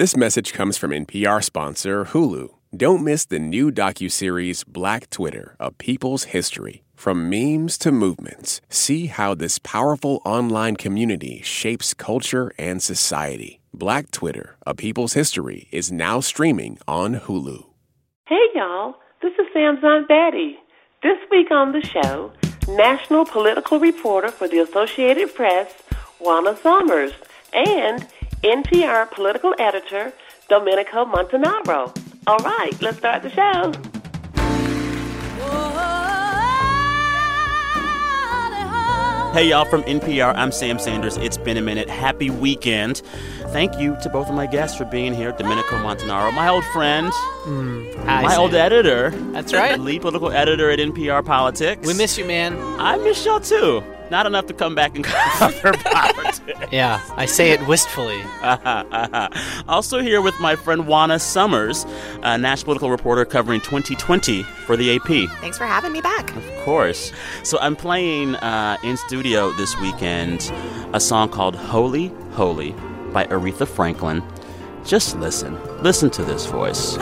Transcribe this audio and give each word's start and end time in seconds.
This 0.00 0.16
message 0.16 0.54
comes 0.54 0.78
from 0.78 0.92
NPR 0.92 1.44
sponsor 1.44 2.06
Hulu. 2.06 2.48
Don't 2.74 3.04
miss 3.04 3.26
the 3.26 3.38
new 3.38 3.70
docuseries 3.70 4.66
Black 4.66 5.10
Twitter, 5.10 5.56
A 5.60 5.70
People's 5.72 6.24
History. 6.32 6.84
From 6.94 7.28
memes 7.28 7.76
to 7.76 7.92
movements, 7.92 8.62
see 8.70 9.08
how 9.08 9.34
this 9.34 9.58
powerful 9.58 10.22
online 10.24 10.76
community 10.76 11.42
shapes 11.42 11.92
culture 11.92 12.50
and 12.56 12.82
society. 12.82 13.60
Black 13.74 14.10
Twitter, 14.10 14.56
A 14.66 14.74
People's 14.74 15.12
History 15.12 15.68
is 15.70 15.92
now 15.92 16.20
streaming 16.20 16.78
on 16.88 17.16
Hulu. 17.16 17.66
Hey 18.26 18.46
y'all, 18.54 18.94
this 19.20 19.34
is 19.34 19.48
Sam's 19.52 19.84
Aunt 19.84 20.08
Betty. 20.08 20.56
This 21.02 21.18
week 21.30 21.50
on 21.50 21.72
the 21.72 21.82
show, 21.82 22.32
national 22.68 23.26
political 23.26 23.78
reporter 23.78 24.30
for 24.30 24.48
the 24.48 24.60
Associated 24.60 25.34
Press, 25.34 25.70
Juana 26.20 26.56
Summers, 26.56 27.12
and 27.52 28.08
NPR 28.42 29.10
political 29.10 29.54
editor, 29.58 30.12
Domenico 30.48 31.04
Montanaro. 31.04 31.94
All 32.26 32.38
right, 32.38 32.72
let's 32.80 32.98
start 32.98 33.22
the 33.22 33.30
show. 33.30 33.72
Hey, 39.32 39.48
y'all, 39.48 39.64
from 39.64 39.84
NPR, 39.84 40.34
I'm 40.34 40.50
Sam 40.50 40.80
Sanders. 40.80 41.16
It's 41.16 41.36
been 41.36 41.56
a 41.56 41.60
minute. 41.62 41.88
Happy 41.88 42.30
weekend. 42.30 42.96
Thank 43.52 43.78
you 43.78 43.96
to 44.02 44.08
both 44.08 44.28
of 44.28 44.34
my 44.34 44.46
guests 44.46 44.76
for 44.76 44.84
being 44.84 45.14
here. 45.14 45.30
Domenico 45.30 45.76
Montanaro, 45.76 46.34
my 46.34 46.48
old 46.48 46.64
friend, 46.72 47.10
Hi, 47.12 48.22
my 48.22 48.30
Sam. 48.32 48.40
old 48.40 48.54
editor. 48.54 49.10
That's 49.30 49.52
right. 49.52 49.78
Lead 49.80 50.02
political 50.02 50.32
editor 50.32 50.68
at 50.70 50.80
NPR 50.80 51.24
Politics. 51.24 51.86
We 51.86 51.94
miss 51.94 52.18
you, 52.18 52.24
man. 52.24 52.58
I 52.80 52.96
miss 52.96 53.24
y'all 53.24 53.38
too. 53.38 53.84
Not 54.10 54.26
enough 54.26 54.46
to 54.46 54.54
come 54.54 54.74
back 54.74 54.96
and 54.96 55.04
cover 55.38 55.72
politics. 55.72 56.40
Yeah, 56.72 57.00
I 57.16 57.26
say 57.26 57.52
it 57.52 57.66
wistfully. 57.66 58.20
also 59.68 60.00
here 60.00 60.20
with 60.20 60.38
my 60.40 60.56
friend 60.56 60.86
Juana 60.86 61.18
Summers, 61.18 61.86
a 62.22 62.36
national 62.36 62.64
political 62.64 62.90
reporter 62.90 63.24
covering 63.24 63.60
2020 63.60 64.42
for 64.42 64.76
the 64.76 64.96
AP. 64.96 65.30
Thanks 65.40 65.58
for 65.58 65.66
having 65.66 65.92
me 65.92 66.00
back. 66.00 66.34
Of 66.36 66.64
course. 66.64 67.12
So 67.42 67.58
I'm 67.60 67.76
playing 67.76 68.36
uh, 68.36 68.76
in 68.82 68.96
studio 68.96 69.52
this 69.52 69.78
weekend 69.80 70.52
a 70.92 71.00
song 71.00 71.28
called 71.28 71.54
Holy, 71.54 72.08
Holy 72.32 72.72
by 73.12 73.26
Aretha 73.26 73.66
Franklin. 73.66 74.22
Just 74.84 75.16
listen. 75.16 75.58
Listen 75.82 76.10
to 76.10 76.24
this 76.24 76.46
voice. 76.46 76.96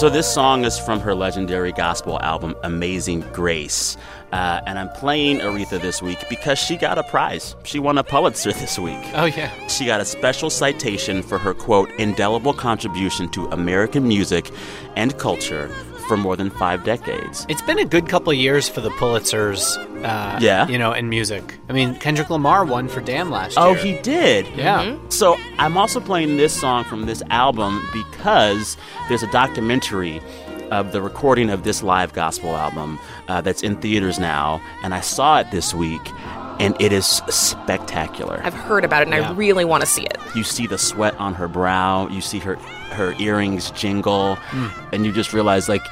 So 0.00 0.08
this 0.08 0.32
song 0.32 0.64
is 0.64 0.78
from 0.78 0.98
her 1.00 1.14
legendary 1.14 1.72
gospel 1.72 2.18
album 2.22 2.56
Amazing 2.62 3.20
Grace. 3.34 3.98
Uh, 4.32 4.62
and 4.64 4.78
I'm 4.78 4.88
playing 4.88 5.40
Aretha 5.40 5.78
this 5.78 6.00
week 6.00 6.26
because 6.30 6.58
she 6.58 6.78
got 6.78 6.96
a 6.96 7.02
prize. 7.02 7.54
She 7.64 7.78
won 7.78 7.98
a 7.98 8.02
Pulitzer 8.02 8.50
this 8.52 8.78
week. 8.78 8.96
Oh, 9.12 9.26
yeah. 9.26 9.50
She 9.66 9.84
got 9.84 10.00
a 10.00 10.06
special 10.06 10.48
citation 10.48 11.22
for 11.22 11.36
her, 11.36 11.52
quote, 11.52 11.90
indelible 11.98 12.54
contribution 12.54 13.28
to 13.32 13.44
American 13.48 14.08
music 14.08 14.50
and 14.96 15.18
culture 15.18 15.70
for 16.10 16.16
more 16.16 16.34
than 16.34 16.50
five 16.50 16.82
decades. 16.82 17.46
It's 17.48 17.62
been 17.62 17.78
a 17.78 17.84
good 17.84 18.08
couple 18.08 18.32
of 18.32 18.36
years 18.36 18.68
for 18.68 18.80
the 18.80 18.90
Pulitzers, 18.90 19.62
uh, 20.04 20.40
Yeah? 20.40 20.66
you 20.66 20.76
know, 20.76 20.90
in 20.92 21.08
music. 21.08 21.54
I 21.68 21.72
mean, 21.72 21.94
Kendrick 21.94 22.30
Lamar 22.30 22.64
won 22.64 22.88
for 22.88 23.00
Damn 23.00 23.30
last 23.30 23.56
year. 23.56 23.64
Oh, 23.64 23.74
he 23.74 23.92
did? 24.02 24.48
Yeah. 24.56 24.96
So 25.08 25.36
I'm 25.60 25.76
also 25.76 26.00
playing 26.00 26.36
this 26.36 26.52
song 26.52 26.82
from 26.82 27.06
this 27.06 27.22
album 27.30 27.80
because 27.92 28.76
there's 29.08 29.22
a 29.22 29.30
documentary 29.30 30.20
of 30.72 30.90
the 30.90 31.00
recording 31.00 31.48
of 31.48 31.62
this 31.62 31.80
live 31.84 32.12
gospel 32.12 32.56
album 32.56 32.98
uh, 33.28 33.40
that's 33.40 33.62
in 33.62 33.76
theaters 33.76 34.18
now, 34.18 34.60
and 34.82 34.92
I 34.92 35.00
saw 35.00 35.38
it 35.38 35.52
this 35.52 35.72
week, 35.72 36.02
and 36.60 36.76
it 36.78 36.92
is 36.92 37.06
spectacular. 37.06 38.40
I've 38.44 38.54
heard 38.54 38.84
about 38.84 39.02
it 39.02 39.08
and 39.08 39.16
Yeah. 39.16 39.30
I 39.30 39.32
really 39.32 39.64
want 39.64 39.80
to 39.80 39.86
see 39.86 40.02
it. 40.04 40.18
you 40.34 40.44
see 40.44 40.66
the 40.66 40.78
sweat 40.78 41.14
on 41.18 41.34
her 41.34 41.48
brow, 41.48 42.06
you 42.08 42.20
see 42.20 42.38
her 42.40 42.56
her 42.92 43.14
earrings 43.20 43.70
jingle, 43.70 44.34
hmm. 44.50 44.66
and 44.92 45.06
you 45.06 45.12
just 45.12 45.32
realize 45.32 45.68
like 45.68 45.82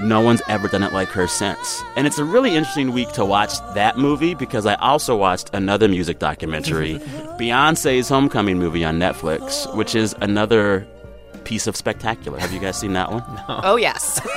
no 0.00 0.20
one's 0.20 0.42
ever 0.48 0.68
done 0.68 0.82
it 0.82 0.92
like 0.92 1.08
her 1.08 1.26
since. 1.26 1.82
And 1.96 2.06
it's 2.06 2.18
a 2.18 2.24
really 2.24 2.50
interesting 2.54 2.92
week 2.92 3.10
to 3.12 3.24
watch 3.24 3.58
that 3.74 3.96
movie 3.96 4.34
because 4.34 4.66
I 4.66 4.74
also 4.74 5.16
watched 5.16 5.50
another 5.54 5.88
music 5.88 6.18
documentary, 6.18 6.98
Beyonce's 7.38 8.08
Homecoming 8.08 8.58
movie 8.58 8.84
on 8.84 8.98
Netflix, 8.98 9.74
which 9.74 9.94
is 9.94 10.14
another 10.20 10.86
piece 11.46 11.68
of 11.68 11.76
spectacular. 11.76 12.38
Have 12.40 12.52
you 12.52 12.58
guys 12.58 12.76
seen 12.76 12.92
that 12.94 13.10
one? 13.10 13.22
Oh, 13.48 13.76
yes. 13.76 14.20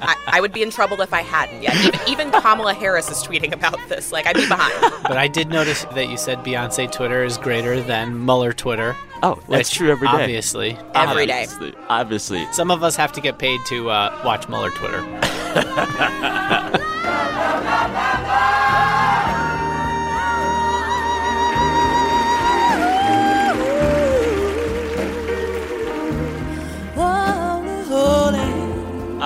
I, 0.00 0.14
I 0.28 0.40
would 0.40 0.52
be 0.52 0.62
in 0.62 0.70
trouble 0.70 1.00
if 1.00 1.12
I 1.12 1.22
hadn't 1.22 1.62
yet. 1.62 1.74
Even, 1.84 2.00
even 2.08 2.30
Kamala 2.30 2.72
Harris 2.72 3.10
is 3.10 3.18
tweeting 3.26 3.52
about 3.52 3.78
this. 3.88 4.12
Like, 4.12 4.26
I'd 4.26 4.36
be 4.36 4.46
behind. 4.46 5.02
But 5.02 5.16
I 5.16 5.26
did 5.26 5.48
notice 5.48 5.84
that 5.94 6.08
you 6.08 6.16
said 6.16 6.38
Beyonce 6.44 6.90
Twitter 6.92 7.24
is 7.24 7.36
greater 7.36 7.80
than 7.82 8.24
Mueller 8.24 8.52
Twitter. 8.52 8.94
Oh, 9.22 9.34
that's 9.34 9.48
which 9.48 9.70
true 9.72 9.90
every 9.90 10.06
day. 10.08 10.14
Obviously. 10.22 10.78
Every 10.94 11.26
day. 11.26 11.42
Obviously. 11.44 11.74
Obviously. 11.88 12.52
Some 12.52 12.70
of 12.70 12.82
us 12.84 12.94
have 12.96 13.12
to 13.12 13.20
get 13.20 13.38
paid 13.38 13.60
to 13.66 13.90
uh, 13.90 14.20
watch 14.24 14.48
Mueller 14.48 14.70
Twitter. 14.70 15.00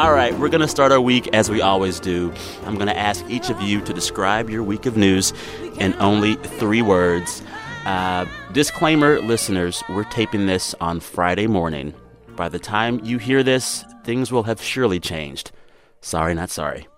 All 0.03 0.13
right, 0.13 0.37
we're 0.37 0.49
going 0.49 0.63
to 0.63 0.67
start 0.67 0.91
our 0.91 1.01
week 1.01 1.29
as 1.33 1.49
we 1.49 1.61
always 1.61 2.01
do. 2.01 2.35
I'm 2.65 2.75
going 2.75 2.89
to 2.89 2.99
ask 2.99 3.25
each 3.29 3.51
of 3.51 3.63
you 3.63 3.81
to 3.83 3.93
describe 3.93 4.51
your 4.51 4.65
week 4.65 4.85
of 4.85 4.97
news 4.97 5.33
in 5.79 5.95
only 6.01 6.35
three 6.35 6.83
words. 6.83 7.41
Uh, 7.87 8.27
disclaimer, 8.51 9.21
listeners, 9.21 9.85
we're 9.89 10.03
taping 10.03 10.47
this 10.47 10.75
on 10.81 10.99
Friday 10.99 11.47
morning. 11.47 11.95
By 12.35 12.49
the 12.49 12.59
time 12.59 12.99
you 13.05 13.19
hear 13.19 13.45
this, 13.45 13.85
things 14.03 14.33
will 14.33 14.43
have 14.43 14.61
surely 14.61 14.99
changed. 14.99 15.53
Sorry, 16.01 16.35
not 16.35 16.51
sorry. 16.51 16.89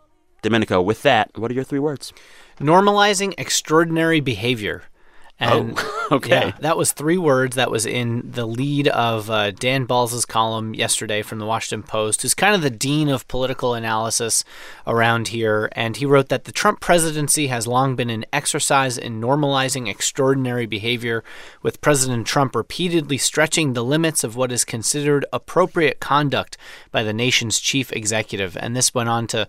Domenico, 0.41 0.81
with 0.81 1.03
that, 1.03 1.31
what 1.34 1.50
are 1.50 1.54
your 1.54 1.62
three 1.62 1.81
words? 1.81 2.10
Normalizing 2.59 3.34
extraordinary 3.37 4.20
behavior. 4.20 4.82
And 5.41 5.75
Oh, 5.77 6.09
okay. 6.12 6.31
yeah, 6.31 6.53
that 6.61 6.77
was 6.77 6.93
three 6.93 7.19
words 7.19 7.56
that 7.56 7.71
was 7.71 7.87
in 7.87 8.22
the 8.31 8.47
lead 8.47 8.87
of 8.89 9.28
uh, 9.31 9.50
Dan 9.50 9.84
Balz's 9.84 10.25
column 10.25 10.75
yesterday 10.75 11.22
from 11.22 11.39
the 11.39 11.47
Washington 11.47 11.83
Post, 11.83 12.22
who's 12.22 12.34
kind 12.34 12.55
of 12.55 12.62
the 12.62 12.71
dean 12.71 13.09
of 13.09 13.27
political 13.27 13.75
analysis 13.75 14.44
around 14.87 15.28
here. 15.28 15.69
And 15.73 15.97
he 15.97 16.06
wrote 16.06 16.28
that 16.28 16.44
the 16.44 16.53
Trump 16.53 16.81
presidency 16.81 17.49
has 17.49 17.67
long 17.67 17.97
been 17.97 18.11
an 18.11 18.25
exercise 18.33 18.97
in 18.97 19.21
normalizing 19.21 19.89
extraordinary 19.89 20.67
behavior, 20.67 21.25
with 21.62 21.81
President 21.81 22.27
Trump 22.27 22.55
repeatedly 22.55 23.19
stretching 23.19 23.73
the 23.73 23.84
limits 23.84 24.23
of 24.23 24.37
what 24.37 24.53
is 24.53 24.65
considered 24.65 25.27
appropriate 25.33 25.99
conduct 25.99 26.56
by 26.93 27.03
the 27.03 27.12
nation's 27.12 27.59
chief 27.59 27.93
executive. 27.93 28.56
And 28.56 28.77
this 28.77 28.94
went 28.94 29.09
on 29.09 29.27
to 29.28 29.49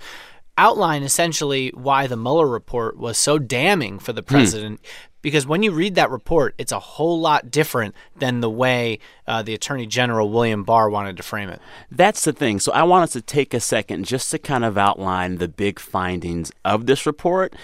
outline 0.58 1.04
essentially 1.04 1.70
why 1.70 2.08
the 2.08 2.16
Mueller 2.16 2.48
report 2.48 2.98
was 2.98 3.18
so 3.18 3.38
damning 3.38 4.00
for 4.00 4.14
the 4.14 4.24
president. 4.24 4.80
Because 5.26 5.48
when 5.48 5.64
you 5.64 5.72
read 5.72 5.96
that 5.96 6.12
report, 6.12 6.54
it's 6.60 6.72
a 6.72 6.78
whole 6.78 7.20
lot 7.20 7.50
different 7.50 7.96
than 8.16 8.42
the 8.42 8.50
way 8.50 9.00
uh, 9.26 9.42
the 9.42 9.56
Attorney 9.56 9.88
General 9.88 10.30
William 10.30 10.64
Barr 10.64 10.88
wanted 10.88 11.18
to 11.18 11.24
frame 11.24 11.50
it. 11.50 11.60
That's 11.90 12.26
the 12.26 12.32
thing. 12.32 12.60
So 12.60 12.72
I 12.74 12.84
want 12.84 13.06
us 13.06 13.14
to 13.14 13.22
take 13.22 13.52
a 13.56 13.60
second 13.60 14.06
just 14.06 14.30
to 14.30 14.38
kind 14.38 14.64
of 14.64 14.78
outline 14.78 15.38
the 15.38 15.48
big 15.48 15.80
findings 15.80 16.52
of 16.64 16.86
this 16.86 17.08
report. 17.08 17.56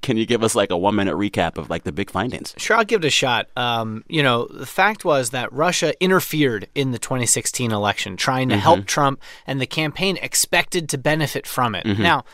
Can 0.00 0.16
you 0.16 0.24
give 0.24 0.42
us 0.42 0.54
like 0.54 0.70
a 0.70 0.78
one 0.78 0.94
minute 0.94 1.14
recap 1.14 1.58
of 1.58 1.68
like 1.68 1.84
the 1.84 1.92
big 1.92 2.08
findings? 2.08 2.54
Sure, 2.56 2.78
I'll 2.78 2.86
give 2.86 3.04
it 3.04 3.06
a 3.06 3.10
shot. 3.10 3.48
Um, 3.54 4.02
you 4.08 4.22
know, 4.22 4.46
the 4.46 4.64
fact 4.64 5.04
was 5.04 5.28
that 5.28 5.52
Russia 5.52 5.92
interfered 6.02 6.68
in 6.74 6.92
the 6.92 6.98
2016 6.98 7.70
election, 7.70 8.16
trying 8.16 8.48
to 8.48 8.56
help 8.56 8.86
Trump, 8.86 9.20
and 9.46 9.60
the 9.60 9.66
campaign 9.66 10.16
expected 10.22 10.88
to 10.88 10.96
benefit 10.96 11.46
from 11.46 11.74
it. 11.74 11.84
Now, 11.84 12.24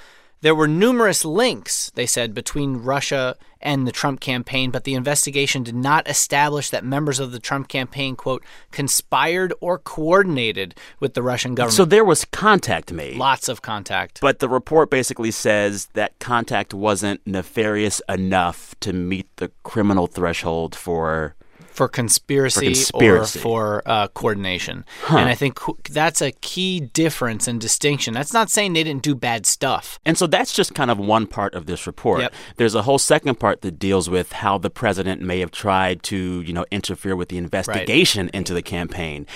there 0.41 0.55
were 0.55 0.69
numerous 0.69 1.25
links, 1.25 1.91
they 1.95 2.07
said, 2.07 2.35
between 2.35 2.77
Russia 2.77 3.37
and 3.61 3.87
the 3.87 3.93
Trump 3.93 4.21
campaign, 4.21 4.71
but 4.71 4.85
the 4.85 4.95
investigation 4.95 5.63
did 5.63 5.75
not 5.75 6.09
establish 6.09 6.71
that 6.71 6.85
members 6.85 7.19
of 7.19 7.33
the 7.33 7.41
Trump 7.41 7.69
campaign, 7.69 8.15
quote, 8.15 8.45
conspired 8.71 9.53
or 9.61 9.79
coordinated 9.79 10.75
with 11.01 11.15
the 11.15 11.23
Russian 11.23 11.55
government. 11.55 11.77
So 11.77 11.85
there 11.85 12.05
was 12.05 12.25
contact 12.27 12.93
made. 12.93 13.17
Lots 13.17 13.49
of 13.49 13.63
contact. 13.63 14.21
But 14.21 14.39
the 14.39 14.49
report 14.49 14.91
basically 14.91 15.31
says 15.31 15.87
that 15.95 16.19
contact 16.19 16.75
wasn't 16.75 17.27
nefarious 17.27 18.01
enough 18.09 18.75
to 18.81 18.93
meet 18.93 19.29
the 19.37 19.51
criminal 19.63 20.07
threshold 20.07 20.75
for 20.75 21.35
for 21.77 21.89
conspiracy, 21.89 22.75
For 22.75 22.75
conspiracy. 22.75 23.39
or 23.39 23.43
for 23.43 23.83
uh, 23.87 24.09
coordination. 24.09 24.85
And 25.11 25.29
I 25.29 25.35
think 25.35 25.59
that's 25.91 26.23
a 26.23 26.33
key 26.33 26.81
difference 26.81 27.47
and 27.47 27.61
distinction. 27.61 28.15
That's 28.15 28.33
not 28.33 28.51
saying 28.51 28.73
they 28.73 28.83
didn't 28.83 29.03
do 29.03 29.15
bad 29.15 29.47
stuff. 29.47 29.99
And 30.05 30.17
so 30.17 30.27
that's 30.27 30.53
just 30.53 30.75
kind 30.75 30.91
of 30.91 30.99
one 30.99 31.27
part 31.27 31.55
of 31.55 31.67
this 31.67 31.87
report. 31.87 32.21
Yep. 32.23 32.35
There's 32.57 32.75
a 32.75 32.83
whole 32.83 32.99
second 32.99 33.39
part 33.39 33.61
that 33.61 33.79
deals 33.79 34.09
with 34.09 34.33
how 34.33 34.59
the 34.59 34.71
president 34.71 35.21
may 35.21 35.41
have 35.41 35.51
tried 35.51 36.03
to, 36.05 36.41
you 36.41 36.53
know, 36.53 36.65
interfere 36.71 37.15
with 37.15 37.29
the 37.29 37.39
investigation 37.39 38.31
into 38.33 38.55
the 38.55 38.63
campaign. 38.63 39.27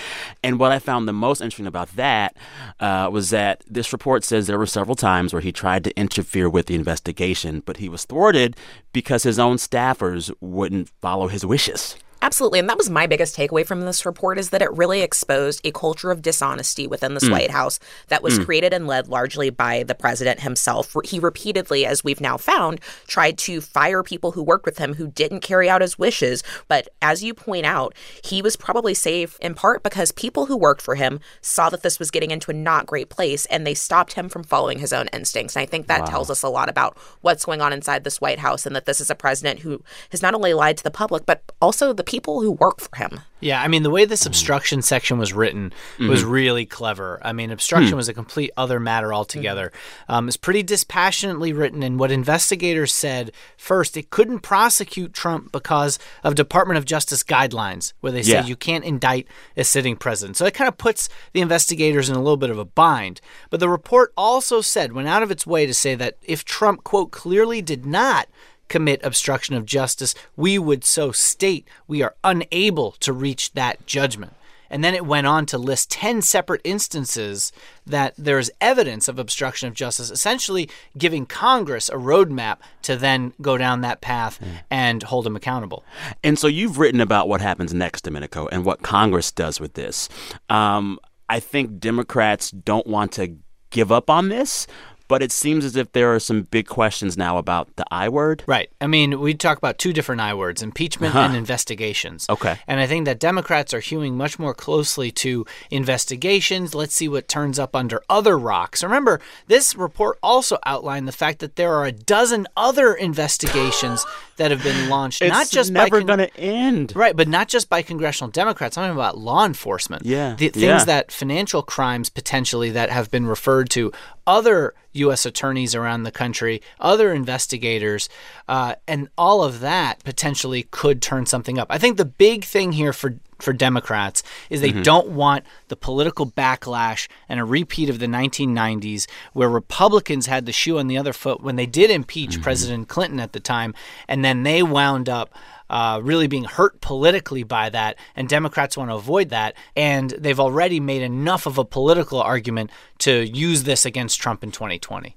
And 0.43 0.59
what 0.59 0.73
I 0.73 0.79
found 0.79 1.07
the 1.07 1.13
most 1.13 1.41
interesting 1.41 1.67
about 1.67 1.95
that 1.97 2.37
uh, 2.81 3.11
was 3.13 3.31
that 3.31 3.63
this 3.69 3.93
report 3.93 4.25
says 4.25 4.47
there 4.47 4.59
were 4.59 4.67
several 4.67 4.97
times 4.97 5.33
where 5.33 5.43
he 5.43 5.53
tried 5.53 5.85
to 5.85 5.97
interfere 5.97 6.49
with 6.49 6.67
the 6.67 6.75
investigation, 6.75 7.63
but 7.67 7.77
he 7.77 7.89
was 7.89 8.05
thwarted 8.05 8.57
because 8.93 9.23
his 9.25 9.39
own 9.39 9.57
staffers 9.57 10.33
wouldn't 10.41 10.89
follow 11.01 11.29
his 11.29 11.45
wishes. 11.45 11.97
Absolutely. 12.23 12.59
And 12.59 12.69
that 12.69 12.77
was 12.77 12.91
my 12.91 13.07
biggest 13.07 13.37
takeaway 13.37 13.67
from 13.67 13.81
this 13.81 14.05
report 14.05 14.39
is 14.39 14.51
that 14.51 14.61
it 14.61 14.71
really 14.73 15.01
exposed 15.01 15.61
a 15.65 15.73
culture 15.73 16.11
of 16.11 16.21
dishonesty 16.21 16.87
within 16.87 17.15
this 17.15 17.25
mm. 17.25 17.33
White 17.33 17.51
House 17.51 17.79
that 18.09 18.23
was 18.23 18.39
mm. 18.39 18.45
created 18.45 18.75
and 18.75 18.87
led 18.87 19.09
largely 19.09 19.49
by 19.49 19.85
the 19.85 19.95
president 19.95 20.41
himself. 20.41 20.95
He 21.05 21.19
repeatedly, 21.19 21.87
as 21.87 22.05
we've 22.05 22.21
now 22.21 22.37
found, 22.37 22.81
tried 23.07 23.39
to 23.39 23.61
fire 23.61 24.03
people 24.03 24.33
who 24.33 24.43
worked 24.43 24.67
with 24.67 24.79
him 24.79 24.95
who 24.95 25.09
didn't 25.09 25.41
carry 25.41 25.71
out 25.71 25.81
his 25.81 25.99
wishes. 25.99 26.43
But 26.69 26.89
as 27.01 27.25
you 27.25 27.33
point 27.33 27.65
out, 27.65 27.95
he 28.23 28.43
was 28.43 28.57
probably 28.57 28.93
safe 28.93 29.39
in 29.41 29.55
part 29.55 29.83
because 29.83 30.13
people 30.13 30.47
who 30.47 30.57
worked 30.57 30.83
for 30.83 30.97
him 30.97 31.21
saw 31.41 31.71
that 31.71 31.83
this 31.83 31.99
was 31.99 32.11
getting 32.11 32.31
into 32.31 32.51
a 32.51 32.55
not 32.55 32.87
great 32.87 33.09
place 33.09 33.47
and 33.47 33.67
they 33.67 33.75
stopped 33.75 34.13
him 34.13 34.29
from 34.29 34.45
following 34.45 34.79
his 34.79 34.93
own 34.93 35.09
instincts. 35.09 35.57
And 35.57 35.63
I 35.63 35.67
think 35.67 35.87
that 35.87 36.07
tells 36.07 36.29
us 36.29 36.43
a 36.43 36.49
lot 36.49 36.69
about 36.69 36.99
what's 37.23 37.47
going 37.47 37.63
on 37.63 37.73
inside 37.73 38.05
this 38.05 38.21
White 38.21 38.41
House 38.41 38.67
and 38.67 38.77
that 38.77 38.85
this 38.85 39.01
is 39.01 39.11
a 39.11 39.15
president 39.15 39.61
who 39.61 39.83
has 40.11 40.21
not 40.21 40.35
only 40.35 40.53
lied 40.53 40.77
to 40.77 40.85
the 40.85 40.91
public, 40.91 41.25
but 41.25 41.43
also 41.63 41.93
the 41.93 42.05
people 42.11 42.43
who 42.43 42.51
work 42.51 42.81
for 42.81 42.97
him. 42.97 43.21
Yeah, 43.39 43.63
I 43.63 43.69
mean, 43.69 43.85
the 43.85 43.91
way 43.91 44.05
this 44.05 44.27
obstruction 44.27 44.83
section 44.83 45.17
was 45.17 45.33
written 45.33 45.73
was 45.99 46.21
mm-hmm. 46.21 46.31
really 46.31 46.67
clever. 46.67 47.21
I 47.23 47.33
mean, 47.33 47.51
obstruction 47.51 47.93
hmm. 47.93 47.97
was 47.97 48.09
a 48.09 48.13
complete 48.13 48.51
other 48.57 48.79
matter 48.79 49.15
altogether. 49.15 49.69
Mm-hmm. 49.69 50.13
Um, 50.13 50.29
it's 50.29 50.37
pretty 50.37 50.63
dispassionately 50.63 51.53
written, 51.53 51.83
and 51.83 51.99
what 51.99 52.11
investigators 52.11 52.93
said 52.93 53.31
first, 53.57 53.97
it 53.97 54.11
couldn't 54.11 54.41
prosecute 54.41 55.15
Trump 55.15 55.53
because 55.53 55.99
of 56.23 56.35
Department 56.35 56.79
of 56.79 56.85
Justice 56.85 57.23
guidelines, 57.23 57.93
where 58.01 58.13
they 58.13 58.21
Yeah. 58.21 58.43
say 58.43 58.49
you 58.49 58.57
can't 58.57 58.85
indict 58.85 59.27
a 59.57 59.65
sitting 59.65 59.97
president. 59.97 60.37
So 60.37 60.45
it 60.45 60.53
kind 60.53 60.69
of 60.69 60.77
puts 60.77 61.09
the 61.33 61.41
investigators 61.41 62.11
in 62.11 62.17
a 62.17 62.21
little 62.21 62.37
bit 62.37 62.51
of 62.51 62.59
a 62.59 62.65
bind. 62.65 63.21
But 63.49 63.61
the 63.61 63.69
report 63.69 64.13
also 64.17 64.61
said, 64.61 64.93
went 64.93 65.09
out 65.09 65.23
of 65.23 65.31
its 65.31 65.47
way 65.47 65.65
to 65.65 65.73
say 65.73 65.95
that 65.95 66.17
if 66.23 66.45
Trump, 66.45 66.85
quote, 66.85 67.13
clearly 67.13 67.63
did 67.63 67.87
not 67.87 68.29
commit 68.71 69.05
obstruction 69.05 69.55
of 69.55 69.67
justice, 69.67 70.15
we 70.37 70.59
would 70.59 70.85
so 70.85 71.13
state 71.13 71.69
we 71.87 72.03
are 72.03 72.15
unable 72.25 72.93
to 72.93 73.13
reach 73.13 73.53
that 73.53 73.85
judgment. 73.87 74.33
And 74.71 74.85
then 74.85 74.95
it 74.95 75.05
went 75.05 75.27
on 75.27 75.47
to 75.47 75.59
list 75.59 75.91
10 75.91 76.23
separate 76.23 76.61
instances 76.63 77.51
that 77.85 78.15
there's 78.17 78.51
evidence 78.61 79.09
of 79.09 79.19
obstruction 79.19 79.67
of 79.67 79.75
justice, 79.75 80.11
essentially 80.11 80.71
giving 80.97 81.27
Congress 81.27 81.89
a 81.89 81.95
roadmap 81.95 82.59
to 82.83 82.97
then 82.97 83.33
go 83.43 83.59
down 83.59 83.81
that 83.81 84.01
path 84.01 84.39
and 84.71 85.03
hold 85.03 85.27
them 85.27 85.35
accountable. 85.35 85.85
And 86.23 86.39
so 86.39 86.47
you've 86.47 86.79
written 86.79 87.01
about 87.01 87.29
what 87.29 87.41
happens 87.41 87.75
next, 87.75 88.03
Domenico, 88.03 88.47
and 88.53 88.65
what 88.65 88.83
Congress 88.83 89.33
does 89.33 89.59
with 89.59 89.75
this. 89.75 90.09
Um, 90.49 91.01
I 91.29 91.41
think 91.41 91.81
Democrats 91.81 92.53
don't 92.53 92.87
want 92.87 93.11
to 93.13 93.37
give 93.71 93.91
up 93.91 94.09
on 94.09 94.29
this, 94.29 94.69
but 95.11 95.25
it 95.25 95.33
seems 95.33 95.65
as 95.65 95.75
if 95.75 95.91
there 95.91 96.15
are 96.15 96.21
some 96.21 96.43
big 96.43 96.69
questions 96.69 97.17
now 97.17 97.37
about 97.37 97.75
the 97.75 97.85
I 97.91 98.09
word. 98.09 98.45
Right. 98.47 98.71
I 98.81 98.87
mean, 98.87 99.19
we 99.19 99.35
talk 99.35 99.59
about 99.59 99.77
two 99.77 99.93
different 99.93 100.21
I 100.21 100.35
words 100.35 100.63
impeachment 100.63 101.17
and 101.17 101.35
investigations. 101.35 102.27
Okay. 102.31 102.61
And 102.69 102.79
I 102.79 102.87
think 102.87 103.07
that 103.07 103.19
Democrats 103.19 103.75
are 103.75 103.81
hewing 103.81 104.17
much 104.17 104.39
more 104.39 104.55
closely 104.55 105.11
to 105.11 105.45
investigations. 105.69 106.77
Let's 106.77 106.95
see 106.95 107.09
what 107.09 107.27
turns 107.27 107.59
up 107.59 107.75
under 107.75 108.01
other 108.09 108.39
rocks. 108.39 108.85
Remember, 108.85 109.21
this 109.49 109.75
report 109.75 110.17
also 110.23 110.59
outlined 110.65 111.09
the 111.09 111.13
fact 111.13 111.41
that 111.41 111.57
there 111.57 111.75
are 111.75 111.87
a 111.87 111.93
dozen 111.93 112.47
other 112.57 112.95
investigations 112.95 114.07
that 114.37 114.53
have 114.53 114.63
been 114.63 114.89
launched, 114.89 115.21
It's 115.21 115.31
not 115.31 115.51
just 115.51 115.71
never 115.71 115.99
con- 115.99 116.07
going 116.07 116.19
to 116.21 116.37
end. 116.39 116.95
Right, 116.97 117.15
but 117.15 117.29
not 117.29 117.49
just 117.49 117.69
by 117.69 117.83
congressional 117.83 118.31
Democrats. 118.31 118.79
I'm 118.79 118.85
talking 118.85 118.97
about 118.97 119.19
law 119.19 119.45
enforcement. 119.45 120.07
Yeah, 120.07 120.35
The 120.35 120.49
things 120.49 120.63
yeah. 120.65 120.85
that 120.85 121.13
financial 121.13 121.63
crimes 121.63 122.09
potentially 122.09 122.71
that 122.71 122.89
have 122.91 123.11
been 123.11 123.27
referred 123.27 123.69
to 123.71 123.93
other 124.27 124.73
U.S. 124.93 125.25
attorneys 125.25 125.75
around 125.75 126.03
the 126.03 126.11
country, 126.11 126.63
other 126.79 127.13
investigators, 127.13 128.09
uh, 128.49 128.75
and 128.89 129.09
all 129.17 129.43
of 129.45 129.61
that 129.61 130.03
potentially 130.05 130.65
could 130.71 131.01
turn 131.01 131.27
something 131.27 131.59
up. 131.59 131.69
I 131.71 131.79
think 131.79 131.97
the 131.97 132.05
big 132.05 132.45
thing 132.45 132.73
here 132.73 132.93
for 132.93 133.17
for 133.39 133.53
Democrats 133.55 134.23
is 134.51 134.61
they 134.61 134.71
don't 134.83 135.09
want 135.09 135.45
the 135.69 135.77
political 135.77 136.27
backlash 136.27 137.09
and 137.27 137.41
a 137.41 137.45
repeat 137.45 137.89
of 137.89 137.99
the 137.99 138.07
1990s 138.07 139.09
where 139.33 139.49
Republicans 139.49 140.27
had 140.27 140.45
the 140.45 140.53
shoe 140.53 140.79
on 140.79 140.89
the 140.89 140.99
other 140.99 141.15
foot 141.15 141.41
when 141.41 141.57
they 141.57 141.65
did 141.65 141.91
impeach 141.91 142.43
President 142.43 142.89
Clinton 142.89 143.19
at 143.19 143.33
the 143.33 143.41
time, 143.41 143.75
and 144.09 144.25
then 144.25 144.43
they 144.43 144.63
wound 144.63 145.09
up 145.09 145.33
uh, 145.71 146.01
really 146.03 146.27
being 146.27 146.45
hurt 146.45 146.81
politically 146.81 147.45
by 147.45 147.71
that, 147.71 147.97
and 148.15 148.29
Democrats 148.29 148.77
want 148.77 148.91
to 148.91 148.97
avoid 148.97 149.31
that. 149.31 149.55
And 149.75 150.11
they've 150.11 150.41
already 150.41 150.81
made 150.81 151.03
enough 151.03 151.47
of 151.47 151.57
a 151.57 151.65
political 151.65 152.21
argument 152.21 152.71
to 152.99 153.27
use 153.27 153.63
this 153.63 153.87
against 153.87 154.21
Trump 154.21 154.45
in 154.45 154.51
2020. 154.51 155.17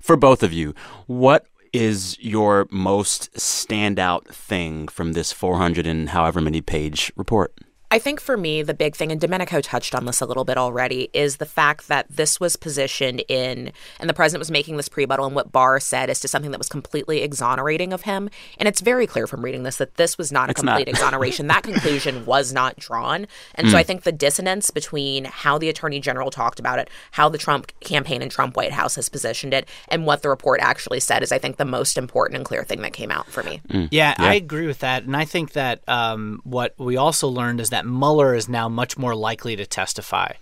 For 0.00 0.16
both 0.16 0.42
of 0.42 0.52
you, 0.52 0.74
what 1.06 1.46
is 1.72 2.18
your 2.20 2.66
most 2.70 3.32
standout 3.34 4.26
thing 4.28 4.88
from 4.88 5.12
this 5.12 5.32
400 5.32 5.86
and 5.86 6.10
however 6.10 6.40
many 6.40 6.60
page 6.60 7.12
report? 7.16 7.54
I 7.92 7.98
think 7.98 8.20
for 8.22 8.38
me, 8.38 8.62
the 8.62 8.72
big 8.72 8.96
thing, 8.96 9.12
and 9.12 9.20
Domenico 9.20 9.60
touched 9.60 9.94
on 9.94 10.06
this 10.06 10.22
a 10.22 10.24
little 10.24 10.46
bit 10.46 10.56
already, 10.56 11.10
is 11.12 11.36
the 11.36 11.44
fact 11.44 11.88
that 11.88 12.06
this 12.08 12.40
was 12.40 12.56
positioned 12.56 13.22
in, 13.28 13.70
and 14.00 14.08
the 14.08 14.14
president 14.14 14.38
was 14.40 14.50
making 14.50 14.78
this 14.78 14.88
prebuttal, 14.88 15.26
and 15.26 15.34
what 15.34 15.52
Barr 15.52 15.78
said 15.78 16.08
as 16.08 16.18
to 16.20 16.26
something 16.26 16.52
that 16.52 16.58
was 16.58 16.70
completely 16.70 17.20
exonerating 17.20 17.92
of 17.92 18.02
him. 18.02 18.30
And 18.56 18.66
it's 18.66 18.80
very 18.80 19.06
clear 19.06 19.26
from 19.26 19.44
reading 19.44 19.64
this 19.64 19.76
that 19.76 19.96
this 19.96 20.16
was 20.16 20.32
not 20.32 20.48
a 20.48 20.52
It's 20.52 20.62
not. 20.62 20.76
complete 20.78 20.88
exoneration. 20.88 21.48
that 21.48 21.62
conclusion 21.70 22.24
was 22.24 22.50
not 22.50 22.76
drawn. 22.76 23.26
And 23.56 23.68
so 23.68 23.76
I 23.76 23.82
think 23.82 24.04
the 24.04 24.10
dissonance 24.12 24.70
between 24.70 25.26
how 25.26 25.58
the 25.58 25.68
attorney 25.68 26.00
general 26.00 26.30
talked 26.30 26.58
about 26.58 26.78
it, 26.78 26.88
how 27.10 27.28
the 27.28 27.36
Trump 27.36 27.78
campaign 27.80 28.22
and 28.22 28.30
Trump 28.30 28.56
White 28.56 28.72
House 28.72 28.94
has 28.96 29.10
positioned 29.10 29.52
it, 29.52 29.68
and 29.88 30.06
what 30.06 30.22
the 30.22 30.30
report 30.30 30.60
actually 30.62 31.00
said 31.00 31.22
is, 31.22 31.30
I 31.30 31.36
think, 31.36 31.58
the 31.58 31.66
most 31.66 31.98
important 31.98 32.38
and 32.38 32.46
clear 32.46 32.64
thing 32.64 32.80
that 32.80 32.94
came 32.94 33.10
out 33.10 33.26
for 33.26 33.42
me. 33.42 33.60
Yeah, 33.90 34.14
I 34.16 34.32
agree 34.36 34.66
with 34.66 34.78
that. 34.78 35.02
And 35.02 35.14
I 35.14 35.26
think 35.26 35.52
that 35.52 35.86
um, 35.86 36.40
what 36.44 36.74
we 36.78 36.96
also 36.96 37.28
learned 37.28 37.60
is 37.60 37.68
that 37.68 37.81
Mueller 37.84 38.34
is 38.34 38.48
now 38.48 38.68
much 38.68 38.96
more 38.98 39.14
likely 39.14 39.56
to 39.56 39.66
testify 39.66 40.32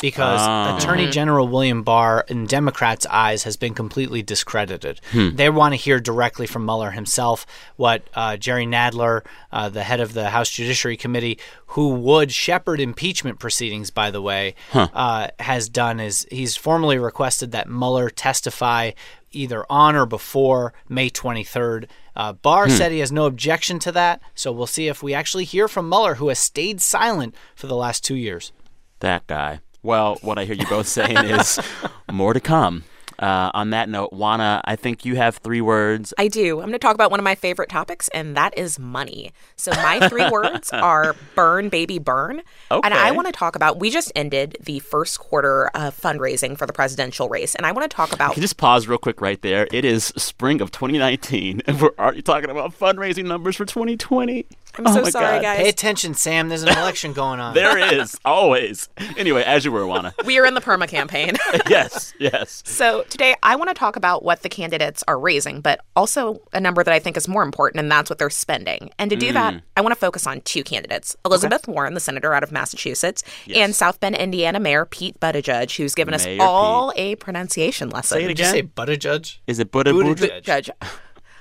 because 0.00 0.40
Attorney 0.82 1.08
General 1.10 1.46
William 1.48 1.82
Barr, 1.82 2.24
in 2.28 2.46
Democrats' 2.46 3.06
eyes, 3.06 3.44
has 3.44 3.56
been 3.56 3.74
completely 3.74 4.22
discredited. 4.22 5.00
They 5.36 5.50
want 5.50 5.72
to 5.72 5.76
hear 5.76 6.00
directly 6.00 6.46
from 6.46 6.64
Mueller 6.64 6.90
himself 6.92 7.46
what 7.76 8.02
uh, 8.14 8.36
Jerry 8.36 8.66
Nadler, 8.66 9.22
uh, 9.52 9.68
the 9.68 9.82
head 9.82 10.00
of 10.00 10.12
the 10.14 10.30
House 10.30 10.50
Judiciary 10.50 10.96
Committee, 10.96 11.38
who 11.68 11.90
would 11.90 12.32
shepherd 12.32 12.80
impeachment 12.80 13.38
proceedings, 13.38 13.90
by 13.90 14.10
the 14.10 14.22
way, 14.22 14.54
uh, 14.74 15.28
has 15.38 15.68
done 15.68 16.00
is 16.00 16.26
he's 16.30 16.56
formally 16.56 16.98
requested 16.98 17.52
that 17.52 17.68
Mueller 17.68 18.10
testify 18.10 18.92
either 19.32 19.64
on 19.70 19.94
or 19.94 20.06
before 20.06 20.72
May 20.88 21.10
23rd. 21.10 21.86
Uh, 22.20 22.34
Barr 22.34 22.68
said 22.68 22.92
he 22.92 22.98
has 22.98 23.10
no 23.10 23.24
objection 23.24 23.78
to 23.78 23.90
that, 23.92 24.20
so 24.34 24.52
we'll 24.52 24.66
see 24.66 24.88
if 24.88 25.02
we 25.02 25.14
actually 25.14 25.44
hear 25.44 25.66
from 25.66 25.88
Mueller, 25.88 26.16
who 26.16 26.28
has 26.28 26.38
stayed 26.38 26.82
silent 26.82 27.34
for 27.54 27.66
the 27.66 27.74
last 27.74 28.04
two 28.04 28.14
years. 28.14 28.52
That 28.98 29.26
guy. 29.26 29.60
Well, 29.82 30.18
what 30.20 30.38
I 30.38 30.44
hear 30.44 30.54
you 30.54 30.66
both 30.66 30.86
saying 30.86 31.16
is 31.16 31.58
more 32.12 32.34
to 32.34 32.40
come. 32.40 32.84
Uh, 33.20 33.50
on 33.52 33.70
that 33.70 33.88
note, 33.90 34.14
Juana, 34.14 34.62
I 34.64 34.76
think 34.76 35.04
you 35.04 35.16
have 35.16 35.36
three 35.36 35.60
words. 35.60 36.14
I 36.16 36.28
do. 36.28 36.60
I'm 36.60 36.66
going 36.66 36.72
to 36.72 36.78
talk 36.78 36.94
about 36.94 37.10
one 37.10 37.20
of 37.20 37.24
my 37.24 37.34
favorite 37.34 37.68
topics, 37.68 38.08
and 38.08 38.34
that 38.34 38.56
is 38.56 38.78
money. 38.78 39.32
So, 39.56 39.72
my 39.72 40.08
three 40.08 40.28
words 40.32 40.70
are 40.72 41.14
burn, 41.34 41.68
baby, 41.68 41.98
burn. 41.98 42.40
Okay. 42.70 42.80
And 42.82 42.94
I 42.94 43.10
want 43.10 43.26
to 43.26 43.32
talk 43.32 43.56
about, 43.56 43.78
we 43.78 43.90
just 43.90 44.10
ended 44.16 44.56
the 44.62 44.78
first 44.78 45.18
quarter 45.18 45.68
of 45.74 45.94
fundraising 46.00 46.56
for 46.56 46.66
the 46.66 46.72
presidential 46.72 47.28
race. 47.28 47.54
And 47.54 47.66
I 47.66 47.72
want 47.72 47.90
to 47.90 47.94
talk 47.94 48.12
about 48.12 48.32
Can 48.32 48.40
just 48.40 48.56
pause 48.56 48.88
real 48.88 48.98
quick 48.98 49.20
right 49.20 49.40
there? 49.42 49.68
It 49.70 49.84
is 49.84 50.06
spring 50.16 50.62
of 50.62 50.70
2019, 50.72 51.60
and 51.66 51.80
we're 51.80 51.90
already 51.98 52.22
talking 52.22 52.48
about 52.48 52.78
fundraising 52.78 53.26
numbers 53.26 53.56
for 53.56 53.66
2020. 53.66 54.46
I'm 54.78 54.86
Oh 54.86 54.94
so 54.94 55.02
my 55.02 55.10
sorry, 55.10 55.36
God. 55.36 55.42
guys. 55.42 55.58
Pay 55.58 55.68
attention, 55.68 56.14
Sam. 56.14 56.48
There's 56.48 56.62
an 56.62 56.68
election 56.68 57.12
going 57.12 57.40
on. 57.40 57.54
There 57.60 57.76
is, 57.78 58.16
always. 58.24 58.88
Anyway, 59.18 59.42
as 59.42 59.64
you 59.64 59.72
were, 59.72 59.86
Juana. 59.86 60.14
we 60.24 60.38
are 60.38 60.46
in 60.46 60.54
the 60.54 60.60
perma 60.60 60.86
campaign. 60.88 61.36
yes, 61.68 62.14
yes. 62.18 62.62
So 62.64 63.02
today 63.10 63.34
I 63.42 63.56
want 63.56 63.68
to 63.70 63.74
talk 63.74 63.96
about 63.96 64.22
what 64.24 64.42
the 64.42 64.48
candidates 64.48 65.02
are 65.08 65.18
raising, 65.18 65.60
but 65.60 65.80
also 65.96 66.40
a 66.52 66.60
number 66.60 66.82
that 66.84 66.94
I 66.94 66.98
think 66.98 67.16
is 67.16 67.26
more 67.28 67.42
important, 67.42 67.80
and 67.80 67.90
that's 67.90 68.08
what 68.08 68.18
they're 68.18 68.30
spending. 68.30 68.90
And 68.98 69.10
to 69.10 69.16
do 69.16 69.30
Mm. 69.30 69.34
that, 69.34 69.62
I 69.76 69.80
want 69.80 69.92
to 69.92 69.98
focus 70.00 70.26
on 70.26 70.40
two 70.42 70.62
candidates 70.64 71.16
Elizabeth 71.24 71.66
Warren, 71.68 71.94
the 71.94 72.00
senator 72.00 72.32
out 72.34 72.42
of 72.42 72.50
Massachusetts, 72.52 73.22
and 73.54 73.74
South 73.74 74.00
Bend, 74.00 74.16
Indiana 74.16 74.58
Mayor 74.60 74.84
Pete 74.84 75.18
Buttigieg, 75.20 75.76
who's 75.76 75.94
given 75.94 76.14
us 76.14 76.24
Mayor 76.24 76.38
all 76.42 76.92
a 76.96 77.16
pronunciation 77.16 77.90
lesson. 77.90 78.18
Say 78.18 78.24
it 78.24 78.28
Did 78.28 78.38
you 78.38 78.44
again. 78.44 78.54
say 78.54 78.62
Buttigieg? 78.62 79.38
Is 79.46 79.58
it 79.58 79.70
Buddha 79.72 79.92
Buddha? 79.92 80.40
Judge. 80.40 80.70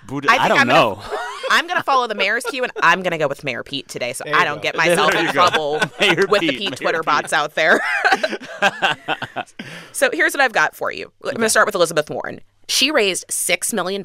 Buddha? 0.07 0.27
I 0.31 0.37
I, 0.37 0.47
don't 0.47 0.57
gonna- 0.57 0.73
know. 0.73 1.01
I'm 1.51 1.65
going 1.65 1.77
to 1.77 1.83
follow 1.83 2.05
the 2.05 2.13
mayor's 2.13 2.43
cue, 2.43 2.61
and 2.61 2.71
I'm 2.83 3.01
going 3.01 3.09
to 3.11 3.17
go 3.17 3.27
with 3.27 3.43
Mayor 3.43 3.63
Pete 3.63 3.87
today, 3.87 4.13
so 4.13 4.23
I 4.31 4.43
don't 4.45 4.57
go. 4.57 4.61
get 4.61 4.75
myself 4.75 5.15
in 5.15 5.25
trouble 5.33 5.79
Mayor 5.99 6.27
with 6.29 6.41
the 6.41 6.49
Pete, 6.49 6.59
Pete 6.59 6.69
Mayor 6.69 6.75
Twitter 6.77 6.99
Pete. 6.99 7.05
bots 7.07 7.33
out 7.33 7.55
there. 7.55 7.81
so 9.91 10.09
here's 10.13 10.33
what 10.33 10.41
I've 10.41 10.53
got 10.53 10.75
for 10.75 10.91
you. 10.91 11.11
I'm 11.23 11.31
going 11.31 11.41
to 11.41 11.49
start 11.49 11.65
with 11.65 11.73
Elizabeth 11.73 12.09
Warren. 12.09 12.41
She 12.69 12.91
raised 12.91 13.27
$6 13.29 13.73
million 13.73 14.03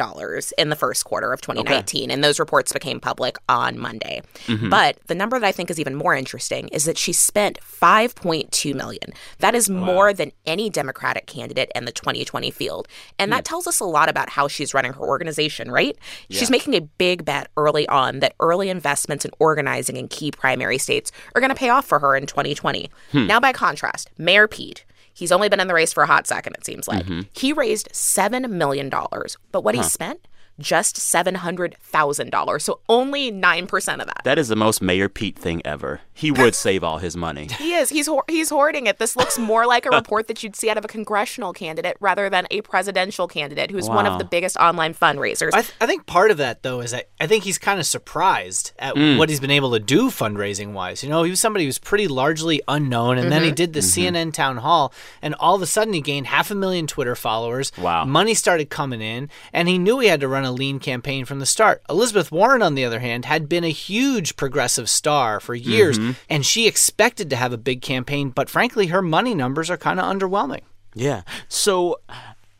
in 0.59 0.69
the 0.71 0.77
first 0.77 1.05
quarter 1.05 1.33
of 1.33 1.41
2019, 1.43 2.11
and 2.11 2.25
those 2.25 2.41
reports 2.41 2.73
became 2.73 2.99
public 2.99 3.37
on 3.49 3.79
Monday. 3.79 4.23
Mm-hmm. 4.47 4.71
But 4.71 4.99
the 5.07 5.15
number 5.15 5.39
that 5.39 5.47
I 5.47 5.53
think 5.53 5.71
is 5.71 5.79
even 5.79 5.95
more 5.95 6.15
interesting 6.17 6.69
is 6.69 6.87
that 6.87 6.97
she 6.99 7.13
spent 7.13 7.59
5.2 7.61 8.75
million. 8.75 9.13
That 9.39 9.55
is 9.55 9.69
more 9.69 10.13
than 10.13 10.33
any 10.47 10.71
Democratic 10.71 11.27
candidate 11.27 11.71
in 11.75 11.85
the 11.85 11.93
2020 11.93 12.51
field. 12.51 12.89
And 13.19 13.31
Hmm. 13.31 13.37
that 13.37 13.45
tells 13.45 13.67
us 13.67 13.81
a 13.81 13.85
lot 13.85 14.09
about 14.09 14.31
how 14.31 14.49
she's 14.49 14.75
running 14.75 14.95
her 14.95 15.01
organization, 15.03 15.71
right? 15.71 15.97
She's 16.31 16.51
making 16.51 16.75
a 16.75 16.81
big 16.81 17.25
bet 17.25 17.49
early 17.57 17.87
on 17.89 18.21
that 18.21 18.35
early 18.41 18.71
investments 18.71 19.25
in 19.25 19.31
organizing 19.39 19.97
in 19.97 20.09
key 20.09 20.31
primary 20.31 20.79
states 20.79 21.13
are 21.35 21.41
going 21.41 21.51
to 21.51 21.55
pay 21.55 21.69
off 21.69 21.85
for 21.87 21.99
her 21.99 22.17
in 22.17 22.27
2020. 22.27 22.91
Hmm. 23.13 23.27
Now, 23.27 23.41
by 23.41 23.53
contrast, 23.53 24.11
Mayor 24.19 24.49
Pete. 24.49 24.85
He's 25.15 25.33
only 25.33 25.49
been 25.49 25.61
in 25.61 25.69
the 25.69 25.75
race 25.75 25.93
for 25.93 26.03
a 26.03 26.07
hot 26.07 26.27
second, 26.27 26.55
it 26.59 26.67
seems 26.67 26.89
like. 26.89 27.05
Mm-hmm. 27.05 27.21
He 27.33 27.53
raised 27.53 27.89
$7 27.93 28.51
million, 28.51 28.91
but 28.91 29.63
what 29.63 29.75
he 29.75 29.83
spent? 29.83 30.27
Just 30.59 30.97
$700,000. 30.97 32.61
So 32.63 32.81
only 32.89 33.33
9% 33.33 34.01
of 34.01 34.07
that. 34.07 34.21
That 34.25 34.39
is 34.39 34.49
the 34.49 34.57
most 34.57 34.81
Mayor 34.83 35.09
Pete 35.09 35.39
thing 35.39 35.63
ever. 35.65 36.01
He 36.17 36.31
would 36.31 36.55
save 36.55 36.85
all 36.85 36.99
his 36.99 37.17
money. 37.17 37.49
He 37.65 37.73
is. 37.75 37.89
He's 37.89 38.07
hoard- 38.07 38.25
he's 38.29 38.51
hoarding 38.51 38.87
it. 38.87 38.99
This 38.99 39.17
looks 39.17 39.39
more 39.39 39.67
like 39.67 39.87
a 39.87 39.91
report 39.97 40.29
that 40.29 40.43
you'd 40.43 40.55
see 40.55 40.69
out 40.71 40.77
of 40.79 40.85
a 40.85 40.89
congressional 40.89 41.53
candidate 41.53 41.97
rather 41.99 42.29
than 42.29 42.47
a 42.51 42.61
presidential 42.61 43.27
candidate 43.27 43.71
who's 43.71 43.89
one 43.89 44.07
of 44.07 44.19
the 44.19 44.25
biggest 44.25 44.57
online 44.59 44.93
fundraisers. 44.95 45.51
I, 45.55 45.63
th- 45.63 45.75
I 45.81 45.87
think 45.87 46.07
part 46.07 46.31
of 46.31 46.37
that 46.37 46.63
though 46.63 46.81
is 46.81 46.91
that 46.93 47.09
I 47.19 47.27
think 47.27 47.45
he's 47.45 47.59
kind 47.59 47.81
of 47.81 47.87
surprised 47.87 48.73
at 48.79 48.95
Mm. 48.95 49.19
what 49.19 49.29
he's 49.29 49.41
been 49.41 49.51
able 49.51 49.73
to 49.73 49.81
do 49.81 50.09
fundraising 50.11 50.73
wise. 50.73 51.03
You 51.03 51.09
know, 51.09 51.23
he 51.25 51.31
was 51.31 51.41
somebody 51.41 51.65
who's 51.65 51.79
pretty 51.79 52.07
largely 52.07 52.61
unknown, 52.69 53.19
and 53.19 53.33
then 53.33 53.43
he 53.43 53.51
did 53.51 53.73
the 53.73 53.81
Mm-hmm. 53.81 54.15
CNN 54.17 54.33
town 54.35 54.59
hall, 54.59 54.93
and 55.23 55.35
all 55.37 55.55
of 55.57 55.63
a 55.63 55.67
sudden 55.67 55.95
he 55.95 56.01
gained 56.01 56.27
half 56.29 56.51
a 56.51 56.55
million 56.55 56.87
Twitter 56.87 57.15
followers. 57.17 57.73
Wow. 57.79 58.05
money 58.05 58.35
started 58.35 58.71
coming 58.71 59.01
in, 59.01 59.31
and 59.53 59.69
he 59.69 59.79
knew 59.79 59.99
he 60.01 60.09
had 60.09 60.21
to 60.21 60.29
run 60.29 60.44
a 60.45 60.53
lean 60.53 60.79
campaign 60.79 61.25
from 61.25 61.39
the 61.41 61.47
start. 61.47 61.83
Elizabeth 61.89 62.31
Warren, 62.33 62.63
on 62.63 62.75
the 62.75 62.85
other 62.85 63.01
hand, 63.01 63.25
had 63.25 63.49
been 63.49 63.65
a 63.65 63.69
huge 63.71 64.37
progressive 64.37 64.89
star 64.91 65.41
for 65.41 65.55
years, 65.55 65.99
Mm-hmm. 65.99 66.13
and 66.31 66.45
she 66.47 66.67
expected 66.67 67.31
to 67.31 67.37
have 67.37 67.53
a 67.53 67.59
big 67.59 67.83
campaign, 67.83 68.31
but 68.31 68.49
frankly, 68.51 68.89
her 68.89 69.03
money 69.03 69.35
numbers 69.35 69.71
are 69.71 69.77
kind 69.77 69.99
of 70.01 70.07
underwhelming. 70.07 70.61
Yeah. 70.95 71.23
So, 71.49 72.01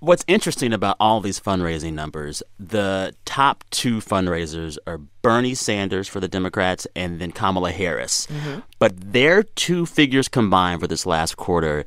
what's 0.01 0.25
interesting 0.27 0.73
about 0.73 0.97
all 1.01 1.21
these 1.21 1.41
fundraising 1.41 1.93
numbers, 1.95 2.43
the 2.59 3.15
top 3.25 3.65
two 3.71 3.99
fundraisers 3.99 4.77
are 4.87 4.99
Bernie 5.23 5.55
Sanders 5.55 6.09
for 6.09 6.21
the 6.21 6.29
Democrats 6.29 6.87
and 6.95 7.21
then 7.21 7.33
Kamala 7.33 7.71
Harris. 7.73 8.29
But 8.79 9.13
their 9.13 9.43
two 9.45 9.87
figures 9.87 10.29
combined 10.29 10.81
for 10.81 10.87
this 10.87 11.07
last 11.07 11.37
quarter 11.37 11.85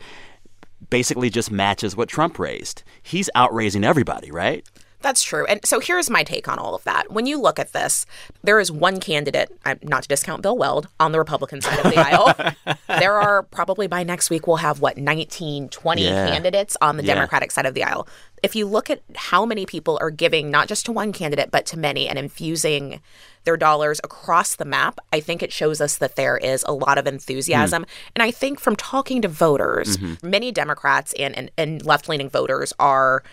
basically 0.90 1.30
just 1.30 1.52
matches 1.52 1.96
what 1.96 2.08
Trump 2.10 2.40
raised. 2.40 2.84
He's 3.04 3.30
outraising 3.36 3.84
everybody, 3.84 4.32
right? 4.32 4.66
That's 5.02 5.22
true. 5.22 5.46
And 5.46 5.64
so 5.66 5.80
here's 5.80 6.10
my 6.10 6.24
take 6.24 6.48
on 6.48 6.58
all 6.58 6.74
of 6.74 6.84
that. 6.86 7.12
When 7.12 7.26
you 7.28 7.40
look 7.40 7.60
at 7.60 7.72
this, 7.72 8.06
there 8.44 8.60
is 8.60 8.72
one 8.72 9.00
candidate, 9.00 9.52
uh, 9.64 9.76
not 9.84 10.04
to 10.04 10.08
discount 10.08 10.42
Bill 10.42 10.58
Weld, 10.58 10.88
on 11.00 11.12
the 11.12 11.20
Republican 11.20 11.62
side 11.62 11.86
of 11.86 11.92
the 11.92 11.98
aisle. 11.98 12.34
There 13.00 13.14
are 13.14 13.44
probably 13.44 13.86
by 13.86 14.04
next 14.04 14.30
week, 14.32 14.48
we'll 14.48 14.56
have 14.58 14.82
what, 14.82 14.98
19, 14.98 15.70
20 15.70 16.04
Yeah. 16.04 16.30
candidates 16.30 16.76
on 16.82 16.98
the 16.98 17.04
Yeah. 17.04 17.14
Democratic 17.14 17.52
side 17.52 17.66
of 17.68 17.76
the 17.76 17.84
aisle. 17.84 18.08
If 18.42 18.56
you 18.56 18.66
look 18.66 18.90
at 18.90 19.02
how 19.16 19.46
many 19.46 19.66
people 19.66 20.00
are 20.02 20.10
giving 20.10 20.50
not 20.50 20.68
just 20.68 20.86
to 20.88 20.92
one 20.92 21.14
candidate, 21.14 21.52
but 21.52 21.66
to 21.68 21.78
many 21.78 22.08
and 22.08 22.18
infusing 22.18 23.02
their 23.44 23.58
dollars 23.58 24.02
across 24.04 24.56
the 24.56 24.66
map, 24.66 25.00
I 25.14 25.20
think 25.20 25.44
it 25.44 25.54
shows 25.54 25.80
us 25.80 25.98
that 25.98 26.16
there 26.16 26.38
is 26.38 26.64
a 26.68 26.74
lot 26.74 26.98
of 26.98 27.06
enthusiasm. 27.08 27.84
Hmm. 27.84 27.90
And 28.16 28.24
I 28.24 28.32
think 28.32 28.60
from 28.60 28.76
talking 28.76 29.22
to 29.22 29.28
voters, 29.28 29.98
mm-hmm. 29.98 30.28
many 30.28 30.52
Democrats 30.52 31.14
and, 31.20 31.38
and, 31.38 31.52
and 31.58 31.86
left 31.86 32.10
leaning 32.10 32.30
voters 32.30 32.74
are 32.80 33.24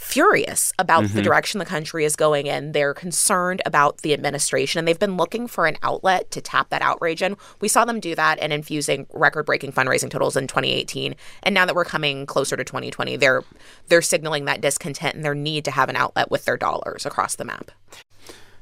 furious 0.00 0.72
about 0.78 1.04
the 1.10 1.20
direction 1.22 1.58
the 1.58 1.64
country 1.64 2.04
is 2.04 2.16
going 2.16 2.46
in. 2.46 2.72
They're 2.72 2.94
concerned 2.94 3.60
about 3.66 3.98
the 3.98 4.14
administration 4.14 4.78
and 4.78 4.88
they've 4.88 4.98
been 4.98 5.18
looking 5.18 5.46
for 5.46 5.66
an 5.66 5.76
outlet 5.82 6.30
to 6.30 6.40
tap 6.40 6.70
that 6.70 6.80
outrage 6.80 7.22
in. 7.22 7.36
We 7.60 7.68
saw 7.68 7.84
them 7.84 8.00
do 8.00 8.14
that 8.14 8.38
and 8.38 8.52
infusing 8.52 9.06
record-breaking 9.12 9.72
fundraising 9.72 10.10
totals 10.10 10.36
in 10.36 10.46
2018. 10.46 11.14
And 11.42 11.54
now 11.54 11.66
that 11.66 11.74
we're 11.74 11.84
coming 11.84 12.24
closer 12.24 12.56
to 12.56 12.64
2020, 12.64 13.16
they're 13.16 13.44
they're 13.88 14.02
signaling 14.02 14.46
that 14.46 14.62
discontent 14.62 15.16
and 15.16 15.24
their 15.24 15.34
need 15.34 15.66
to 15.66 15.70
have 15.70 15.90
an 15.90 15.96
outlet 15.96 16.30
with 16.30 16.46
their 16.46 16.56
dollars 16.56 17.04
across 17.04 17.36
the 17.36 17.44
map. 17.44 17.70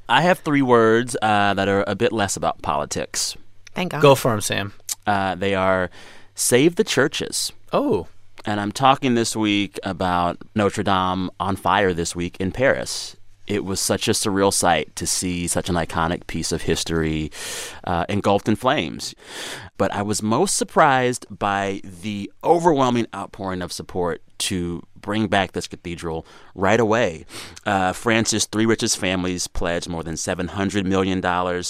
I 0.08 0.22
have 0.22 0.40
three 0.40 0.62
words 0.62 1.16
uh, 1.22 1.54
that 1.54 1.68
are 1.68 1.84
a 1.86 1.94
bit 1.94 2.12
less 2.12 2.36
about 2.36 2.62
politics. 2.62 3.36
Thank 3.74 3.92
God. 3.92 4.02
Go 4.02 4.14
for 4.14 4.32
them, 4.32 4.40
Sam. 4.40 4.72
Uh, 5.06 5.36
they 5.36 5.54
are 5.54 5.88
save 6.34 6.76
the 6.76 6.84
churches. 6.84 7.52
Oh, 7.72 8.08
And 8.44 8.60
I'm 8.60 8.72
talking 8.72 9.14
this 9.14 9.34
week 9.36 9.78
about 9.82 10.38
Notre 10.54 10.82
Dame 10.82 11.30
on 11.40 11.56
fire 11.56 11.92
this 11.92 12.14
week 12.14 12.36
in 12.38 12.52
Paris. 12.52 13.16
It 13.46 13.64
was 13.64 13.80
such 13.80 14.08
a 14.08 14.12
surreal 14.12 14.52
sight 14.52 14.94
to 14.96 15.06
see 15.06 15.46
such 15.46 15.70
an 15.70 15.74
iconic 15.74 16.26
piece 16.26 16.52
of 16.52 16.62
history 16.62 17.30
uh, 17.84 18.04
engulfed 18.08 18.46
in 18.46 18.56
flames. 18.56 19.14
But 19.78 19.92
I 19.92 20.02
was 20.02 20.22
most 20.22 20.56
surprised 20.56 21.26
by 21.30 21.80
the 21.82 22.30
overwhelming 22.44 23.06
outpouring 23.14 23.62
of 23.62 23.72
support 23.72 24.22
to 24.38 24.82
bring 24.94 25.28
back 25.28 25.52
this 25.52 25.66
cathedral 25.66 26.26
right 26.54 26.78
away. 26.78 27.24
Uh, 27.64 27.94
France's 27.94 28.44
three 28.44 28.66
richest 28.66 28.98
families 28.98 29.46
pledged 29.46 29.88
more 29.88 30.02
than 30.02 30.14
$700 30.14 30.84
million. 30.84 31.24
Uh, 31.24 31.62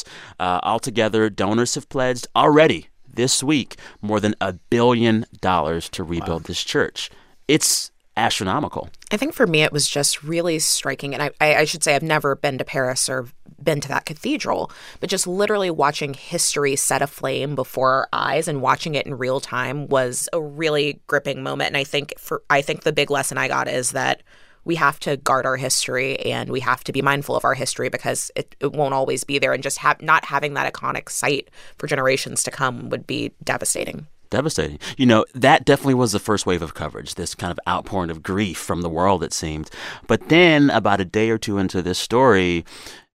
altogether, 0.65 1.31
donors 1.31 1.77
have 1.77 1.89
pledged 1.89 2.27
already 2.35 2.89
this 3.19 3.43
week 3.43 3.77
more 4.01 4.21
than 4.21 4.37
a 4.41 4.53
billion 4.53 5.27
dollars 5.41 5.89
to 5.91 6.05
rebuild 6.05 6.45
this 6.45 6.63
church. 6.63 7.11
It's 7.49 7.91
astronomical. 8.17 8.89
I 9.11 9.17
think 9.17 9.35
for 9.35 9.47
me, 9.47 9.63
it 9.63 9.73
was 9.73 9.89
just 9.89 10.23
really 10.23 10.61
striking. 10.61 11.15
And 11.15 11.23
I, 11.23 11.31
I, 11.41 11.57
I 11.57 11.65
should 11.65 11.83
say, 11.83 11.97
I've 11.97 12.03
never 12.03 12.37
been 12.37 12.59
to 12.59 12.65
Paris 12.65 13.09
or 13.09 13.27
been 13.61 13.81
to 13.81 13.89
that 13.89 14.07
cathedral, 14.07 14.71
but 15.01 15.11
just 15.11 15.27
literally 15.27 15.71
watching 15.71 16.15
history 16.15 16.77
set 16.77 17.03
aflame 17.03 17.57
before 17.57 17.91
our 17.91 18.09
eyes 18.13 18.47
and 18.47 18.63
watching 18.63 18.95
it 18.95 19.05
in 19.05 19.19
real 19.19 19.41
time 19.41 19.89
was 19.89 20.29
a 20.33 20.41
really 20.41 21.01
gripping 21.09 21.43
moment. 21.43 21.69
And 21.69 21.77
I 21.77 21.85
think 21.85 22.15
for 22.19 22.43
I 22.49 22.63
think 22.63 22.85
the 22.85 22.93
big 22.93 23.11
lesson 23.11 23.37
I 23.37 23.49
got 23.49 23.67
is 23.67 23.91
that 23.93 24.23
we 24.69 24.77
have 24.77 25.01
to 25.01 25.17
guard 25.17 25.47
our 25.47 25.57
history 25.57 26.21
and 26.21 26.51
we 26.51 26.61
have 26.61 26.85
to 26.85 26.93
be 26.93 27.01
mindful 27.01 27.35
of 27.35 27.45
our 27.45 27.55
history 27.55 27.89
because 27.89 28.31
it, 28.37 28.55
it 28.61 28.73
won't 28.75 28.93
always 28.93 29.25
be 29.25 29.39
there. 29.39 29.55
And 29.55 29.63
just 29.63 29.79
have 29.79 30.01
not 30.03 30.27
having 30.27 30.53
that 30.55 30.71
iconic 30.73 31.09
site 31.09 31.49
for 31.79 31.87
generations 31.87 32.43
to 32.43 32.51
come 32.51 32.91
would 32.91 33.07
be 33.07 33.33
devastating. 33.43 34.07
Devastating. 34.29 34.79
You 34.99 35.07
know, 35.07 35.25
that 35.35 35.65
definitely 35.65 35.95
was 35.95 36.13
the 36.13 36.19
first 36.19 36.45
wave 36.45 36.61
of 36.61 36.75
coverage, 36.75 37.15
this 37.15 37.35
kind 37.35 37.51
of 37.51 37.59
outpouring 37.67 38.11
of 38.11 38.23
grief 38.23 38.59
from 38.59 38.83
the 38.83 38.91
world, 38.91 39.25
it 39.25 39.33
seemed. 39.33 39.71
But 40.07 40.29
then, 40.29 40.69
about 40.69 41.01
a 41.01 41.07
day 41.07 41.31
or 41.31 41.39
two 41.39 41.57
into 41.57 41.81
this 41.81 41.99
story, 41.99 42.67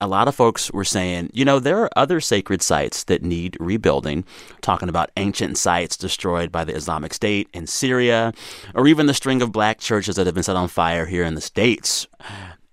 a 0.01 0.07
lot 0.07 0.27
of 0.27 0.35
folks 0.35 0.71
were 0.71 0.85
saying, 0.85 1.29
you 1.33 1.43
know, 1.43 1.59
there 1.59 1.79
are 1.79 1.89
other 1.95 2.21
sacred 2.21 2.61
sites 2.61 3.03
that 3.05 3.21
need 3.21 3.57
rebuilding, 3.59 4.23
talking 4.61 4.87
about 4.87 5.11
ancient 5.17 5.57
sites 5.57 5.97
destroyed 5.97 6.51
by 6.51 6.63
the 6.63 6.73
Islamic 6.73 7.13
State 7.13 7.49
in 7.53 7.67
Syria, 7.67 8.33
or 8.75 8.87
even 8.87 9.07
the 9.07 9.13
string 9.13 9.41
of 9.41 9.51
black 9.51 9.79
churches 9.79 10.15
that 10.15 10.25
have 10.25 10.35
been 10.35 10.43
set 10.43 10.55
on 10.55 10.69
fire 10.69 11.05
here 11.05 11.23
in 11.23 11.35
the 11.35 11.41
States. 11.41 12.07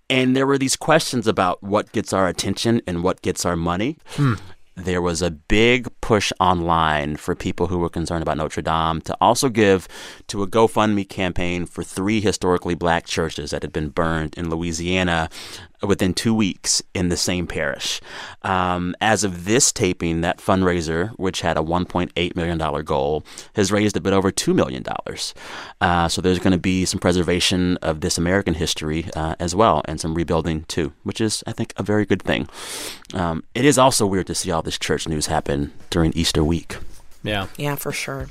And 0.08 0.36
there 0.36 0.46
were 0.46 0.58
these 0.58 0.76
questions 0.76 1.26
about 1.26 1.62
what 1.62 1.90
gets 1.90 2.12
our 2.12 2.28
attention 2.28 2.80
and 2.86 3.02
what 3.02 3.22
gets 3.22 3.44
our 3.44 3.56
money. 3.56 3.98
Hmm. 4.10 4.34
There 4.76 5.00
was 5.00 5.22
a 5.22 5.30
big 5.30 5.88
push 6.02 6.32
online 6.38 7.16
for 7.16 7.34
people 7.34 7.68
who 7.68 7.78
were 7.78 7.88
concerned 7.88 8.20
about 8.20 8.36
Notre 8.36 8.60
Dame 8.60 9.00
to 9.02 9.16
also 9.22 9.48
give 9.48 9.88
to 10.26 10.42
a 10.42 10.46
GoFundMe 10.46 11.08
campaign 11.08 11.64
for 11.64 11.82
three 11.82 12.20
historically 12.20 12.74
black 12.74 13.06
churches 13.06 13.50
that 13.50 13.62
had 13.62 13.72
been 13.72 13.88
burned 13.88 14.36
in 14.36 14.50
Louisiana 14.50 15.30
within 15.82 16.14
two 16.14 16.34
weeks 16.34 16.82
in 16.94 17.08
the 17.08 17.16
same 17.16 17.46
parish. 17.46 18.00
Um, 18.42 18.94
as 19.00 19.24
of 19.24 19.44
this 19.44 19.72
taping, 19.72 20.20
that 20.20 20.38
fundraiser, 20.38 21.10
which 21.18 21.40
had 21.40 21.56
a 21.56 21.60
$1.8 21.60 22.36
million 22.36 22.84
goal, 22.84 23.24
has 23.54 23.72
raised 23.72 23.96
a 23.96 24.00
bit 24.00 24.12
over 24.12 24.30
$2 24.30 24.54
million. 24.54 24.84
Uh, 25.80 26.08
so 26.08 26.20
there's 26.20 26.38
going 26.38 26.52
to 26.52 26.58
be 26.58 26.84
some 26.84 27.00
preservation 27.00 27.76
of 27.78 28.00
this 28.00 28.18
American 28.18 28.54
history 28.54 29.08
uh, 29.14 29.34
as 29.38 29.54
well 29.54 29.82
and 29.86 30.00
some 30.00 30.14
rebuilding 30.14 30.64
too, 30.64 30.92
which 31.02 31.20
is, 31.20 31.42
I 31.46 31.52
think, 31.52 31.72
a 31.76 31.82
very 31.82 32.06
good 32.06 32.22
thing. 32.22 32.48
Um, 33.14 33.44
it 33.54 33.64
is 33.64 33.78
also 33.78 34.06
weird 34.06 34.26
to 34.28 34.34
see 34.34 34.50
all 34.50 34.62
this 34.62 34.78
church 34.78 35.08
news 35.08 35.26
happen 35.26 35.72
during 35.90 36.12
Easter 36.14 36.42
week. 36.44 36.76
yeah. 37.22 37.46
Yeah, 37.56 37.74
for 37.76 37.92
sure. 37.92 38.28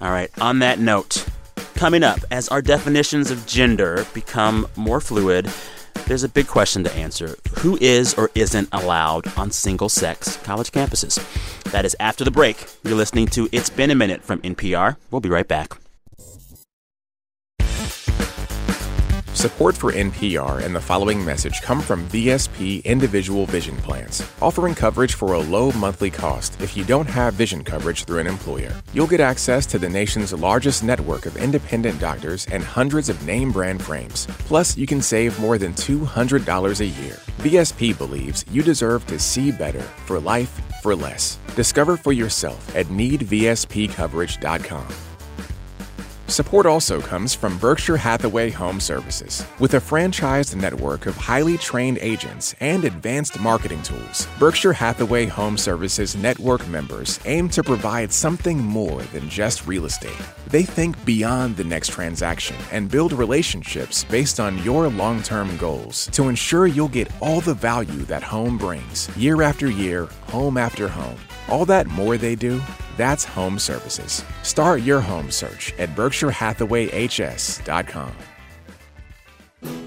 All 0.00 0.10
right, 0.10 0.30
on 0.40 0.58
that 0.58 0.80
note, 0.80 1.26
coming 1.74 2.02
up, 2.02 2.18
as 2.30 2.48
our 2.48 2.60
definitions 2.60 3.30
of 3.30 3.46
gender 3.46 4.04
become 4.14 4.66
more 4.74 5.00
fluid, 5.00 5.48
there's 6.06 6.24
a 6.24 6.28
big 6.28 6.46
question 6.46 6.84
to 6.84 6.94
answer. 6.94 7.36
Who 7.60 7.78
is 7.80 8.14
or 8.14 8.30
isn't 8.34 8.68
allowed 8.72 9.36
on 9.38 9.50
single 9.50 9.88
sex 9.88 10.36
college 10.38 10.72
campuses? 10.72 11.20
That 11.72 11.84
is 11.84 11.96
after 12.00 12.24
the 12.24 12.30
break. 12.30 12.66
You're 12.84 12.96
listening 12.96 13.26
to 13.28 13.48
It's 13.52 13.70
Been 13.70 13.90
a 13.90 13.94
Minute 13.94 14.22
from 14.22 14.40
NPR. 14.42 14.96
We'll 15.10 15.20
be 15.20 15.28
right 15.28 15.48
back. 15.48 15.76
Support 19.42 19.74
for 19.76 19.90
NPR 19.90 20.62
and 20.62 20.72
the 20.72 20.80
following 20.80 21.24
message 21.24 21.62
come 21.62 21.80
from 21.80 22.08
VSP 22.10 22.84
Individual 22.84 23.44
Vision 23.46 23.76
Plans, 23.78 24.24
offering 24.40 24.72
coverage 24.72 25.14
for 25.14 25.32
a 25.32 25.40
low 25.40 25.72
monthly 25.72 26.12
cost 26.12 26.62
if 26.62 26.76
you 26.76 26.84
don't 26.84 27.08
have 27.08 27.34
vision 27.34 27.64
coverage 27.64 28.04
through 28.04 28.20
an 28.20 28.28
employer. 28.28 28.72
You'll 28.92 29.08
get 29.08 29.18
access 29.18 29.66
to 29.66 29.80
the 29.80 29.88
nation's 29.88 30.32
largest 30.32 30.84
network 30.84 31.26
of 31.26 31.36
independent 31.36 31.98
doctors 31.98 32.46
and 32.52 32.62
hundreds 32.62 33.08
of 33.08 33.26
name 33.26 33.50
brand 33.50 33.82
frames. 33.82 34.28
Plus, 34.46 34.76
you 34.76 34.86
can 34.86 35.02
save 35.02 35.36
more 35.40 35.58
than 35.58 35.74
$200 35.74 36.80
a 36.80 36.86
year. 36.86 37.18
VSP 37.40 37.98
believes 37.98 38.44
you 38.48 38.62
deserve 38.62 39.04
to 39.08 39.18
see 39.18 39.50
better 39.50 39.82
for 40.06 40.20
life 40.20 40.60
for 40.82 40.94
less. 40.94 41.40
Discover 41.56 41.96
for 41.96 42.12
yourself 42.12 42.76
at 42.76 42.86
needvspcoverage.com. 42.86 44.86
Support 46.32 46.64
also 46.64 46.98
comes 46.98 47.34
from 47.34 47.58
Berkshire 47.58 47.98
Hathaway 47.98 48.48
Home 48.48 48.80
Services. 48.80 49.44
With 49.58 49.74
a 49.74 49.76
franchised 49.76 50.56
network 50.56 51.04
of 51.04 51.14
highly 51.14 51.58
trained 51.58 51.98
agents 52.00 52.54
and 52.60 52.86
advanced 52.86 53.38
marketing 53.38 53.82
tools, 53.82 54.26
Berkshire 54.38 54.72
Hathaway 54.72 55.26
Home 55.26 55.58
Services 55.58 56.16
network 56.16 56.66
members 56.68 57.20
aim 57.26 57.50
to 57.50 57.62
provide 57.62 58.14
something 58.14 58.56
more 58.56 59.02
than 59.12 59.28
just 59.28 59.66
real 59.66 59.84
estate. 59.84 60.22
They 60.46 60.62
think 60.62 60.96
beyond 61.04 61.58
the 61.58 61.64
next 61.64 61.88
transaction 61.88 62.56
and 62.72 62.90
build 62.90 63.12
relationships 63.12 64.04
based 64.04 64.40
on 64.40 64.56
your 64.64 64.88
long 64.88 65.22
term 65.22 65.54
goals 65.58 66.06
to 66.12 66.28
ensure 66.28 66.66
you'll 66.66 66.88
get 66.88 67.12
all 67.20 67.42
the 67.42 67.52
value 67.52 68.04
that 68.06 68.22
home 68.22 68.56
brings, 68.56 69.14
year 69.18 69.42
after 69.42 69.70
year, 69.70 70.08
home 70.28 70.56
after 70.56 70.88
home. 70.88 71.18
All 71.48 71.64
that 71.66 71.86
more 71.86 72.16
they 72.16 72.34
do, 72.34 72.60
that's 72.96 73.24
home 73.24 73.58
services. 73.58 74.24
Start 74.42 74.82
your 74.82 75.00
home 75.00 75.30
search 75.30 75.72
at 75.78 75.90
berkshirehathawayhs.com. 75.90 78.12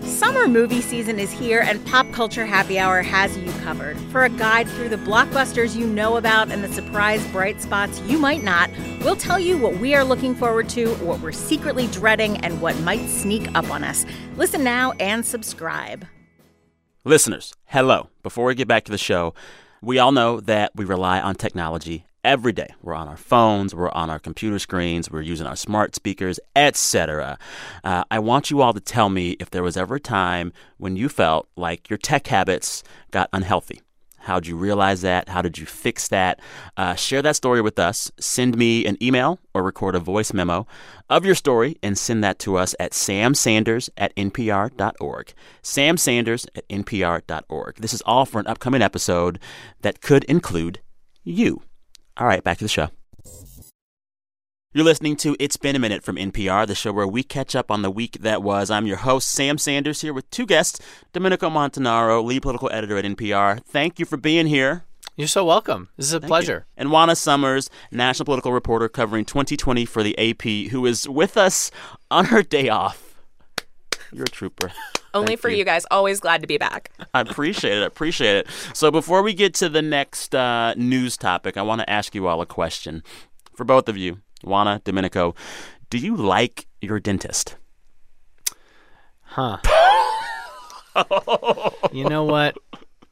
Summer 0.02 0.48
movie 0.48 0.82
season 0.82 1.20
is 1.20 1.30
here, 1.32 1.60
and 1.60 1.86
Pop 1.86 2.10
Culture 2.14 2.46
Happy 2.46 2.80
Hour 2.80 3.02
has 3.02 3.38
you 3.38 3.52
covered. 3.64 4.00
For 4.12 4.24
a 4.24 4.30
guide 4.30 4.70
through 4.70 4.88
the 4.88 4.96
blockbusters 4.96 5.76
you 5.76 5.86
know 5.86 6.16
about 6.16 6.50
and 6.50 6.64
the 6.64 6.72
surprise 6.72 7.26
bright 7.28 7.62
spots 7.62 8.00
you 8.02 8.18
might 8.18 8.42
not, 8.42 8.70
we'll 9.02 9.18
tell 9.18 9.38
you 9.38 9.58
what 9.58 9.78
we 9.80 9.94
are 9.94 10.06
looking 10.06 10.34
forward 10.34 10.70
to, 10.70 10.94
what 10.96 11.20
we're 11.20 11.34
secretly 11.34 11.88
dreading, 11.88 12.38
and 12.38 12.62
what 12.62 12.80
might 12.80 13.10
sneak 13.10 13.54
up 13.56 13.70
on 13.70 13.84
us. 13.84 14.06
Listen 14.38 14.64
now 14.64 14.94
and 14.94 15.26
subscribe. 15.26 16.06
Listeners, 17.04 17.54
hello. 17.66 18.10
Before 18.24 18.46
we 18.46 18.56
get 18.56 18.70
back 18.70 18.86
to 18.86 18.92
the 18.92 18.98
show, 18.98 19.34
we 19.86 20.00
all 20.00 20.12
know 20.12 20.40
that 20.40 20.72
we 20.76 20.84
rely 20.84 21.22
on 21.22 21.36
technology 21.36 22.08
every 22.24 22.52
day. 22.52 22.74
We're 22.82 22.96
on 22.96 23.08
our 23.08 23.18
phones, 23.18 23.76
we're 23.76 23.92
on 23.92 24.10
our 24.10 24.18
computer 24.18 24.58
screens, 24.58 25.12
we're 25.12 25.22
using 25.22 25.46
our 25.46 25.56
smart 25.56 25.94
speakers, 25.94 26.40
etc. 26.56 27.38
Uh, 27.84 28.04
I 28.10 28.18
want 28.18 28.50
you 28.50 28.64
all 28.64 28.74
to 28.74 28.80
tell 28.80 29.10
me 29.10 29.38
if 29.40 29.52
there 29.52 29.62
was 29.62 29.78
ever 29.78 29.96
a 29.96 30.00
time 30.00 30.54
when 30.78 30.96
you 30.96 31.08
felt 31.08 31.48
like 31.56 31.88
your 31.88 31.98
tech 31.98 32.26
habits 32.26 32.84
got 33.12 33.30
unhealthy. 33.32 33.82
How'd 34.26 34.48
you 34.48 34.58
realize 34.58 35.02
that? 35.02 35.30
How 35.30 35.44
did 35.44 35.60
you 35.60 35.68
fix 35.68 36.08
that? 36.08 36.40
Uh, 36.76 36.96
share 36.96 37.22
that 37.22 37.36
story 37.36 37.62
with 37.62 37.78
us. 37.78 38.12
Send 38.20 38.58
me 38.58 38.86
an 38.86 38.98
email 39.02 39.40
or 39.54 39.62
record 39.62 39.94
a 39.94 40.00
voice 40.00 40.34
memo 40.34 40.66
of 41.12 41.26
your 41.26 41.36
story 41.36 41.78
and 41.84 41.96
send 41.96 42.24
that 42.24 42.40
to 42.40 42.58
us 42.58 42.74
at 42.80 42.92
samsanders 42.92 43.88
at 43.98 44.16
npr.org. 44.16 45.34
Sam 45.62 45.98
Sanders 45.98 46.48
at 46.56 46.68
npr.org. 46.70 47.76
This 47.76 47.94
is 47.94 48.02
all 48.02 48.26
for 48.26 48.40
an 48.40 48.48
upcoming 48.48 48.82
episode 48.82 49.40
that 49.82 50.02
could 50.02 50.24
include 50.24 50.80
you. 51.24 51.62
All 52.18 52.26
right, 52.26 52.44
back 52.44 52.58
to 52.58 52.64
the 52.64 52.70
show. 52.70 52.90
You're 54.76 54.84
listening 54.84 55.16
to 55.18 55.38
It's 55.40 55.56
Been 55.56 55.78
a 55.78 55.80
Minute 55.80 56.04
from 56.04 56.18
NPR, 56.18 56.68
the 56.68 56.76
show 56.76 56.92
where 56.92 57.08
we 57.08 57.24
catch 57.24 57.56
up 57.56 57.72
on 57.72 57.82
the 57.82 57.90
week 57.90 58.18
that 58.20 58.44
was. 58.44 58.70
I'm 58.70 58.86
your 58.86 58.98
host, 58.98 59.30
Sam 59.30 59.58
Sanders, 59.58 60.02
here 60.02 60.12
with 60.12 60.30
two 60.32 60.46
guests 60.46 60.82
Domenico 61.14 61.50
Montanaro, 61.50 62.22
lead 62.22 62.42
political 62.42 62.70
editor 62.74 62.98
at 62.98 63.06
NPR. 63.06 63.64
Thank 63.64 64.00
you 64.00 64.06
for 64.06 64.18
being 64.18 64.48
here. 64.48 64.84
You're 65.16 65.30
so 65.30 65.46
welcome. 65.46 65.88
This 65.96 66.08
is 66.08 66.14
a 66.14 66.20
Thank 66.20 66.28
pleasure. 66.28 66.66
You. 66.68 66.74
And 66.76 66.92
Juana 66.92 67.16
Summers, 67.16 67.70
national 67.90 68.26
political 68.26 68.52
reporter 68.52 68.90
covering 68.90 69.24
2020 69.24 69.86
for 69.86 70.04
the 70.04 70.14
AP, 70.20 70.70
who 70.74 70.86
is 70.86 71.08
with 71.08 71.38
us 71.38 71.72
on 72.12 72.26
her 72.26 72.44
day 72.44 72.68
off. 72.68 73.16
You're 74.12 74.26
a 74.26 74.28
trooper. 74.28 74.74
Only 75.14 75.28
Thank 75.28 75.40
for 75.40 75.50
you. 75.52 75.64
guys. 75.64 75.86
Always 75.90 76.20
glad 76.20 76.42
to 76.42 76.48
be 76.48 76.58
back. 76.58 76.92
I 77.14 77.22
appreciate 77.22 77.78
it. 77.78 77.84
I 77.84 77.86
appreciate 77.86 78.36
it. 78.36 78.48
So 78.74 78.92
before 78.92 79.22
we 79.22 79.34
get 79.34 79.54
to 79.54 79.70
the 79.70 79.82
next 79.82 80.36
uh, 80.36 80.74
news 80.74 81.16
topic, 81.16 81.56
I 81.56 81.62
want 81.62 81.80
to 81.80 81.90
ask 81.90 82.14
you 82.14 82.28
all 82.28 82.42
a 82.42 82.46
question. 82.46 83.04
For 83.56 83.64
both 83.64 83.88
of 83.88 83.96
you, 83.96 84.20
Juana, 84.44 84.82
Domenico, 84.84 85.36
do 85.90 85.98
you 85.98 86.16
like 86.16 86.68
your 86.82 87.00
dentist? 87.00 87.56
Huh. 89.22 89.58
you 91.92 92.08
know 92.08 92.24
what? 92.24 92.58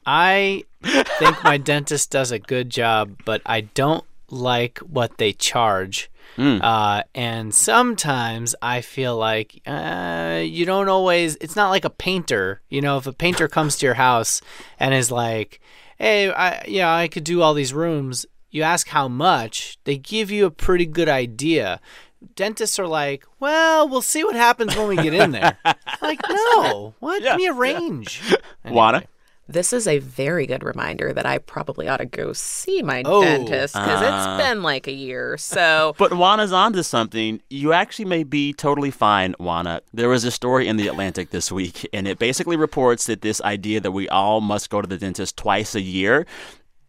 I 0.05 0.63
think 0.83 1.43
my 1.43 1.57
dentist 1.57 2.11
does 2.11 2.31
a 2.31 2.39
good 2.39 2.69
job, 2.69 3.17
but 3.25 3.41
I 3.45 3.61
don't 3.61 4.03
like 4.29 4.79
what 4.79 5.17
they 5.17 5.33
charge. 5.33 6.09
Mm. 6.37 6.61
Uh, 6.63 7.03
and 7.13 7.53
sometimes 7.53 8.55
I 8.61 8.81
feel 8.81 9.15
like 9.17 9.61
uh, 9.67 10.41
you 10.43 10.65
don't 10.65 10.89
always, 10.89 11.35
it's 11.37 11.55
not 11.55 11.69
like 11.69 11.85
a 11.85 11.89
painter. 11.89 12.61
You 12.69 12.81
know, 12.81 12.97
if 12.97 13.07
a 13.07 13.13
painter 13.13 13.47
comes 13.47 13.77
to 13.77 13.85
your 13.85 13.95
house 13.95 14.41
and 14.79 14.93
is 14.93 15.11
like, 15.11 15.59
hey, 15.97 16.31
I, 16.31 16.65
yeah, 16.67 16.93
I 16.93 17.07
could 17.07 17.23
do 17.23 17.41
all 17.41 17.53
these 17.53 17.73
rooms, 17.73 18.25
you 18.53 18.61
ask 18.61 18.87
how 18.89 19.07
much, 19.07 19.79
they 19.83 19.97
give 19.97 20.29
you 20.29 20.45
a 20.45 20.51
pretty 20.51 20.85
good 20.85 21.09
idea. 21.09 21.81
Dentists 22.35 22.77
are 22.77 22.87
like, 22.87 23.25
well, 23.39 23.89
we'll 23.89 24.03
see 24.03 24.23
what 24.23 24.35
happens 24.35 24.75
when 24.77 24.87
we 24.87 24.95
get 24.95 25.13
in 25.13 25.31
there. 25.31 25.57
like, 26.01 26.21
no, 26.29 26.93
what? 26.99 27.23
Yeah, 27.23 27.31
Give 27.31 27.37
me 27.37 27.47
a 27.47 27.53
range. 27.53 28.21
Yeah. 28.31 28.37
Anyway. 28.65 28.75
Juana? 28.75 29.03
This 29.49 29.73
is 29.73 29.87
a 29.87 29.99
very 29.99 30.45
good 30.45 30.63
reminder 30.63 31.11
that 31.11 31.25
I 31.25 31.37
probably 31.37 31.89
ought 31.89 31.97
to 31.97 32.05
go 32.05 32.31
see 32.31 32.81
my 32.81 33.03
oh, 33.03 33.21
dentist 33.21 33.73
because 33.73 34.01
uh, 34.01 34.05
it's 34.05 34.47
been 34.47 34.63
like 34.63 34.87
a 34.87 34.93
year. 34.93 35.37
So, 35.37 35.95
but 35.99 36.13
Juana's 36.13 36.53
onto 36.53 36.81
something. 36.81 37.41
You 37.49 37.73
actually 37.73 38.05
may 38.05 38.23
be 38.23 38.53
totally 38.53 38.89
fine, 38.89 39.35
Juana. 39.39 39.81
There 39.93 40.07
was 40.07 40.23
a 40.23 40.31
story 40.31 40.69
in 40.69 40.77
the 40.77 40.87
Atlantic 40.87 41.31
this 41.31 41.51
week, 41.51 41.85
and 41.91 42.07
it 42.07 42.19
basically 42.19 42.55
reports 42.55 43.07
that 43.07 43.21
this 43.21 43.41
idea 43.41 43.81
that 43.81 43.91
we 43.91 44.07
all 44.07 44.39
must 44.39 44.69
go 44.69 44.81
to 44.81 44.87
the 44.87 44.97
dentist 44.97 45.35
twice 45.35 45.75
a 45.75 45.81
year, 45.81 46.25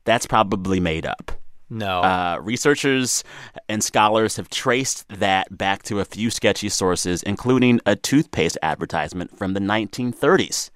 that's 0.04 0.26
probably 0.26 0.78
made 0.78 1.06
up. 1.06 1.32
No. 1.74 2.02
Uh, 2.02 2.38
researchers 2.40 3.24
and 3.68 3.82
scholars 3.82 4.36
have 4.36 4.48
traced 4.48 5.08
that 5.08 5.58
back 5.58 5.82
to 5.84 5.98
a 5.98 6.04
few 6.04 6.30
sketchy 6.30 6.68
sources, 6.68 7.22
including 7.24 7.80
a 7.84 7.96
toothpaste 7.96 8.56
advertisement 8.62 9.36
from 9.36 9.54
the 9.54 9.60
1930s. 9.60 10.70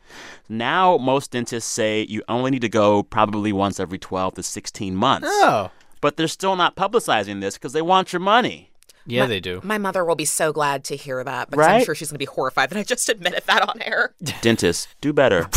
Now, 0.48 0.98
most 0.98 1.30
dentists 1.30 1.70
say 1.70 2.04
you 2.08 2.22
only 2.28 2.50
need 2.50 2.62
to 2.62 2.68
go 2.68 3.04
probably 3.04 3.52
once 3.52 3.78
every 3.78 3.98
12 3.98 4.34
to 4.34 4.42
16 4.42 4.96
months. 4.96 5.28
Oh. 5.30 5.70
But 6.00 6.16
they're 6.16 6.26
still 6.26 6.56
not 6.56 6.74
publicizing 6.74 7.40
this 7.40 7.54
because 7.54 7.72
they 7.72 7.82
want 7.82 8.12
your 8.12 8.20
money. 8.20 8.70
Yeah, 9.06 9.22
my, 9.22 9.26
they 9.26 9.40
do. 9.40 9.60
My 9.62 9.78
mother 9.78 10.04
will 10.04 10.16
be 10.16 10.26
so 10.26 10.52
glad 10.52 10.84
to 10.84 10.96
hear 10.96 11.24
that 11.24 11.50
because 11.50 11.66
right? 11.66 11.76
I'm 11.76 11.84
sure 11.84 11.94
she's 11.94 12.10
going 12.10 12.16
to 12.16 12.18
be 12.18 12.26
horrified 12.26 12.70
that 12.70 12.78
I 12.78 12.82
just 12.82 13.08
admitted 13.08 13.44
that 13.46 13.66
on 13.66 13.80
air. 13.82 14.14
Dentists, 14.42 14.88
do 15.00 15.12
better. 15.12 15.48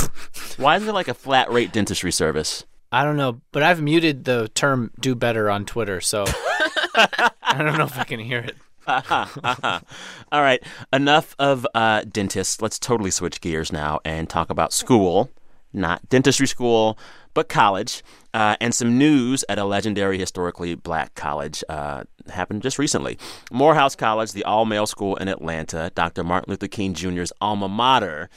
Why 0.57 0.77
is 0.77 0.85
there 0.85 0.93
like 0.93 1.09
a 1.09 1.13
flat 1.13 1.51
rate 1.51 1.73
dentistry 1.73 2.11
service? 2.11 2.65
I 2.91 3.03
don't 3.03 3.17
know, 3.17 3.41
but 3.51 3.63
I've 3.63 3.81
muted 3.81 4.25
the 4.25 4.49
term 4.49 4.91
"do 4.99 5.15
better" 5.15 5.49
on 5.49 5.65
Twitter, 5.65 6.01
so 6.01 6.25
I 6.95 7.31
don't 7.57 7.77
know 7.77 7.85
if 7.85 7.97
I 7.97 8.03
can 8.03 8.19
hear 8.19 8.39
it. 8.39 8.57
All 8.87 10.41
right, 10.41 10.61
enough 10.91 11.35
of 11.39 11.65
uh, 11.73 12.03
dentists. 12.03 12.61
Let's 12.61 12.79
totally 12.79 13.11
switch 13.11 13.39
gears 13.39 13.71
now 13.71 13.99
and 14.03 14.29
talk 14.29 14.49
about 14.49 14.73
school, 14.73 15.29
not 15.71 16.09
dentistry 16.09 16.47
school, 16.47 16.97
but 17.33 17.47
college, 17.47 18.03
uh, 18.33 18.57
and 18.59 18.75
some 18.75 18.97
news 18.97 19.45
at 19.47 19.57
a 19.57 19.63
legendary 19.63 20.17
historically 20.17 20.75
black 20.75 21.15
college 21.15 21.63
uh, 21.69 22.03
happened 22.29 22.61
just 22.61 22.77
recently. 22.77 23.17
Morehouse 23.51 23.95
College, 23.95 24.33
the 24.33 24.43
all-male 24.43 24.87
school 24.87 25.15
in 25.15 25.29
Atlanta, 25.29 25.91
Dr. 25.95 26.23
Martin 26.25 26.51
Luther 26.51 26.67
King 26.67 26.93
Jr.'s 26.93 27.31
alma 27.39 27.69
mater 27.69 28.29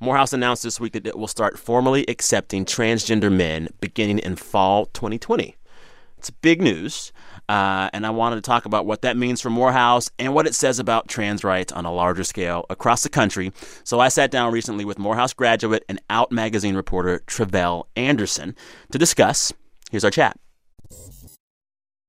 Morehouse 0.00 0.32
announced 0.32 0.62
this 0.62 0.78
week 0.78 0.92
that 0.92 1.06
it 1.06 1.18
will 1.18 1.28
start 1.28 1.58
formally 1.58 2.04
accepting 2.08 2.64
transgender 2.64 3.32
men 3.32 3.68
beginning 3.80 4.18
in 4.18 4.36
fall 4.36 4.86
2020. 4.86 5.56
It's 6.18 6.30
big 6.30 6.60
news, 6.60 7.12
uh, 7.48 7.90
and 7.92 8.04
I 8.04 8.10
wanted 8.10 8.36
to 8.36 8.42
talk 8.42 8.64
about 8.64 8.86
what 8.86 9.02
that 9.02 9.16
means 9.16 9.40
for 9.40 9.50
Morehouse 9.50 10.10
and 10.18 10.34
what 10.34 10.48
it 10.48 10.54
says 10.54 10.80
about 10.80 11.08
trans 11.08 11.44
rights 11.44 11.72
on 11.72 11.84
a 11.84 11.92
larger 11.92 12.24
scale 12.24 12.66
across 12.70 13.04
the 13.04 13.08
country. 13.08 13.52
So 13.84 14.00
I 14.00 14.08
sat 14.08 14.32
down 14.32 14.52
recently 14.52 14.84
with 14.84 14.98
Morehouse 14.98 15.32
graduate 15.32 15.84
and 15.88 16.00
Out 16.10 16.32
magazine 16.32 16.74
reporter 16.74 17.20
Tre'vell 17.26 17.84
Anderson 17.94 18.56
to 18.90 18.98
discuss. 18.98 19.52
Here's 19.90 20.04
our 20.04 20.10
chat. 20.10 20.38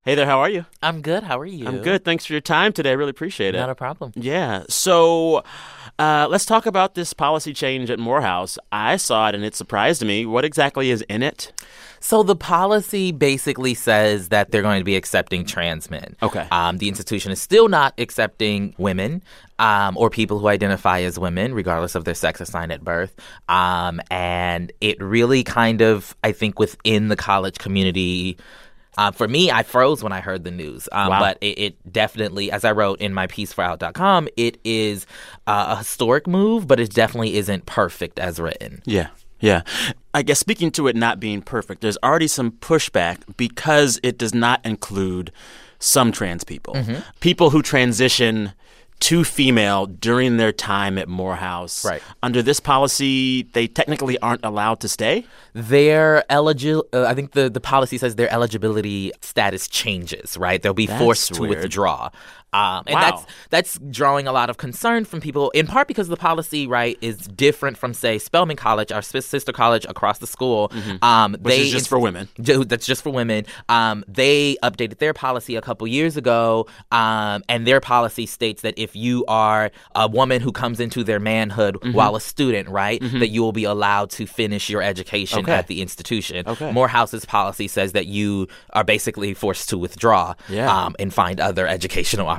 Hey 0.05 0.15
there, 0.15 0.25
how 0.25 0.39
are 0.39 0.49
you? 0.49 0.65
I'm 0.81 1.01
good. 1.01 1.23
How 1.23 1.37
are 1.39 1.45
you? 1.45 1.67
I'm 1.67 1.81
good. 1.81 2.05
Thanks 2.05 2.25
for 2.25 2.31
your 2.31 2.39
time 2.41 2.71
today. 2.71 2.91
I 2.91 2.93
really 2.93 3.09
appreciate 3.09 3.53
it. 3.53 3.57
Not 3.57 3.69
a 3.69 3.75
problem. 3.75 4.13
Yeah. 4.15 4.63
So 4.69 5.43
uh, 5.99 6.25
let's 6.29 6.45
talk 6.45 6.65
about 6.65 6.95
this 6.95 7.11
policy 7.11 7.53
change 7.53 7.89
at 7.89 7.99
Morehouse. 7.99 8.57
I 8.71 8.95
saw 8.95 9.27
it 9.27 9.35
and 9.35 9.43
it 9.43 9.55
surprised 9.55 10.01
me. 10.05 10.25
What 10.25 10.45
exactly 10.45 10.89
is 10.89 11.01
in 11.09 11.21
it? 11.21 11.51
So 11.99 12.23
the 12.23 12.37
policy 12.37 13.11
basically 13.11 13.73
says 13.73 14.29
that 14.29 14.51
they're 14.51 14.61
going 14.61 14.79
to 14.79 14.85
be 14.85 14.95
accepting 14.95 15.43
trans 15.43 15.91
men. 15.91 16.15
Okay. 16.23 16.47
Um, 16.49 16.77
the 16.77 16.87
institution 16.87 17.33
is 17.33 17.41
still 17.41 17.67
not 17.67 17.93
accepting 17.97 18.73
women 18.77 19.21
um, 19.59 19.97
or 19.97 20.09
people 20.09 20.39
who 20.39 20.47
identify 20.47 21.01
as 21.01 21.19
women, 21.19 21.53
regardless 21.53 21.95
of 21.95 22.05
their 22.05 22.13
sex 22.13 22.39
assigned 22.39 22.71
at 22.71 22.85
birth. 22.85 23.19
Um, 23.49 23.99
and 24.09 24.71
it 24.79 25.01
really 25.03 25.43
kind 25.43 25.81
of, 25.81 26.15
I 26.23 26.31
think, 26.31 26.57
within 26.57 27.09
the 27.09 27.17
college 27.17 27.57
community. 27.57 28.37
Uh, 28.99 29.11
for 29.11 29.29
me, 29.29 29.49
I 29.49 29.63
froze 29.63 30.03
when 30.03 30.11
I 30.11 30.19
heard 30.19 30.43
the 30.43 30.51
news. 30.51 30.89
Um, 30.91 31.09
Wow. 31.09 31.19
But 31.21 31.37
it, 31.39 31.57
it 31.57 31.93
definitely, 31.93 32.51
as 32.51 32.65
I 32.65 32.73
wrote 32.73 32.99
in 32.99 33.13
my 33.13 33.27
piece 33.27 33.53
for 33.53 33.63
Out.com, 33.63 34.27
it 34.35 34.59
is 34.65 35.05
uh, 35.47 35.67
a 35.69 35.77
historic 35.77 36.27
move, 36.27 36.67
but 36.67 36.81
it 36.81 36.93
definitely 36.93 37.35
isn't 37.37 37.65
perfect 37.65 38.19
as 38.19 38.39
written. 38.39 38.81
Yeah. 38.85 39.07
Yeah. 39.39 39.61
I 40.13 40.21
guess 40.21 40.37
speaking 40.39 40.69
to 40.71 40.87
it 40.87 40.97
not 40.97 41.17
being 41.17 41.41
perfect, 41.41 41.79
there's 41.79 41.97
already 42.03 42.27
some 42.27 42.51
pushback 42.51 43.21
because 43.37 44.01
it 44.03 44.17
does 44.17 44.33
not 44.33 44.59
include 44.65 45.31
some 45.79 46.11
trans 46.11 46.43
people. 46.43 46.73
Mm-hmm. 46.73 46.99
People 47.21 47.51
who 47.51 47.61
transition 47.61 48.51
to 49.01 49.23
female 49.23 49.85
during 49.85 50.37
their 50.37 50.51
time 50.51 50.97
at 50.97 51.07
Morehouse. 51.07 51.85
Right. 51.85 52.01
Under 52.21 52.41
this 52.41 52.59
policy, 52.59 53.43
they 53.53 53.67
technically 53.67 54.17
aren't 54.19 54.43
allowed 54.43 54.79
to 54.81 54.89
stay. 54.89 55.25
their 55.53 56.23
eligible 56.31 56.85
uh, 56.93 57.05
i 57.05 57.13
think 57.15 57.31
the, 57.31 57.49
the 57.49 57.59
policy 57.59 57.97
says 57.97 58.15
their 58.15 58.31
eligibility 58.31 59.11
status 59.21 59.67
changes 59.67 60.37
right 60.37 60.61
they'll 60.61 60.73
be 60.73 60.85
That's 60.85 61.01
forced 61.01 61.33
to 61.33 61.41
weird. 61.41 61.63
withdraw 61.63 62.09
um, 62.53 62.83
and 62.87 62.95
Wow. 62.95 63.01
that's 63.01 63.25
that's 63.49 63.79
drawing 63.91 64.27
a 64.27 64.31
lot 64.31 64.49
of 64.49 64.57
concern 64.57 65.05
from 65.05 65.21
people 65.21 65.49
in 65.51 65.67
part 65.67 65.87
because 65.87 66.07
the 66.07 66.17
policy 66.17 66.67
right 66.67 66.97
is 67.01 67.17
different 67.17 67.77
from 67.77 67.93
say 67.93 68.17
spelman 68.17 68.55
college 68.57 68.91
our 68.91 69.01
sister 69.01 69.51
college 69.51 69.85
across 69.89 70.19
the 70.19 70.27
school 70.27 70.71
um, 71.01 71.33
Mm-hmm. 71.33 71.43
Which 71.43 71.53
they 71.55 71.61
is 71.61 71.71
just 71.71 71.87
for 71.89 71.99
women. 71.99 72.27
That's 72.37 72.85
just 72.85 73.03
for 73.03 73.09
women. 73.11 73.45
Um, 73.67 74.03
they 74.07 74.57
updated 74.63 74.97
their 74.99 75.13
policy 75.13 75.55
a 75.55 75.61
couple 75.61 75.85
years 75.87 76.17
ago, 76.17 76.67
um, 76.91 77.43
and 77.49 77.65
their 77.67 77.79
policy 77.79 78.25
states 78.25 78.61
that 78.63 78.73
if 78.77 78.95
you 78.95 79.25
are 79.27 79.71
a 79.95 80.07
woman 80.07 80.41
who 80.41 80.51
comes 80.51 80.79
into 80.79 81.03
their 81.03 81.19
manhood 81.19 81.75
Mm-hmm. 81.79 81.93
while 81.93 82.15
a 82.15 82.21
student, 82.21 82.67
right, 82.69 82.99
that 83.01 83.29
you 83.29 83.41
will 83.41 83.51
be 83.51 83.63
allowed 83.63 84.09
to 84.11 84.25
finish 84.25 84.69
your 84.69 84.81
education 84.81 85.39
Okay. 85.39 85.51
at 85.53 85.67
the 85.67 85.81
institution. 85.81 86.47
Okay. 86.47 86.71
Morehouse's 86.71 87.25
policy 87.25 87.67
says 87.67 87.91
that 87.93 88.07
you 88.07 88.47
are 88.73 88.83
basically 88.83 89.33
forced 89.33 89.69
to 89.69 89.77
withdraw 89.77 90.33
Yeah. 90.49 90.67
um, 90.85 90.95
and 90.99 91.13
find 91.13 91.39
other 91.39 91.67
educational 91.67 92.27
opportunities. 92.27 92.38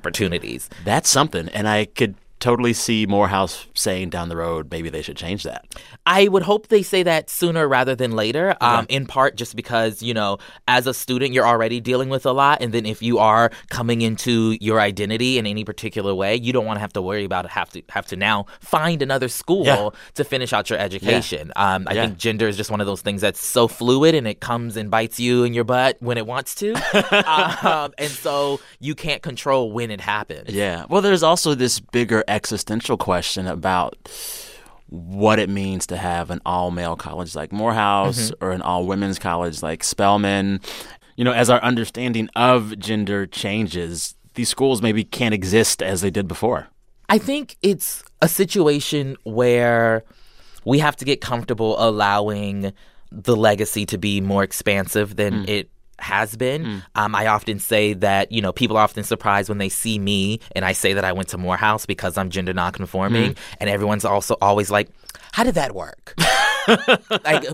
That's 0.85 1.09
something. 1.09 1.49
And 1.49 1.69
I 1.69 1.85
could 1.87 2.15
totally 2.41 2.73
see 2.73 3.07
Morehouse 3.07 3.67
saying 3.75 4.11
down 4.11 4.29
the 4.29 4.37
road 4.37 4.71
maybe 4.71 4.89
they 4.89 5.03
should 5.03 5.17
change 5.17 5.43
that. 5.45 5.67
I 6.07 6.29
would 6.29 6.43
hope 6.43 6.69
they 6.69 6.83
say 6.83 7.03
that 7.05 7.31
sooner 7.31 7.69
rather 7.69 7.95
than 7.95 8.13
later. 8.13 8.57
Um, 8.61 8.87
in 8.89 9.07
part 9.07 9.37
just 9.37 9.55
because 9.57 10.03
you 10.03 10.15
know, 10.15 10.39
as 10.67 10.87
a 10.87 10.95
student, 10.95 11.33
you're 11.35 11.47
already 11.47 11.81
dealing 11.81 12.09
with 12.09 12.27
a 12.27 12.33
lot, 12.33 12.63
and 12.63 12.73
then 12.73 12.87
if 12.87 13.03
you 13.03 13.19
are 13.19 13.51
coming 13.69 14.01
into 14.03 14.57
your 14.61 14.81
identity 14.81 15.39
in 15.39 15.47
any 15.47 15.65
particular 15.65 16.15
way, 16.15 16.37
you 16.37 16.53
don't 16.53 16.65
want 16.67 16.77
to 16.77 16.81
have 16.81 16.93
to 16.95 17.03
worry 17.03 17.25
about 17.25 17.45
it. 17.45 17.51
Have 17.53 17.71
to 17.71 17.83
have 17.91 18.07
to 18.07 18.17
now 18.17 18.47
find 18.61 19.03
another 19.03 19.29
school 19.29 19.65
Yeah. 19.67 19.91
to 20.15 20.25
finish 20.25 20.53
out 20.53 20.71
your 20.71 20.79
education. 20.79 21.53
Um, 21.57 21.87
I 21.89 21.95
Yeah. 21.95 22.07
think 22.07 22.19
gender 22.19 22.49
is 22.49 22.57
just 22.57 22.71
one 22.71 22.81
of 22.81 22.87
those 22.87 23.03
things 23.03 23.21
that's 23.21 23.45
so 23.45 23.69
fluid, 23.69 24.15
and 24.15 24.27
it 24.27 24.41
comes 24.41 24.77
and 24.77 24.91
bites 24.91 25.21
you 25.21 25.45
in 25.45 25.53
your 25.55 25.65
butt 25.65 25.97
when 26.01 26.17
it 26.19 26.27
wants 26.27 26.55
to, 26.57 26.73
um, 27.67 27.93
and 27.99 28.11
so 28.11 28.61
you 28.81 28.95
can't 28.95 29.23
control 29.23 29.71
when 29.73 29.91
it 29.91 30.01
happens. 30.01 30.51
Yeah. 30.51 30.87
Well, 30.89 31.03
there's 31.03 31.23
also 31.23 31.55
this 31.55 31.81
bigger 31.81 32.25
existential 32.31 32.97
question 32.97 33.47
about 33.47 33.97
what 34.89 35.39
it 35.39 35.49
means 35.49 35.87
to 35.87 35.97
have 35.97 36.31
an 36.31 36.41
all 36.45 36.71
male 36.71 36.97
college 36.97 37.35
like 37.35 37.53
Morehouse 37.53 38.31
mm-hmm. 38.31 38.45
or 38.45 38.51
an 38.51 38.63
all 38.63 38.87
women's 38.87 39.19
college 39.19 39.63
like 39.63 39.85
Spelman. 39.85 40.61
You 41.17 41.25
know, 41.25 41.33
as 41.33 41.51
our 41.51 41.61
understanding 41.63 42.29
of 42.35 42.79
gender 42.79 43.27
changes, 43.27 44.15
these 44.35 44.49
schools 44.49 44.83
maybe 44.83 45.05
can't 45.05 45.35
exist 45.35 45.83
as 45.83 46.01
they 46.01 46.11
did 46.11 46.27
before. 46.27 46.69
I 47.09 47.19
think 47.19 47.57
it's 47.63 48.05
a 48.23 48.29
situation 48.29 49.17
where 49.25 50.05
we 50.65 50.79
have 50.79 50.97
to 50.97 51.05
get 51.05 51.21
comfortable 51.21 51.77
allowing 51.79 52.73
the 53.11 53.37
legacy 53.37 53.87
to 53.87 53.99
be 53.99 54.21
more 54.21 54.43
expansive 54.43 55.17
than 55.17 55.45
mm. 55.45 55.49
it 55.49 55.71
has 56.01 56.37
been. 56.37 56.83
Um, 56.95 57.15
I 57.15 57.27
often 57.27 57.59
say 57.59 57.93
that, 57.95 58.33
you 58.33 58.41
know, 58.43 58.53
people 58.53 58.77
are 58.77 58.85
often 58.85 59.05
surprised 59.05 59.49
when 59.49 59.59
they 59.59 59.69
see 59.69 59.99
me 59.99 60.41
and 60.57 60.65
I 60.65 60.73
say 60.73 60.93
that 60.95 61.05
I 61.05 61.13
went 61.13 61.29
to 61.29 61.39
Morehouse 61.39 61.87
because 61.87 62.17
I'm 62.19 62.31
gender 62.31 62.53
nonconforming. 62.53 63.37
And 63.61 63.71
everyone's 63.71 64.05
also 64.05 64.37
always 64.41 64.71
like, 64.71 64.89
how 65.33 65.45
did 65.45 65.55
that 65.55 65.75
work? 65.75 66.15
like, 67.25 67.45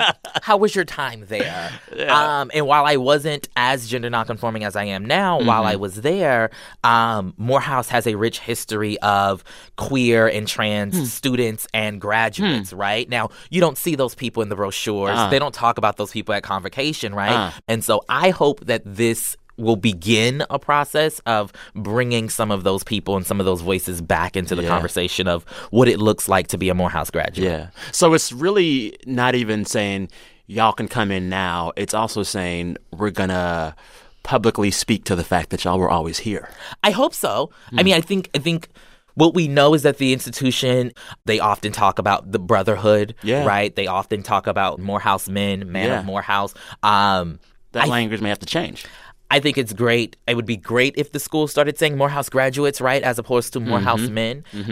how 0.42 0.57
was 0.57 0.74
your 0.74 0.85
time 0.85 1.24
there? 1.26 1.70
Um, 2.09 2.50
and 2.55 2.66
while 2.66 2.85
I 2.85 2.96
wasn't 2.96 3.48
as 3.57 3.88
gender 3.88 4.11
nonconforming 4.11 4.64
as 4.64 4.76
I 4.76 4.85
am 4.85 5.05
now, 5.05 5.40
while 5.40 5.64
I 5.64 5.72
mm-hmm. 5.72 5.83
was 5.83 6.00
there, 6.02 6.50
um, 6.85 7.35
Morehouse 7.37 7.88
has 7.88 8.07
a 8.07 8.14
rich 8.14 8.38
history 8.38 8.98
of 9.00 9.42
queer 9.76 10.29
and 10.29 10.46
trans 10.46 10.96
hmm. 10.96 11.05
students 11.05 11.66
and 11.74 12.00
graduates. 12.00 12.70
Hmm. 12.70 12.76
Right 12.76 13.09
now, 13.09 13.31
you 13.50 13.61
don't 13.61 13.79
see 13.79 13.94
those 13.94 14.14
people 14.14 14.42
in 14.42 14.48
the 14.48 14.57
brochures. 14.57 15.16
They 15.16 15.22
uh-huh. 15.22 15.38
don't 15.38 15.55
talk 15.55 15.79
about 15.79 15.96
those 15.96 16.11
people 16.11 16.35
at 16.35 16.42
convocation, 16.42 17.14
right? 17.14 17.33
Uh-huh. 17.33 17.61
And 17.68 17.85
so 17.85 18.02
I 18.09 18.31
hope 18.31 18.64
that 18.66 18.83
this 18.85 19.37
will 19.59 19.77
begin 19.77 20.45
a 20.51 20.59
process 20.59 21.19
of 21.27 21.53
bringing 21.75 22.29
some 22.29 22.51
of 22.51 22.62
those 22.64 22.85
people 22.85 23.16
and 23.16 23.27
some 23.27 23.40
of 23.40 23.47
those 23.47 23.62
voices 23.62 24.01
back 24.03 24.37
into 24.37 24.55
the 24.55 24.62
Yeah. 24.62 24.69
conversation 24.69 25.27
of 25.29 25.45
what 25.71 25.88
it 25.88 25.99
looks 25.99 26.29
like 26.29 26.49
to 26.49 26.59
be 26.59 26.69
a 26.69 26.75
Morehouse 26.75 27.11
graduate. 27.11 27.49
Yeah. 27.51 27.69
So 27.92 28.12
it's 28.14 28.33
really 28.33 28.97
not 29.07 29.35
even 29.35 29.64
saying 29.64 30.11
y'all 30.47 30.73
can 30.73 30.88
come 30.88 31.11
in 31.11 31.29
now. 31.29 31.73
It's 31.77 31.95
also 31.95 32.23
saying 32.23 32.77
we're 32.92 33.11
going 33.11 33.31
to 33.31 33.75
publicly 34.23 34.71
speak 34.71 35.05
to 35.05 35.14
the 35.16 35.25
fact 35.25 35.51
that 35.51 35.64
y'all 35.64 35.79
were 35.79 35.90
always 35.90 36.19
here. 36.19 36.49
I 36.83 36.90
hope 36.90 37.14
so. 37.14 37.51
Hmm. 37.71 37.79
I 37.79 37.83
mean, 37.83 37.95
I 37.95 38.01
think 38.01 38.29
I 38.35 38.38
think 38.38 38.69
what 39.14 39.35
we 39.35 39.49
know 39.49 39.73
is 39.73 39.83
that 39.85 39.97
the 39.99 40.12
institution 40.12 40.92
they 41.25 41.38
often 41.40 41.73
talk 41.73 41.99
about 41.99 42.31
the 42.33 42.38
brotherhood, 42.38 43.14
Yeah. 43.23 43.45
right? 43.47 43.75
They 43.75 43.87
often 43.87 44.23
talk 44.23 44.47
about 44.47 44.79
Morehouse 44.81 45.29
men, 45.29 45.71
man 45.73 45.88
Yeah. 45.88 45.99
of 46.01 46.05
Morehouse. 46.05 46.53
Um, 46.83 47.38
That 47.73 47.85
I- 47.85 47.88
language 47.88 48.21
may 48.21 48.29
have 48.31 48.38
to 48.40 48.47
change. 48.47 48.85
I 49.30 49.40
think 49.40 49.58
it's 49.58 49.72
great. 49.72 50.16
It 50.26 50.36
would 50.36 50.46
be 50.46 50.56
great 50.56 50.94
if 50.96 51.12
the 51.12 51.18
school 51.20 51.48
started 51.48 51.78
saying 51.78 51.96
Morehouse 51.96 52.28
graduates, 52.28 52.80
right, 52.80 53.02
as 53.02 53.18
opposed 53.18 53.52
to 53.54 53.60
Morehouse 53.60 54.00
Mm-hmm. 54.02 54.14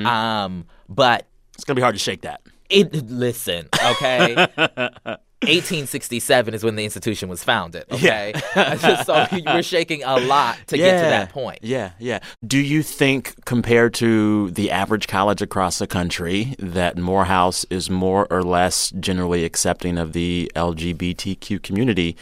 men. 0.02 0.06
Um, 0.06 0.66
but 0.88 1.26
It's 1.54 1.64
going 1.64 1.74
to 1.74 1.78
be 1.80 1.82
hard 1.82 1.94
to 1.96 2.00
shake 2.00 2.22
that. 2.22 2.40
it 2.70 2.94
listen, 3.10 3.68
okay. 3.92 4.46
1867 5.44 6.54
is 6.54 6.64
when 6.64 6.74
the 6.76 6.84
institution 6.84 7.28
was 7.28 7.44
founded. 7.44 7.84
Okay, 7.92 8.32
so 9.04 9.26
we're 9.44 9.62
shaking 9.62 10.02
a 10.02 10.16
lot 10.20 10.56
to 10.68 10.76
get 10.78 11.02
to 11.02 11.06
that 11.10 11.30
point. 11.30 11.58
Yeah, 11.62 11.90
yeah. 11.98 12.20
Do 12.46 12.58
you 12.58 12.82
think, 12.82 13.44
compared 13.44 13.92
to 13.94 14.50
the 14.52 14.70
average 14.70 15.06
college 15.06 15.42
across 15.42 15.78
the 15.78 15.86
country, 15.86 16.54
that 16.58 16.96
Morehouse 16.96 17.66
is 17.68 17.90
more 17.90 18.26
or 18.30 18.42
less 18.42 18.90
generally 19.00 19.44
accepting 19.44 19.98
of 19.98 20.14
the 20.14 20.50
LGBTQ 20.56 21.62
community? 21.62 22.16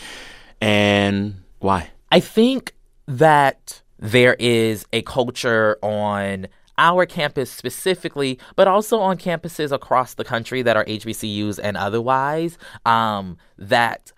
And 0.60 1.42
why? 1.60 1.90
I 2.12 2.20
think 2.20 2.74
that 3.06 3.80
there 3.98 4.34
is 4.38 4.84
a 4.92 5.00
culture 5.00 5.78
on 5.82 6.46
our 6.76 7.06
campus 7.06 7.50
specifically, 7.50 8.38
but 8.54 8.68
also 8.68 9.00
on 9.00 9.16
campuses 9.16 9.72
across 9.72 10.12
the 10.12 10.24
country 10.24 10.60
that 10.60 10.76
are 10.76 10.84
HBCUs 10.84 11.58
and 11.62 11.74
otherwise, 11.74 12.58
um, 12.84 13.38
that 13.56 14.12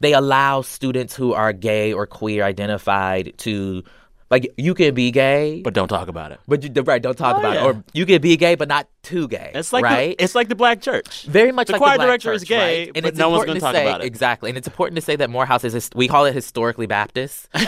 they 0.00 0.12
allow 0.12 0.60
students 0.62 1.14
who 1.14 1.34
are 1.34 1.52
gay 1.52 1.92
or 1.92 2.04
queer 2.04 2.42
identified 2.42 3.32
to. 3.38 3.84
Like 4.30 4.52
you 4.56 4.74
can 4.74 4.94
be 4.94 5.10
gay, 5.12 5.60
But 5.62 5.74
don't 5.74 5.88
talk 5.88 6.08
about 6.08 6.32
it. 6.32 6.40
but 6.48 6.62
you, 6.62 6.82
right, 6.82 7.00
don't 7.00 7.16
talk 7.16 7.36
Oh, 7.36 7.40
about 7.40 7.54
yeah. 7.54 7.62
it. 7.62 7.66
Or 7.76 7.84
you 7.92 8.06
can 8.06 8.20
be 8.20 8.36
gay, 8.36 8.56
but 8.56 8.66
not 8.68 8.88
too 9.04 9.28
gay. 9.28 9.52
It's 9.54 9.72
like 9.72 9.84
right. 9.84 10.18
the, 10.18 10.24
it's 10.24 10.34
like 10.34 10.48
the 10.48 10.56
black 10.56 10.82
church. 10.82 11.22
Very 11.26 11.52
much 11.52 11.68
the 11.68 11.74
like 11.74 11.80
choir 11.80 11.92
the 11.92 11.98
black 11.98 12.06
director 12.08 12.32
is 12.32 12.42
gay, 12.42 12.86
right? 12.86 12.92
and 12.96 13.04
but 13.04 13.10
it's 13.10 13.18
no 13.18 13.30
one's 13.30 13.44
going 13.44 13.54
to 13.54 13.60
talk 13.60 13.74
say, 13.74 13.86
about 13.86 14.00
it. 14.00 14.06
Exactly, 14.06 14.50
and 14.50 14.58
it's 14.58 14.66
important 14.66 14.96
to 14.96 15.02
say 15.02 15.14
that 15.14 15.30
Morehouse 15.30 15.62
is 15.62 15.90
we 15.94 16.08
call 16.08 16.24
it 16.24 16.34
historically 16.34 16.86
Baptist, 16.86 17.48
um, 17.54 17.62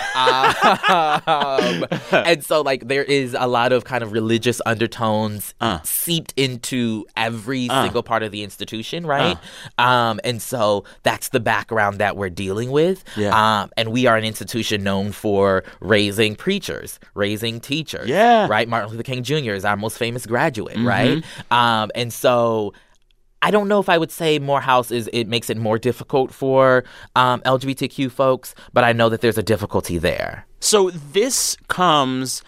and 2.12 2.44
so 2.44 2.60
like 2.62 2.88
there 2.88 3.04
is 3.04 3.34
a 3.38 3.46
lot 3.46 3.72
of 3.72 3.84
kind 3.84 4.02
of 4.02 4.12
religious 4.12 4.60
undertones 4.66 5.54
Uh. 5.60 5.80
seeped 5.82 6.32
into 6.36 7.06
every 7.16 7.68
Uh. 7.70 7.84
single 7.84 8.02
part 8.02 8.22
of 8.22 8.32
the 8.32 8.42
institution, 8.42 9.06
right? 9.06 9.38
Um, 9.78 10.20
and 10.24 10.40
so 10.42 10.84
that's 11.02 11.28
the 11.30 11.40
background 11.40 11.98
that 11.98 12.16
we're 12.16 12.30
dealing 12.30 12.70
with. 12.70 13.04
Yeah. 13.16 13.62
Um, 13.62 13.70
and 13.76 13.92
we 13.92 14.06
are 14.06 14.16
an 14.16 14.24
institution 14.24 14.82
known 14.82 15.12
for 15.12 15.64
raising 15.80 16.36
preachers, 16.48 16.98
raising 17.14 17.60
teachers. 17.60 18.08
Yeah. 18.08 18.46
Right. 18.48 18.66
Martin 18.66 18.90
Luther 18.90 19.02
King 19.02 19.22
Jr. 19.22 19.52
is 19.52 19.66
our 19.66 19.76
most 19.76 19.98
famous 19.98 20.24
graduate, 20.24 20.76
Mm-hmm. 20.78 20.86
right? 20.86 21.24
Um, 21.50 21.90
and 21.94 22.10
so 22.10 22.72
I 23.42 23.50
don't 23.50 23.68
know 23.68 23.80
if 23.80 23.90
I 23.90 23.98
would 23.98 24.10
say 24.10 24.38
Morehouse 24.38 24.90
is 24.90 25.10
it 25.12 25.28
makes 25.28 25.50
it 25.50 25.58
more 25.58 25.78
difficult 25.78 26.32
for 26.32 26.84
um, 27.16 27.42
LGBTQ 27.42 28.10
folks, 28.10 28.54
but 28.72 28.82
I 28.82 28.92
know 28.94 29.10
that 29.10 29.20
there's 29.20 29.36
a 29.36 29.42
difficulty 29.42 29.98
there. 29.98 30.46
So 30.60 30.88
this 30.90 31.54
comes 31.68 32.42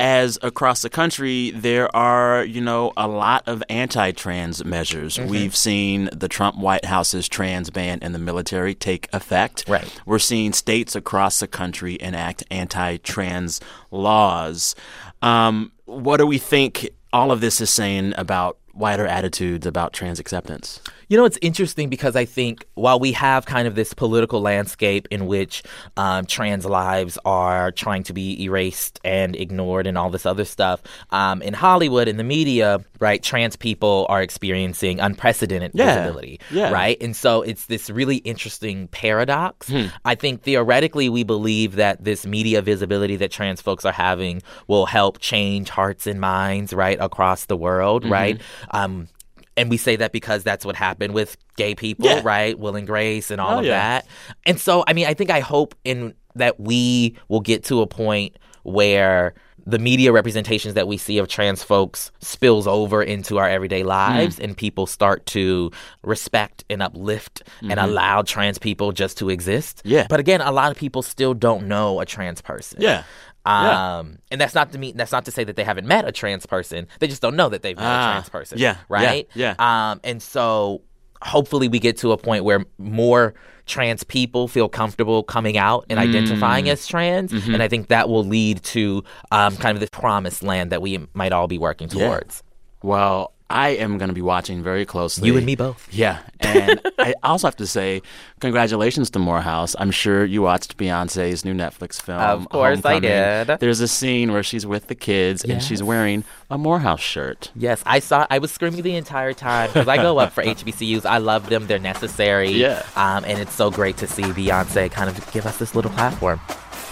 as 0.00 0.38
across 0.42 0.82
the 0.82 0.90
country 0.90 1.52
there 1.52 1.94
are, 1.94 2.44
you 2.44 2.60
know, 2.60 2.92
a 2.96 3.06
lot 3.06 3.42
of 3.46 3.62
anti-trans 3.68 4.64
measures. 4.64 5.16
Mm-hmm. 5.16 5.28
We've 5.28 5.56
seen 5.56 6.10
the 6.12 6.28
Trump 6.28 6.58
White 6.58 6.84
House's 6.84 7.28
trans 7.28 7.70
ban 7.70 8.00
in 8.02 8.12
the 8.12 8.18
military 8.18 8.74
take 8.74 9.08
effect. 9.12 9.64
Right. 9.68 10.00
We're 10.04 10.18
seeing 10.18 10.52
states 10.52 10.96
across 10.96 11.40
the 11.40 11.46
country 11.46 11.96
enact 12.00 12.42
anti-trans 12.50 13.60
laws. 13.90 14.74
Um, 15.22 15.72
what 15.84 16.16
do 16.16 16.26
we 16.26 16.38
think 16.38 16.88
all 17.12 17.30
of 17.30 17.40
this 17.40 17.60
is 17.60 17.70
saying 17.70 18.14
about 18.16 18.58
wider 18.72 19.06
attitudes 19.06 19.66
about 19.66 19.92
trans 19.92 20.18
acceptance? 20.18 20.80
You 21.08 21.16
know, 21.16 21.24
it's 21.24 21.38
interesting 21.42 21.88
because 21.88 22.16
I 22.16 22.24
think 22.24 22.64
while 22.74 22.98
we 22.98 23.12
have 23.12 23.46
kind 23.46 23.68
of 23.68 23.74
this 23.74 23.92
political 23.94 24.40
landscape 24.40 25.06
in 25.10 25.26
which 25.26 25.62
um, 25.96 26.24
trans 26.26 26.64
lives 26.64 27.18
are 27.24 27.70
trying 27.72 28.02
to 28.04 28.12
be 28.12 28.42
erased 28.42 29.00
and 29.04 29.36
ignored 29.36 29.86
and 29.86 29.98
all 29.98 30.10
this 30.10 30.26
other 30.26 30.44
stuff, 30.44 30.82
um, 31.10 31.42
in 31.42 31.54
Hollywood, 31.54 32.08
in 32.08 32.16
the 32.16 32.24
media, 32.24 32.80
right, 33.00 33.22
trans 33.22 33.56
people 33.56 34.06
are 34.08 34.22
experiencing 34.22 35.00
unprecedented 35.00 35.72
Yeah. 35.74 35.94
visibility, 35.94 36.40
Yeah. 36.50 36.70
right? 36.70 36.96
And 37.02 37.14
so 37.14 37.42
it's 37.42 37.66
this 37.66 37.90
really 37.90 38.16
interesting 38.18 38.88
paradox. 38.88 39.68
Hmm. 39.68 39.86
I 40.04 40.14
think 40.14 40.42
theoretically, 40.42 41.08
we 41.08 41.22
believe 41.22 41.76
that 41.76 42.02
this 42.04 42.26
media 42.26 42.62
visibility 42.62 43.16
that 43.16 43.30
trans 43.30 43.60
folks 43.60 43.84
are 43.84 43.92
having 43.92 44.42
will 44.68 44.86
help 44.86 45.18
change 45.20 45.68
hearts 45.70 46.06
and 46.06 46.20
minds, 46.20 46.72
right, 46.72 46.98
across 47.00 47.44
the 47.46 47.56
world, 47.56 48.02
Mm-hmm. 48.04 48.12
right? 48.12 48.40
Um, 48.70 49.08
and 49.56 49.70
we 49.70 49.76
say 49.76 49.96
that 49.96 50.12
because 50.12 50.42
that's 50.42 50.64
what 50.64 50.76
happened 50.76 51.14
with 51.14 51.36
gay 51.56 51.74
people, 51.74 52.06
Yeah. 52.06 52.20
right? 52.24 52.58
Will 52.58 52.76
and 52.76 52.86
Grace 52.86 53.30
and 53.30 53.40
all 53.40 53.56
Oh, 53.56 53.58
of 53.60 53.64
yeah. 53.64 53.78
that. 54.00 54.06
And 54.46 54.58
so, 54.60 54.84
I 54.86 54.92
mean, 54.92 55.06
I 55.06 55.14
think 55.14 55.30
I 55.30 55.40
hope 55.40 55.74
in 55.84 56.14
that 56.34 56.58
we 56.58 57.16
will 57.28 57.40
get 57.40 57.64
to 57.64 57.80
a 57.80 57.86
point 57.86 58.36
where 58.64 59.34
the 59.66 59.78
media 59.78 60.12
representations 60.12 60.74
that 60.74 60.86
we 60.86 60.98
see 60.98 61.16
of 61.16 61.26
trans 61.28 61.62
folks 61.62 62.10
spills 62.20 62.66
over 62.66 63.02
into 63.02 63.38
our 63.38 63.48
everyday 63.48 63.82
lives 63.82 64.36
Mm. 64.38 64.44
and 64.44 64.56
people 64.56 64.86
start 64.86 65.24
to 65.26 65.70
respect 66.02 66.64
and 66.68 66.82
uplift 66.82 67.42
and 67.62 67.78
allow 67.80 68.20
trans 68.22 68.58
people 68.58 68.92
just 68.92 69.16
to 69.18 69.30
exist. 69.30 69.78
Mm-hmm. 69.78 69.88
Yeah. 69.88 70.06
But 70.10 70.20
again, 70.20 70.40
a 70.42 70.50
lot 70.52 70.70
of 70.70 70.76
people 70.76 71.00
still 71.02 71.32
don't 71.32 71.66
know 71.66 72.00
a 72.00 72.04
trans 72.04 72.42
person. 72.42 72.80
Yeah. 72.82 73.04
Um, 73.46 73.64
Yeah. 73.66 74.02
and 74.30 74.40
that's 74.40 74.54
not 74.54 74.72
to 74.72 74.78
mean 74.78 74.96
that's 74.96 75.12
not 75.12 75.24
to 75.26 75.30
say 75.30 75.44
that 75.44 75.56
they 75.56 75.64
haven't 75.64 75.86
met 75.86 76.06
a 76.08 76.12
trans 76.12 76.46
person. 76.46 76.86
They 77.00 77.06
just 77.08 77.20
don't 77.22 77.36
know 77.36 77.48
that 77.50 77.62
they've 77.62 77.76
met 77.76 77.84
Ah, 77.84 78.08
a 78.08 78.12
trans 78.14 78.28
person. 78.30 78.58
yeah, 78.58 78.72
yeah, 78.76 78.82
Right? 78.88 79.28
yeah. 79.34 79.54
Um, 79.58 80.00
and 80.02 80.22
so 80.22 80.80
hopefully 81.22 81.68
we 81.68 81.78
get 81.78 81.96
to 81.98 82.12
a 82.12 82.16
point 82.16 82.44
where 82.44 82.64
more 82.78 83.34
trans 83.66 84.02
people 84.04 84.48
feel 84.48 84.68
comfortable 84.68 85.22
coming 85.22 85.56
out 85.58 85.84
and 85.90 85.98
Mm. 85.98 86.08
identifying 86.08 86.68
as 86.68 86.86
trans. 86.86 87.32
Mm-hmm. 87.32 87.54
And 87.54 87.62
I 87.62 87.68
think 87.68 87.88
that 87.88 88.08
will 88.08 88.24
lead 88.24 88.62
to 88.64 89.02
um, 89.30 89.56
kind 89.56 89.76
of 89.76 89.80
this 89.80 89.90
promised 89.90 90.42
land 90.42 90.70
that 90.72 90.80
we 90.82 91.06
might 91.14 91.32
all 91.32 91.46
be 91.46 91.58
working 91.58 91.88
Yeah. 91.92 92.06
towards. 92.08 92.42
Well, 92.82 93.33
I 93.50 93.70
am 93.70 93.98
going 93.98 94.08
to 94.08 94.14
be 94.14 94.22
watching 94.22 94.62
very 94.62 94.86
closely. 94.86 95.28
You 95.28 95.36
and 95.36 95.44
me 95.44 95.54
both. 95.54 95.86
Yeah. 95.92 96.20
And 96.40 96.80
I 96.98 97.14
also 97.22 97.46
have 97.46 97.56
to 97.56 97.66
say, 97.66 98.00
congratulations 98.40 99.10
to 99.10 99.18
Morehouse. 99.18 99.76
I'm 99.78 99.90
sure 99.90 100.24
you 100.24 100.40
watched 100.42 100.76
Beyonce's 100.78 101.44
new 101.44 101.54
Netflix 101.54 102.00
film. 102.00 102.20
Of 102.20 102.48
course 102.48 102.84
I 102.84 103.00
did. 103.00 103.58
There's 103.60 103.80
a 103.80 103.88
scene 103.88 104.32
where 104.32 104.42
she's 104.42 104.66
with 104.66 104.88
the 104.88 104.94
kids 104.94 105.44
and 105.44 105.62
she's 105.62 105.82
wearing 105.82 106.24
a 106.50 106.56
Morehouse 106.58 107.00
shirt. 107.00 107.50
Yes, 107.54 107.82
I 107.86 107.98
saw. 107.98 108.26
I 108.30 108.38
was 108.38 108.50
screaming 108.50 108.82
the 108.82 108.96
entire 108.96 109.34
time 109.34 109.68
because 109.68 109.88
I 109.88 109.96
go 109.96 110.18
up 110.18 110.32
for 110.32 110.42
HBCUs. 110.42 111.04
I 111.04 111.18
love 111.18 111.48
them; 111.48 111.66
they're 111.66 111.78
necessary. 111.78 112.50
Yeah. 112.50 112.84
Um, 112.96 113.24
and 113.24 113.38
it's 113.38 113.54
so 113.54 113.70
great 113.70 113.96
to 113.98 114.06
see 114.06 114.22
Beyonce 114.22 114.90
kind 114.90 115.10
of 115.10 115.32
give 115.32 115.46
us 115.46 115.58
this 115.58 115.74
little 115.74 115.90
platform. 115.90 116.38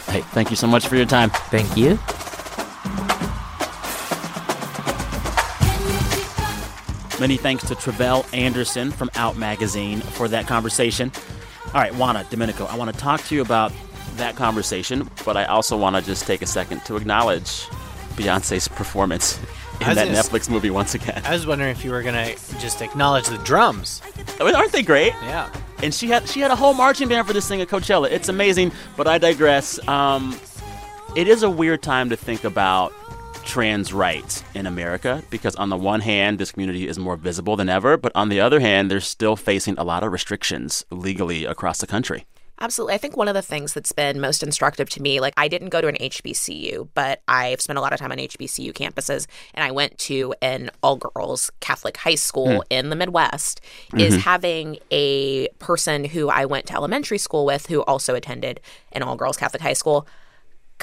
Hey, 0.07 0.21
thank 0.33 0.51
you 0.51 0.57
so 0.57 0.67
much 0.67 0.87
for 0.87 0.97
your 0.97 1.07
time. 1.07 1.31
Thank 1.31 1.77
you. 1.77 1.99
Many 7.23 7.37
thanks 7.37 7.63
to 7.69 7.77
Tre'vell 7.77 8.27
Anderson 8.35 8.91
from 8.91 9.09
Out 9.15 9.37
Magazine 9.37 10.01
for 10.01 10.27
that 10.27 10.49
conversation. 10.49 11.13
All 11.67 11.75
right, 11.75 11.95
Juana, 11.95 12.27
Domenico, 12.29 12.67
I 12.67 12.75
want 12.75 12.93
to 12.93 12.99
talk 12.99 13.23
to 13.27 13.37
you 13.37 13.43
about 13.43 13.73
that 14.17 14.35
conversation, 14.35 15.09
but 15.25 15.37
I 15.37 15.45
also 15.45 15.77
want 15.77 15.95
to 15.95 16.03
just 16.03 16.27
take 16.27 16.43
a 16.43 16.47
second 16.47 16.81
to 16.87 16.97
acknowledge 16.97 17.69
Beyonce's 18.17 18.67
performance 18.67 19.39
in 19.81 19.95
that 19.95 20.07
gonna 20.07 20.19
Netflix 20.19 20.51
movie 20.51 20.71
once 20.71 20.97
again. 20.97 21.23
I 21.25 21.31
was 21.31 21.47
wondering 21.47 21.71
if 21.71 21.85
you 21.85 21.93
were 21.93 22.03
gonna 22.03 22.35
just 22.59 22.83
acknowledge 22.83 23.29
the 23.29 23.39
drums. 23.39 24.03
I 24.41 24.45
mean, 24.45 24.57
aren't 24.57 24.73
they 24.73 24.83
great? 24.83 25.13
Yeah. 25.23 25.49
And 25.81 25.95
she 25.95 26.09
had 26.09 26.29
she 26.29 26.41
had 26.41 26.51
a 26.51 26.57
whole 26.57 26.75
marching 26.75 27.07
band 27.07 27.29
for 27.29 27.33
this 27.33 27.47
thing 27.47 27.61
at 27.61 27.69
Coachella. 27.69 28.11
It's 28.11 28.31
amazing, 28.31 28.73
but 28.97 29.07
I 29.07 29.19
digress. 29.19 29.79
Um, 29.87 30.37
it 31.15 31.29
is 31.29 31.45
a 31.45 31.51
weird 31.51 31.83
time 31.83 32.11
to 32.11 32.17
think 32.17 32.43
about 32.43 32.93
trans 33.53 33.93
rights 33.93 34.43
in 34.55 34.65
America 34.65 35.23
because 35.29 35.55
on 35.57 35.69
the 35.69 35.77
one 35.77 36.01
hand, 36.01 36.39
this 36.39 36.53
community 36.53 36.89
is 36.89 36.99
more 36.99 37.19
visible 37.19 37.55
than 37.55 37.69
ever, 37.69 37.99
but 37.99 38.11
on 38.15 38.31
the 38.31 38.41
other 38.41 38.61
hand, 38.61 38.91
they're 38.91 38.99
still 38.99 39.37
facing 39.37 39.77
a 39.77 39.85
lot 39.85 40.03
of 40.03 40.11
restrictions 40.11 40.87
legally 40.91 41.45
across 41.45 41.77
the 41.77 41.87
country. 41.87 42.25
Absolutely. 42.61 42.95
I 42.95 42.99
think 42.99 43.15
one 43.15 43.29
of 43.29 43.35
the 43.35 43.43
things 43.43 43.75
that's 43.75 43.93
been 43.93 44.23
most 44.23 44.43
instructive 44.43 44.89
to 44.91 45.03
me, 45.03 45.21
like 45.21 45.35
I 45.37 45.49
didn't 45.49 45.69
go 45.69 45.83
to 45.83 45.89
an 45.89 45.97
HBCU, 45.97 46.89
but 46.95 47.21
I've 47.29 47.61
spent 47.61 47.79
a 47.79 47.83
lot 47.83 47.93
of 47.93 47.99
time 47.99 48.11
on 48.11 48.17
HBCU 48.17 48.73
campuses 48.73 49.27
and 49.53 49.63
I 49.63 49.71
went 49.71 49.99
to 49.99 50.35
an 50.41 50.71
all 50.83 50.97
girls 50.97 51.51
Catholic 51.61 51.99
high 51.99 52.15
school 52.15 52.55
hmm. 52.55 52.61
in 52.71 52.89
the 52.89 52.97
Midwest, 52.97 53.61
is 53.95 54.15
mm-hmm. 54.15 54.21
having 54.21 54.79
a 54.91 55.49
person 55.59 56.07
who 56.07 56.31
I 56.31 56.47
went 56.47 56.65
to 56.69 56.75
elementary 56.75 57.19
school 57.19 57.45
with 57.45 57.67
who 57.67 57.83
also 57.83 58.15
attended 58.15 58.61
an 58.93 59.03
all 59.03 59.17
girls 59.17 59.37
Catholic 59.37 59.61
high 59.61 59.75
school 59.75 60.07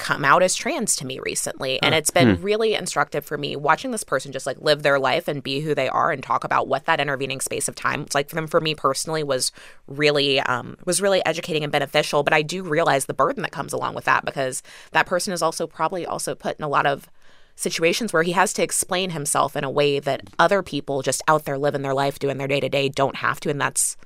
come 0.00 0.24
out 0.24 0.42
as 0.42 0.54
trans 0.54 0.96
to 0.96 1.06
me 1.06 1.20
recently. 1.20 1.80
And 1.82 1.94
it's 1.94 2.10
been 2.10 2.40
really 2.42 2.74
instructive 2.74 3.24
for 3.24 3.36
me 3.36 3.54
watching 3.54 3.90
this 3.90 4.02
person 4.02 4.32
just 4.32 4.46
like 4.46 4.58
live 4.60 4.82
their 4.82 4.98
life 4.98 5.28
and 5.28 5.42
be 5.42 5.60
who 5.60 5.74
they 5.74 5.88
are 5.88 6.10
and 6.10 6.22
talk 6.22 6.42
about 6.42 6.68
what 6.68 6.86
that 6.86 7.00
intervening 7.00 7.40
space 7.40 7.68
of 7.68 7.74
time 7.74 8.02
it's 8.02 8.14
like 8.14 8.28
for 8.28 8.34
them. 8.34 8.46
For 8.46 8.60
me 8.60 8.74
personally 8.74 9.22
was 9.22 9.52
really 9.86 10.40
um 10.40 10.78
was 10.86 11.02
really 11.02 11.24
educating 11.26 11.62
and 11.62 11.72
beneficial. 11.72 12.22
But 12.22 12.32
i 12.32 12.42
do 12.42 12.62
realize 12.62 13.04
the 13.04 13.14
burden 13.14 13.42
that 13.42 13.52
comes 13.52 13.72
along 13.72 13.94
with 13.94 14.04
that 14.04 14.24
because 14.24 14.62
that 14.92 15.06
person 15.06 15.32
is 15.32 15.42
also 15.42 15.66
probably 15.66 16.06
also 16.06 16.34
put 16.34 16.58
in 16.58 16.64
a 16.64 16.68
lot 16.68 16.86
of 16.86 17.10
situations 17.54 18.12
where 18.12 18.22
he 18.22 18.32
has 18.32 18.54
to 18.54 18.62
explain 18.62 19.10
himself 19.10 19.54
in 19.54 19.64
a 19.64 19.70
way 19.70 19.98
that 20.00 20.30
other 20.38 20.62
people 20.62 21.02
just 21.02 21.20
out 21.28 21.44
there 21.44 21.58
living 21.58 21.82
their 21.82 21.94
life 21.94 22.18
doing 22.18 22.38
their 22.38 22.48
day 22.48 22.60
to 22.60 22.70
day 22.70 22.88
don't 22.88 23.16
have 23.16 23.38
to. 23.40 23.50
And 23.50 23.60
that's 23.60 23.98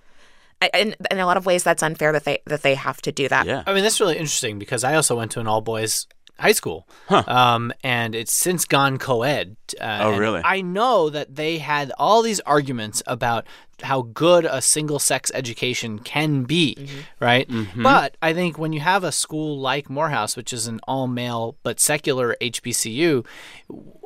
in, 0.73 0.95
in 1.11 1.19
a 1.19 1.27
lot 1.27 1.37
of 1.37 1.47
ways 1.47 1.63
that's 1.63 1.83
unfair 1.83 2.13
that 2.13 2.25
they 2.25 2.43
that 2.47 2.63
they 2.63 2.75
have 2.75 3.03
to 3.03 3.13
do 3.13 3.29
that 3.29 3.47
Yeah. 3.47 3.63
I 3.67 3.75
mean, 3.75 3.83
that's 3.83 4.01
really 4.01 4.17
interesting 4.17 4.59
because 4.59 4.85
I 4.85 4.95
also 4.95 5.17
went 5.17 5.33
to 5.33 5.41
an 5.41 5.47
all 5.47 5.61
boys 5.61 6.07
high 6.39 6.53
school, 6.53 6.87
um, 7.09 7.73
and 7.83 8.15
it's 8.15 8.33
since 8.33 8.65
gone 8.65 8.99
co-ed. 8.99 9.57
Uh, 9.81 9.99
Oh, 10.03 10.17
really? 10.19 10.43
I 10.45 10.61
know 10.63 11.09
that 11.11 11.37
they 11.37 11.59
had 11.59 11.93
all 11.99 12.23
these 12.23 12.41
arguments 12.41 13.03
about 13.07 13.47
how 13.83 14.03
good 14.03 14.45
a 14.45 14.61
single 14.63 14.99
sex 15.01 15.31
education 15.35 15.99
can 15.99 16.45
be, 16.45 16.89
right? 17.19 17.49
But 17.77 18.17
I 18.23 18.33
think 18.33 18.57
when 18.57 18.73
you 18.73 18.81
have 18.81 19.03
a 19.05 19.11
school 19.13 19.59
like 19.59 19.91
Morehouse, 19.91 20.37
which 20.37 20.53
is 20.53 20.67
an 20.69 20.81
all 20.87 21.07
male 21.09 21.57
but 21.65 21.81
secular 21.81 22.37
HBCU, 22.41 23.27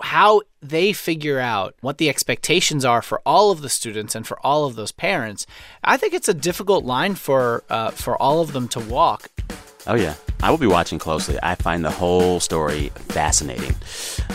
how 0.03 0.41
they 0.63 0.93
figure 0.93 1.39
out 1.39 1.75
what 1.81 1.99
the 1.99 2.09
expectations 2.09 2.85
are 2.85 3.03
for 3.03 3.21
all 3.27 3.51
of 3.51 3.61
the 3.61 3.69
students 3.69 4.15
and 4.15 4.27
for 4.27 4.39
all 4.45 4.65
of 4.65 4.75
those 4.75 4.91
parents, 4.93 5.47
I 5.85 5.97
think 5.97 6.15
it's 6.15 6.29
a 6.29 6.35
difficult 6.35 6.85
line 6.85 7.15
for 7.15 7.63
uh, 7.69 7.91
for 7.91 8.21
all 8.21 8.41
of 8.41 8.53
them 8.53 8.69
to 8.69 8.81
walk. 8.81 9.29
Oh, 9.89 9.95
yeah. 9.95 10.15
I 10.43 10.51
will 10.51 10.59
be 10.59 10.67
watching 10.67 10.99
closely. 10.99 11.39
I 11.43 11.55
find 11.55 11.83
the 11.83 11.91
whole 11.91 12.41
story 12.41 12.91
fascinating. 12.95 13.75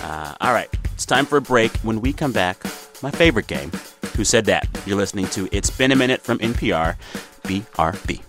Uh, 0.03 0.33
all 0.41 0.51
right, 0.51 0.67
it's 0.93 1.05
time 1.05 1.27
for 1.27 1.37
a 1.37 1.41
break. 1.41 1.71
When 1.77 2.01
we 2.01 2.11
come 2.11 2.31
back, 2.31 2.57
my 3.03 3.11
favorite 3.11 3.47
game, 3.47 3.71
Who 4.17 4.25
Said 4.25 4.45
That? 4.45 4.67
You're 4.85 4.97
listening 4.97 5.27
to 5.27 5.47
It's 5.51 5.69
Been 5.69 5.91
a 5.91 5.95
Minute 5.95 6.21
from 6.21 6.39
NPR, 6.39 6.97
BRB. 7.43 8.21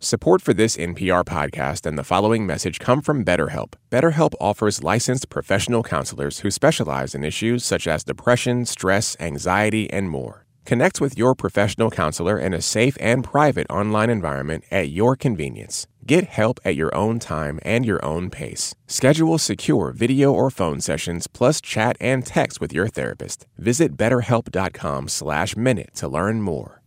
Support 0.00 0.42
for 0.42 0.52
this 0.52 0.76
NPR 0.76 1.24
podcast 1.24 1.86
and 1.86 1.96
the 1.98 2.04
following 2.04 2.46
message 2.46 2.80
come 2.80 3.02
from 3.02 3.24
BetterHelp. 3.24 3.74
BetterHelp 3.90 4.32
offers 4.40 4.82
licensed 4.82 5.28
professional 5.28 5.82
counselors 5.82 6.40
who 6.40 6.50
specialize 6.50 7.14
in 7.14 7.24
issues 7.24 7.64
such 7.64 7.86
as 7.86 8.04
depression, 8.04 8.64
stress, 8.64 9.16
anxiety, 9.20 9.90
and 9.90 10.10
more. 10.10 10.44
Connect 10.68 11.00
with 11.00 11.16
your 11.16 11.34
professional 11.34 11.90
counselor 11.90 12.38
in 12.38 12.52
a 12.52 12.60
safe 12.60 12.98
and 13.00 13.24
private 13.24 13.66
online 13.70 14.10
environment 14.10 14.64
at 14.70 14.90
your 14.90 15.16
convenience. 15.16 15.86
Get 16.04 16.24
help 16.26 16.60
at 16.62 16.76
your 16.76 16.94
own 16.94 17.20
time 17.20 17.58
and 17.62 17.86
your 17.86 18.04
own 18.04 18.28
pace. 18.28 18.74
Schedule 18.86 19.38
secure 19.38 19.92
video 19.92 20.30
or 20.30 20.50
phone 20.50 20.82
sessions 20.82 21.26
plus 21.26 21.62
chat 21.62 21.96
and 22.00 22.26
text 22.26 22.60
with 22.60 22.74
your 22.74 22.86
therapist. 22.86 23.46
Visit 23.56 23.96
betterhelp.com/minute 23.96 25.90
to 25.94 26.06
learn 26.06 26.42
more. 26.42 26.82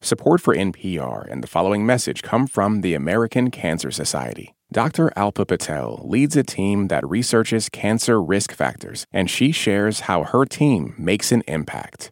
Support 0.00 0.40
for 0.40 0.52
NPR 0.52 1.24
and 1.30 1.44
the 1.44 1.52
following 1.56 1.86
message 1.86 2.24
come 2.24 2.48
from 2.48 2.80
the 2.80 2.94
American 2.94 3.52
Cancer 3.52 3.92
Society. 3.92 4.52
Dr. 4.72 5.12
Alpa 5.16 5.46
Patel 5.46 6.02
leads 6.02 6.34
a 6.36 6.42
team 6.42 6.88
that 6.88 7.08
researches 7.08 7.68
cancer 7.68 8.20
risk 8.20 8.50
factors, 8.50 9.06
and 9.12 9.30
she 9.30 9.52
shares 9.52 10.00
how 10.10 10.24
her 10.24 10.44
team 10.44 10.96
makes 10.98 11.30
an 11.30 11.44
impact. 11.46 12.10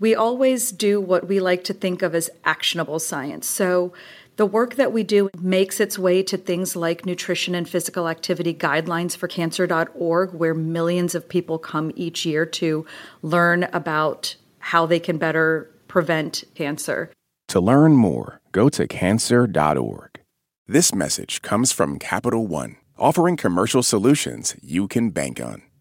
We 0.00 0.14
always 0.14 0.72
do 0.72 1.00
what 1.00 1.28
we 1.28 1.38
like 1.38 1.62
to 1.64 1.74
think 1.74 2.02
of 2.02 2.14
as 2.14 2.30
actionable 2.44 2.98
science. 2.98 3.46
So, 3.46 3.92
The 4.40 4.46
work 4.46 4.76
that 4.76 4.90
we 4.90 5.02
do 5.02 5.28
makes 5.38 5.80
its 5.80 5.98
way 5.98 6.22
to 6.22 6.38
things 6.38 6.74
like 6.74 7.04
nutrition 7.04 7.54
and 7.54 7.68
physical 7.68 8.08
activity 8.08 8.54
guidelines 8.54 9.14
for 9.14 9.28
cancer.org, 9.28 10.32
where 10.32 10.54
millions 10.54 11.14
of 11.14 11.28
people 11.28 11.58
come 11.58 11.92
each 11.94 12.24
year 12.24 12.46
to 12.46 12.86
learn 13.20 13.64
about 13.64 14.36
how 14.60 14.86
they 14.86 14.98
can 14.98 15.18
better 15.18 15.70
prevent 15.88 16.44
cancer. 16.54 17.10
To 17.48 17.60
learn 17.60 17.92
more, 17.92 18.40
go 18.52 18.70
to 18.70 18.88
cancer.org. 18.88 20.20
This 20.66 20.94
message 20.94 21.42
comes 21.42 21.70
from 21.70 21.98
Capital 21.98 22.46
One, 22.46 22.76
offering 22.96 23.36
commercial 23.36 23.82
solutions 23.82 24.56
you 24.62 24.88
can 24.88 25.10
bank 25.10 25.38
on. 25.38 25.60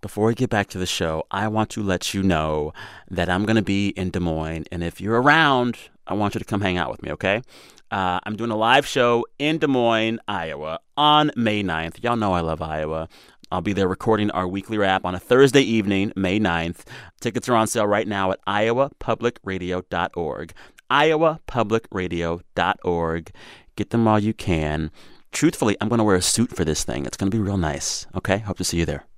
before 0.00 0.26
we 0.26 0.34
get 0.34 0.50
back 0.50 0.68
to 0.68 0.78
the 0.78 0.86
show, 0.86 1.24
I 1.30 1.48
want 1.48 1.70
to 1.70 1.82
let 1.82 2.14
you 2.14 2.22
know 2.22 2.72
that 3.10 3.28
I'm 3.28 3.44
going 3.44 3.56
to 3.56 3.62
be 3.62 3.88
in 3.90 4.10
Des 4.10 4.20
Moines. 4.20 4.64
And 4.72 4.82
if 4.82 5.00
you're 5.00 5.20
around, 5.20 5.76
I 6.06 6.14
want 6.14 6.34
you 6.34 6.38
to 6.38 6.44
come 6.44 6.60
hang 6.60 6.78
out 6.78 6.90
with 6.90 7.02
me, 7.02 7.12
okay? 7.12 7.42
Uh, 7.90 8.20
I'm 8.24 8.36
doing 8.36 8.50
a 8.50 8.56
live 8.56 8.86
show 8.86 9.26
in 9.38 9.58
Des 9.58 9.66
Moines, 9.66 10.20
Iowa 10.28 10.80
on 10.96 11.30
May 11.36 11.62
9th. 11.62 12.02
Y'all 12.02 12.16
know 12.16 12.32
I 12.32 12.40
love 12.40 12.62
Iowa. 12.62 13.08
I'll 13.52 13.60
be 13.60 13.72
there 13.72 13.88
recording 13.88 14.30
our 14.30 14.46
weekly 14.46 14.78
wrap 14.78 15.04
on 15.04 15.16
a 15.16 15.18
Thursday 15.18 15.62
evening, 15.62 16.12
May 16.14 16.38
9th. 16.38 16.84
Tickets 17.20 17.48
are 17.48 17.56
on 17.56 17.66
sale 17.66 17.86
right 17.86 18.06
now 18.06 18.30
at 18.30 18.38
iowapublicradio.org. 18.46 20.52
iowapublicradio.org. 20.90 23.30
Get 23.76 23.90
them 23.90 24.04
while 24.04 24.18
you 24.20 24.34
can. 24.34 24.90
Truthfully, 25.32 25.76
I'm 25.80 25.88
going 25.88 25.98
to 25.98 26.04
wear 26.04 26.16
a 26.16 26.22
suit 26.22 26.54
for 26.54 26.64
this 26.64 26.84
thing. 26.84 27.06
It's 27.06 27.16
going 27.16 27.30
to 27.30 27.36
be 27.36 27.42
real 27.42 27.56
nice. 27.56 28.06
Okay? 28.14 28.38
Hope 28.38 28.58
to 28.58 28.64
see 28.64 28.78
you 28.78 28.86
there. 28.86 29.09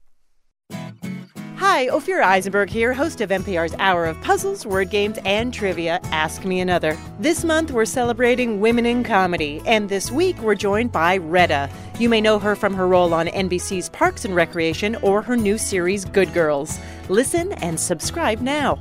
Hi, 1.63 1.87
Ophira 1.87 2.25
Eisenberg 2.25 2.69
here, 2.69 2.93
host 2.93 3.21
of 3.21 3.31
NPR's 3.31 3.75
Hour 3.79 4.07
of 4.07 4.21
Puzzles, 4.21 4.67
Word 4.67 4.91
Games, 4.91 5.19
and 5.25 5.55
Trivia 5.55 6.01
Ask 6.05 6.45
Me 6.45 6.61
Another. 6.61 6.99
This 7.19 7.45
month 7.45 7.71
we're 7.71 7.85
celebrating 7.85 8.61
women 8.61 8.85
in 8.85 9.05
comedy, 9.05 9.63
and 9.65 9.89
this 9.89 10.11
week 10.11 10.37
we're 10.39 10.55
joined 10.55 10.93
by 10.93 11.19
Retta. 11.19 11.71
You 11.99 12.09
may 12.09 12.21
know 12.21 12.39
her 12.39 12.57
from 12.57 12.75
her 12.75 12.89
role 12.89 13.15
on 13.15 13.29
NBC's 13.29 13.89
Parks 13.89 14.25
and 14.25 14.35
Recreation 14.35 14.97
or 14.97 15.23
her 15.23 15.37
new 15.37 15.57
series 15.57 16.05
Good 16.05 16.35
Girls. 16.35 16.79
Listen 17.09 17.53
and 17.63 17.79
subscribe 17.79 18.41
now. 18.41 18.79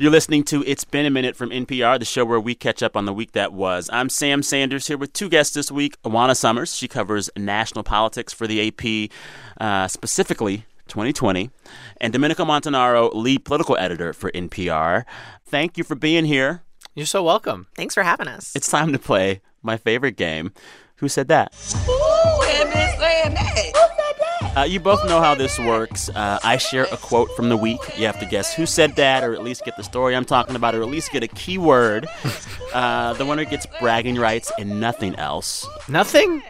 You're 0.00 0.10
listening 0.10 0.44
to 0.44 0.64
It's 0.66 0.84
Been 0.84 1.04
a 1.04 1.10
Minute 1.10 1.36
from 1.36 1.50
NPR, 1.50 1.98
the 1.98 2.06
show 2.06 2.24
where 2.24 2.40
we 2.40 2.54
catch 2.54 2.82
up 2.82 2.96
on 2.96 3.04
the 3.04 3.12
week 3.12 3.32
that 3.32 3.52
was. 3.52 3.90
I'm 3.92 4.08
Sam 4.08 4.42
Sanders 4.42 4.86
here 4.86 4.96
with 4.96 5.12
two 5.12 5.28
guests 5.28 5.52
this 5.52 5.70
week. 5.70 5.98
Juana 6.02 6.34
Summers, 6.34 6.74
she 6.74 6.88
covers 6.88 7.28
national 7.36 7.84
politics 7.84 8.32
for 8.32 8.46
the 8.46 8.66
AP, 8.68 9.10
uh, 9.60 9.88
specifically 9.88 10.64
2020, 10.88 11.50
and 12.00 12.14
Domenico 12.14 12.46
Montanaro, 12.46 13.14
lead 13.14 13.44
political 13.44 13.76
editor 13.76 14.14
for 14.14 14.30
NPR. 14.30 15.04
Thank 15.44 15.76
you 15.76 15.84
for 15.84 15.96
being 15.96 16.24
here. 16.24 16.62
You're 16.94 17.04
so 17.04 17.22
welcome. 17.22 17.66
Thanks 17.74 17.92
for 17.92 18.02
having 18.02 18.26
us. 18.26 18.56
It's 18.56 18.70
time 18.70 18.94
to 18.94 18.98
play 18.98 19.42
my 19.62 19.76
favorite 19.76 20.16
game. 20.16 20.54
Who 20.96 21.08
said 21.08 21.28
that? 21.28 21.52
Ooh, 21.86 22.42
and 22.42 22.72
been 22.72 22.98
saying. 22.98 23.36
Who 23.36 23.36
said 23.36 23.74
that? 23.74 23.89
Uh, 24.56 24.62
you 24.64 24.80
both 24.80 25.02
know 25.08 25.20
how 25.20 25.34
this 25.34 25.58
works. 25.60 26.08
Uh, 26.08 26.38
I 26.42 26.56
share 26.56 26.84
a 26.90 26.96
quote 26.96 27.30
from 27.36 27.48
the 27.48 27.56
week. 27.56 27.80
You 27.96 28.06
have 28.06 28.18
to 28.18 28.26
guess 28.26 28.52
who 28.52 28.66
said 28.66 28.96
that, 28.96 29.22
or 29.22 29.32
at 29.32 29.42
least 29.44 29.64
get 29.64 29.76
the 29.76 29.84
story 29.84 30.14
I'm 30.16 30.24
talking 30.24 30.56
about, 30.56 30.74
or 30.74 30.82
at 30.82 30.88
least 30.88 31.12
get 31.12 31.22
a 31.22 31.28
keyword. 31.28 32.06
Uh, 32.72 33.14
the 33.14 33.26
winner 33.26 33.44
gets 33.44 33.66
bragging 33.80 34.14
rights 34.14 34.52
and 34.56 34.78
nothing 34.80 35.16
else. 35.16 35.66
Nothing? 35.88 36.40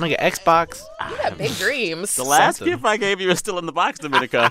Like 0.00 0.12
an 0.18 0.30
Xbox? 0.32 0.82
You 1.10 1.14
got 1.18 1.36
big 1.36 1.50
dreams. 1.58 2.14
The 2.14 2.24
last 2.24 2.56
Something. 2.56 2.72
gift 2.72 2.86
I 2.86 2.96
gave 2.96 3.20
you 3.20 3.28
is 3.30 3.38
still 3.38 3.58
in 3.58 3.66
the 3.66 3.72
box, 3.72 3.98
Domenico. 3.98 4.48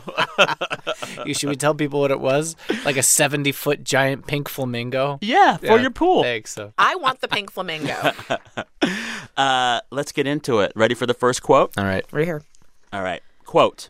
You- 1.25 1.33
Should 1.33 1.49
we 1.49 1.55
tell 1.55 1.73
people 1.73 2.01
what 2.01 2.11
it 2.11 2.19
was? 2.19 2.55
Like 2.85 2.97
a 2.97 3.01
70 3.03 3.51
foot 3.51 3.83
giant 3.83 4.27
pink 4.27 4.47
flamingo? 4.47 5.17
yeah, 5.21 5.57
for 5.57 5.79
your 5.79 5.89
pool. 5.89 6.21
Thanks. 6.21 6.53
So. 6.53 6.71
I 6.77 6.93
want 6.97 7.19
the 7.21 7.27
pink 7.27 7.49
flamingo. 7.51 8.11
Uh, 9.35 9.81
let's 9.89 10.11
get 10.11 10.27
into 10.27 10.59
it. 10.59 10.71
Ready 10.75 10.93
for 10.93 11.07
the 11.07 11.15
first 11.15 11.41
quote? 11.41 11.75
All 11.79 11.83
right. 11.83 12.05
right 12.11 12.25
here. 12.27 12.43
All 12.93 13.03
right. 13.03 13.21
Quote 13.45 13.89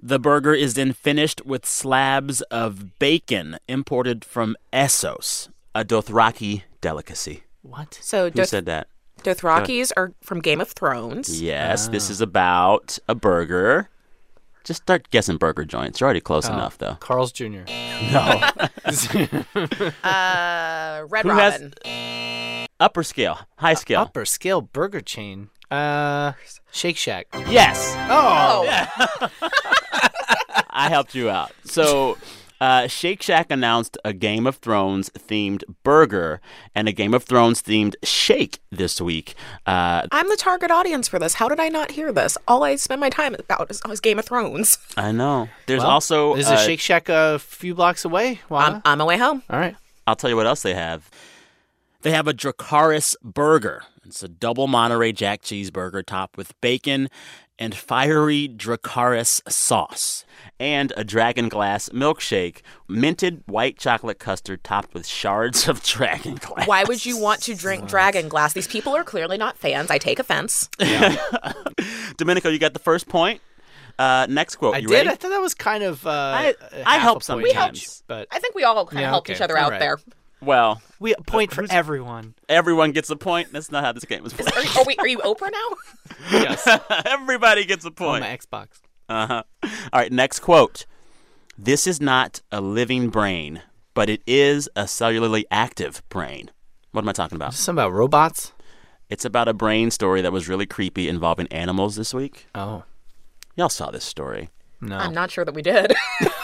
The 0.00 0.18
burger 0.18 0.54
is 0.54 0.74
then 0.74 0.92
finished 0.92 1.44
with 1.46 1.64
slabs 1.66 2.40
of 2.42 2.98
bacon 2.98 3.58
imported 3.68 4.24
from 4.24 4.56
Essos, 4.72 5.48
a 5.74 5.84
Dothraki 5.84 6.62
delicacy. 6.80 7.44
What? 7.62 7.98
So 8.02 8.24
Who 8.24 8.30
Doth- 8.30 8.48
said 8.48 8.66
that? 8.66 8.88
Dothrakis 9.22 9.92
are 9.96 10.12
from 10.20 10.40
Game 10.40 10.60
of 10.60 10.70
Thrones. 10.72 11.40
Yes, 11.40 11.86
this 11.88 12.10
is 12.10 12.20
about 12.20 12.98
a 13.08 13.14
burger. 13.14 13.88
Just 14.64 14.82
start 14.82 15.10
guessing 15.10 15.36
burger 15.36 15.64
joints. 15.64 16.00
You're 16.00 16.06
already 16.06 16.20
close 16.20 16.48
Oh, 16.48 16.52
enough, 16.54 16.78
though. 16.78 16.94
Carl's 17.00 17.30
Jr. 17.32 17.62
No. 18.12 18.40
Uh, 20.02 21.04
Red 21.08 21.24
Who 21.24 21.30
has- 21.30 21.60
Robin. 21.62 22.66
Upper 22.80 23.02
scale, 23.04 23.38
high 23.58 23.74
scale. 23.74 24.00
Upper 24.00 24.24
scale 24.24 24.60
burger 24.60 25.00
chain. 25.00 25.50
Uh, 25.72 26.32
Shake 26.70 26.96
Shack. 26.96 27.26
Yes. 27.48 27.94
Oh, 28.10 28.66
I 30.70 30.88
helped 30.88 31.14
you 31.14 31.30
out. 31.30 31.52
So, 31.64 32.16
uh, 32.60 32.86
Shake 32.86 33.22
Shack 33.22 33.50
announced 33.50 33.98
a 34.04 34.12
Game 34.12 34.46
of 34.46 34.56
Thrones 34.56 35.10
themed 35.10 35.64
burger 35.82 36.40
and 36.74 36.88
a 36.88 36.92
Game 36.92 37.14
of 37.14 37.24
Thrones 37.24 37.62
themed 37.62 37.94
shake 38.02 38.60
this 38.70 39.00
week. 39.00 39.34
Uh, 39.66 40.06
I'm 40.12 40.28
the 40.28 40.36
target 40.36 40.70
audience 40.70 41.08
for 41.08 41.18
this. 41.18 41.34
How 41.34 41.48
did 41.48 41.60
I 41.60 41.68
not 41.68 41.92
hear 41.92 42.12
this? 42.12 42.38
All 42.46 42.62
I 42.64 42.76
spend 42.76 43.00
my 43.00 43.10
time 43.10 43.34
about 43.38 43.70
is, 43.70 43.80
is 43.90 44.00
Game 44.00 44.18
of 44.18 44.24
Thrones. 44.24 44.78
I 44.96 45.12
know. 45.12 45.48
There's 45.66 45.82
Well, 45.82 45.90
also. 45.90 46.34
There's 46.34 46.48
uh, 46.48 46.54
a 46.54 46.58
Shake 46.58 46.80
Shack 46.80 47.08
a 47.08 47.38
few 47.38 47.74
blocks 47.74 48.04
away. 48.04 48.40
Wow. 48.48 48.80
I'm 48.84 48.86
on 48.92 48.98
my 48.98 49.04
way 49.04 49.18
home. 49.18 49.42
All 49.50 49.58
right. 49.58 49.76
I'll 50.06 50.16
tell 50.16 50.30
you 50.30 50.36
what 50.36 50.46
else 50.46 50.62
they 50.62 50.74
have. 50.74 51.08
They 52.02 52.10
have 52.10 52.26
a 52.28 52.34
Dracarys 52.34 53.14
burger. 53.22 53.84
It's 54.04 54.22
a 54.22 54.28
double 54.28 54.66
Monterey 54.66 55.12
Jack 55.12 55.42
cheeseburger 55.42 56.04
topped 56.04 56.36
with 56.36 56.58
bacon 56.60 57.08
and 57.58 57.74
fiery 57.74 58.48
Dracarys 58.48 59.40
sauce, 59.50 60.24
and 60.58 60.92
a 60.96 61.04
dragon 61.04 61.48
glass 61.48 61.88
milkshake, 61.90 62.62
minted 62.88 63.44
white 63.46 63.78
chocolate 63.78 64.18
custard 64.18 64.64
topped 64.64 64.92
with 64.94 65.06
shards 65.06 65.68
of 65.68 65.82
dragon 65.84 66.34
glass. 66.36 66.66
Why 66.66 66.82
would 66.84 67.06
you 67.06 67.16
want 67.18 67.42
to 67.42 67.54
drink 67.54 67.86
dragon 67.86 68.28
glass? 68.28 68.52
These 68.54 68.66
people 68.66 68.96
are 68.96 69.04
clearly 69.04 69.38
not 69.38 69.56
fans. 69.56 69.90
I 69.90 69.98
take 69.98 70.18
offense. 70.18 70.68
Domenico, 72.16 72.48
you 72.48 72.58
got 72.58 72.72
the 72.72 72.80
first 72.80 73.08
point. 73.08 73.40
Uh, 73.98 74.26
next 74.28 74.56
quote. 74.56 74.74
I 74.74 74.78
you 74.78 74.88
did. 74.88 74.94
ready? 74.94 75.08
I 75.10 75.14
thought 75.14 75.30
that 75.30 75.40
was 75.40 75.54
kind 75.54 75.84
of. 75.84 76.04
Uh, 76.06 76.10
I- 76.10 76.54
a 76.72 76.82
I 76.88 76.94
half 76.94 77.02
help 77.02 77.20
a 77.20 77.24
some- 77.24 77.42
we 77.42 77.52
help 77.52 77.74
chance, 77.74 78.02
but 78.08 78.26
I 78.32 78.40
think 78.40 78.54
we 78.56 78.64
all 78.64 78.84
kind 78.86 79.04
of 79.04 79.08
helped 79.10 79.28
okay. 79.28 79.36
each 79.36 79.42
other 79.42 79.56
All 79.56 79.66
out 79.66 79.70
right. 79.72 79.78
there. 79.80 79.98
Well, 80.42 80.82
we 81.00 81.14
a 81.14 81.22
point 81.22 81.52
for 81.52 81.64
everyone. 81.70 82.34
everyone 82.48 82.92
gets 82.92 83.10
a 83.10 83.16
point. 83.16 83.52
That's 83.52 83.70
not 83.70 83.84
how 83.84 83.92
this 83.92 84.04
game 84.04 84.24
is 84.26 84.32
played. 84.32 84.48
Are, 84.52 84.80
are 84.80 84.84
we? 84.86 84.96
Are 84.96 85.06
you 85.08 85.18
Oprah 85.18 85.50
now? 85.52 85.76
Yes. 86.30 86.68
Everybody 87.06 87.64
gets 87.64 87.84
a 87.84 87.88
on 87.88 87.94
point. 87.94 88.20
my 88.22 88.36
Xbox. 88.36 88.80
Uh 89.08 89.26
huh. 89.26 89.42
All 89.92 90.00
right, 90.00 90.12
next 90.12 90.40
quote. 90.40 90.86
This 91.58 91.86
is 91.86 92.00
not 92.00 92.40
a 92.50 92.60
living 92.60 93.08
brain, 93.10 93.62
but 93.94 94.08
it 94.08 94.22
is 94.26 94.68
a 94.76 94.84
cellularly 94.84 95.44
active 95.50 96.02
brain. 96.08 96.50
What 96.92 97.02
am 97.02 97.08
I 97.08 97.12
talking 97.12 97.36
about? 97.36 97.54
Something 97.54 97.82
about 97.82 97.92
robots. 97.92 98.52
It's 99.08 99.24
about 99.24 99.48
a 99.48 99.52
brain 99.52 99.90
story 99.90 100.22
that 100.22 100.32
was 100.32 100.48
really 100.48 100.64
creepy 100.66 101.08
involving 101.08 101.46
animals 101.48 101.96
this 101.96 102.14
week. 102.14 102.46
Oh 102.54 102.84
Y'all 103.56 103.68
saw 103.68 103.90
this 103.90 104.04
story. 104.04 104.48
no. 104.80 104.96
I'm 104.96 105.12
not 105.12 105.30
sure 105.30 105.44
that 105.44 105.54
we 105.54 105.60
did. 105.62 105.92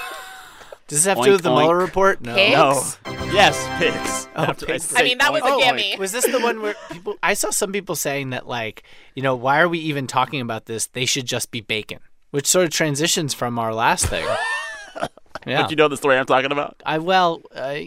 Does 0.89 1.05
this 1.05 1.07
have 1.07 1.19
to 1.19 1.25
do 1.25 1.33
with 1.33 1.43
the 1.43 1.51
oink. 1.51 1.59
Mueller 1.59 1.77
report? 1.77 2.23
No. 2.23 2.35
Pigs? 2.35 2.99
No. 3.05 3.25
Yes, 3.31 3.69
pigs. 3.79 4.27
After 4.35 4.65
pigs. 4.65 4.95
I 4.97 5.03
mean, 5.03 5.19
that 5.19 5.33
was 5.33 5.43
a 5.43 5.47
oink, 5.47 5.63
gimme. 5.63 5.83
oink. 5.83 5.99
Was 5.99 6.13
this 6.13 6.27
the 6.27 6.41
one 6.41 6.63
where 6.63 6.75
people? 6.91 7.17
I 7.23 7.35
saw 7.35 7.51
some 7.51 7.73
people 7.73 7.95
saying 7.95 8.31
that, 8.31 8.49
like, 8.49 8.83
you 9.15 9.23
know, 9.23 9.37
why 9.37 9.61
are 9.61 9.69
we 9.69 9.79
even 9.81 10.07
talking 10.07 10.41
about 10.41 10.65
this? 10.65 10.87
They 10.87 11.05
should 11.05 11.27
just 11.27 11.51
be 11.51 11.61
bacon, 11.61 11.99
which 12.31 12.47
sort 12.47 12.65
of 12.65 12.71
transitions 12.71 13.35
from 13.35 13.59
our 13.59 13.75
last 13.75 14.07
thing. 14.07 14.25
yeah. 15.47 15.63
But 15.63 15.71
you 15.71 15.77
know 15.77 15.89
the 15.89 15.99
story 15.99 16.17
I'm 16.17 16.25
talking 16.25 16.53
about? 16.53 16.83
I 16.87 16.97
well, 16.97 17.43
uh, 17.55 17.81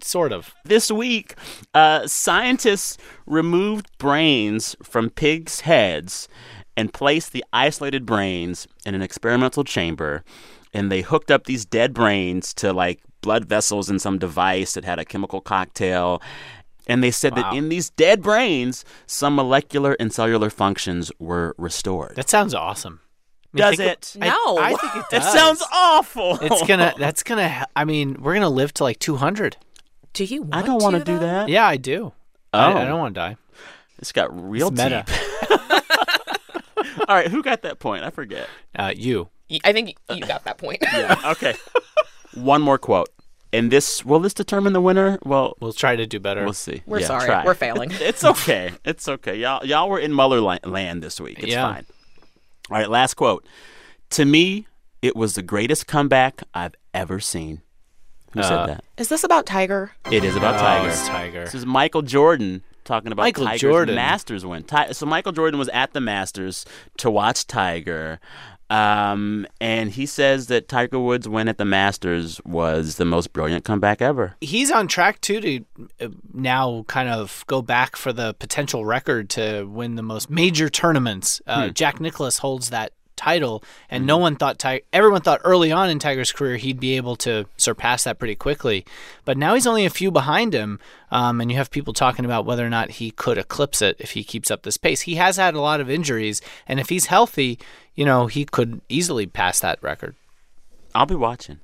sort 0.00 0.32
of. 0.32 0.54
This 0.64 0.90
week, 0.90 1.34
uh, 1.74 2.06
scientists 2.06 2.96
removed 3.26 3.90
brains 3.98 4.74
from 4.82 5.10
pigs' 5.10 5.60
heads 5.60 6.28
and 6.78 6.94
placed 6.94 7.32
the 7.32 7.44
isolated 7.52 8.06
brains 8.06 8.66
in 8.86 8.94
an 8.94 9.02
experimental 9.02 9.64
chamber. 9.64 10.24
And 10.72 10.90
they 10.90 11.02
hooked 11.02 11.30
up 11.30 11.44
these 11.44 11.64
dead 11.64 11.92
brains 11.92 12.54
to 12.54 12.72
like 12.72 13.00
blood 13.20 13.44
vessels 13.44 13.90
in 13.90 13.98
some 13.98 14.18
device 14.18 14.72
that 14.74 14.84
had 14.84 14.98
a 14.98 15.04
chemical 15.04 15.40
cocktail. 15.40 16.22
And 16.86 17.02
they 17.04 17.10
said 17.10 17.36
Wow. 17.36 17.42
that 17.50 17.56
in 17.56 17.68
these 17.68 17.90
dead 17.90 18.22
brains, 18.22 18.84
some 19.06 19.36
molecular 19.36 19.92
and 20.00 20.12
cellular 20.12 20.50
functions 20.50 21.12
were 21.18 21.54
restored. 21.58 22.16
That 22.16 22.28
sounds 22.30 22.54
awesome. 22.54 23.00
I 23.54 23.56
mean, 23.56 23.60
Does 23.70 23.76
think- 23.76 23.92
it? 23.92 24.16
I- 24.22 24.28
No. 24.28 24.58
I, 24.58 24.74
think 24.74 24.96
it 24.96 25.04
does. 25.10 25.26
It 25.26 25.30
sounds 25.30 25.62
awful. 25.72 26.38
It's 26.40 26.66
gonna. 26.66 26.94
That's 26.98 27.22
gonna. 27.22 27.66
I 27.76 27.84
mean, 27.84 28.16
we're 28.22 28.34
gonna 28.34 28.48
live 28.48 28.72
to 28.74 28.82
like 28.84 28.98
200. 28.98 29.58
Do 30.14 30.24
you 30.24 30.42
want 30.42 30.54
I 30.54 30.62
don't 30.62 30.82
want 30.82 30.94
to 30.94 30.98
to 31.00 31.04
do 31.04 31.18
that. 31.20 31.48
Yeah, 31.48 31.66
I 31.66 31.76
do. 31.76 32.12
Oh, 32.54 32.58
I, 32.58 32.82
I 32.82 32.84
don't 32.86 32.98
want 32.98 33.14
to 33.14 33.20
die. 33.20 33.36
It's 33.98 34.10
got 34.12 34.28
real 34.50 34.68
It's 34.68 34.76
meta. 34.82 35.04
deep. 35.06 35.50
All 37.08 37.16
right, 37.16 37.28
who 37.28 37.42
got 37.42 37.62
that 37.62 37.78
point? 37.78 38.04
I 38.04 38.10
forget. 38.10 38.48
Uh, 38.74 38.92
you. 38.96 39.28
Y- 39.52 39.60
I 39.64 39.72
think 39.72 39.96
you 40.10 40.20
got 40.26 40.44
that 40.44 40.58
point. 40.58 40.78
Yeah. 40.92 41.16
Okay. 41.32 41.54
One 42.34 42.62
more 42.62 42.78
quote. 42.78 43.10
And 43.52 43.70
this 43.70 44.02
will 44.04 44.18
this 44.20 44.32
determine 44.32 44.72
the 44.72 44.80
winner? 44.80 45.18
Well, 45.24 45.54
We'll 45.60 45.74
try 45.74 45.94
to 45.94 46.06
do 46.06 46.18
better. 46.18 46.42
we'll 46.44 46.54
see. 46.54 46.82
We're 46.86 47.00
Yeah, 47.00 47.06
sorry. 47.06 47.26
try. 47.26 47.44
We're 47.44 47.54
failing. 47.54 47.90
It's 48.00 48.24
okay. 48.24 48.70
It's 48.84 49.06
okay. 49.08 49.36
Y'all 49.36 49.64
y'all 49.64 49.90
were 49.90 49.98
in 49.98 50.14
Mueller 50.14 50.40
land 50.40 51.02
this 51.02 51.20
week. 51.20 51.38
It's 51.40 51.52
Yeah. 51.52 51.70
fine. 51.74 51.86
All 52.70 52.78
right, 52.78 52.88
last 52.88 53.14
quote. 53.14 53.46
To 54.10 54.24
me, 54.24 54.66
it 55.02 55.14
was 55.14 55.34
the 55.34 55.42
greatest 55.42 55.86
comeback 55.86 56.42
I've 56.54 56.74
ever 56.94 57.20
seen. 57.20 57.60
Who 58.32 58.40
Uh, 58.40 58.42
said 58.48 58.66
that? 58.68 58.84
Is 58.96 59.08
this 59.10 59.24
about 59.24 59.44
Tiger? 59.44 59.92
It 60.10 60.24
is 60.24 60.34
about 60.36 60.54
Oh, 60.54 60.58
Tiger. 60.58 60.88
it's 60.88 61.06
Tiger. 61.08 61.44
This 61.44 61.54
is 61.54 61.66
Michael 61.66 62.00
Jordan 62.02 62.62
talking 62.84 63.12
about 63.12 63.22
Michael 63.24 63.44
Tiger's 63.44 63.60
Jordan. 63.60 63.94
Masters 63.96 64.46
win. 64.46 64.62
Ti- 64.64 64.92
so 64.94 65.04
Michael 65.04 65.32
Jordan 65.32 65.58
was 65.58 65.68
at 65.68 65.92
the 65.92 66.00
Masters 66.00 66.64
to 66.96 67.10
watch 67.10 67.46
Tiger. 67.46 68.18
Um, 68.72 69.46
and 69.60 69.90
he 69.90 70.06
says 70.06 70.46
that 70.46 70.66
Tiger 70.66 70.98
Woods' 70.98 71.28
win 71.28 71.46
at 71.46 71.58
the 71.58 71.64
Masters 71.66 72.40
was 72.46 72.96
the 72.96 73.04
most 73.04 73.34
brilliant 73.34 73.66
comeback 73.66 74.00
ever. 74.00 74.34
He's 74.40 74.70
on 74.70 74.88
track 74.88 75.20
too 75.20 75.40
to 75.42 75.64
uh, 76.00 76.08
now 76.32 76.86
kind 76.88 77.10
of 77.10 77.44
go 77.48 77.60
back 77.60 77.96
for 77.96 78.14
the 78.14 78.32
potential 78.32 78.86
record 78.86 79.28
to 79.30 79.64
win 79.64 79.96
the 79.96 80.02
most 80.02 80.30
major 80.30 80.70
tournaments. 80.70 81.42
Uh, 81.46 81.68
Jack 81.68 82.00
Nicklaus 82.00 82.38
holds 82.38 82.70
that 82.70 82.94
title, 83.14 83.62
and 83.90 84.06
no 84.06 84.16
one 84.16 84.36
thought 84.36 84.58
Tiger. 84.58 84.84
Everyone 84.92 85.20
thought 85.20 85.40
early 85.44 85.70
on 85.70 85.90
in 85.90 85.98
Tiger's 85.98 86.32
career 86.32 86.56
he'd 86.56 86.80
be 86.80 86.96
able 86.96 87.14
to 87.16 87.44
surpass 87.56 88.04
that 88.04 88.18
pretty 88.18 88.34
quickly, 88.34 88.84
but 89.24 89.36
now 89.36 89.54
he's 89.54 89.66
only 89.66 89.84
a 89.84 89.90
few 89.90 90.10
behind 90.10 90.54
him. 90.54 90.80
Um, 91.10 91.40
and 91.40 91.50
you 91.50 91.58
have 91.58 91.70
people 91.70 91.92
talking 91.92 92.24
about 92.24 92.46
whether 92.46 92.66
or 92.66 92.70
not 92.70 92.92
he 92.92 93.10
could 93.10 93.36
eclipse 93.36 93.82
it 93.82 93.96
if 93.98 94.12
he 94.12 94.24
keeps 94.24 94.50
up 94.50 94.62
this 94.62 94.78
pace. 94.78 95.02
He 95.02 95.16
has 95.16 95.36
had 95.36 95.54
a 95.54 95.60
lot 95.60 95.80
of 95.80 95.90
injuries, 95.90 96.40
and 96.66 96.80
if 96.80 96.88
he's 96.88 97.06
healthy, 97.06 97.58
you 97.94 98.04
know 98.04 98.26
he 98.26 98.44
could 98.44 98.80
easily 98.88 99.26
pass 99.26 99.60
that 99.60 99.82
record. 99.82 100.14
I'll 100.94 101.06
be 101.06 101.14
watching. 101.14 101.60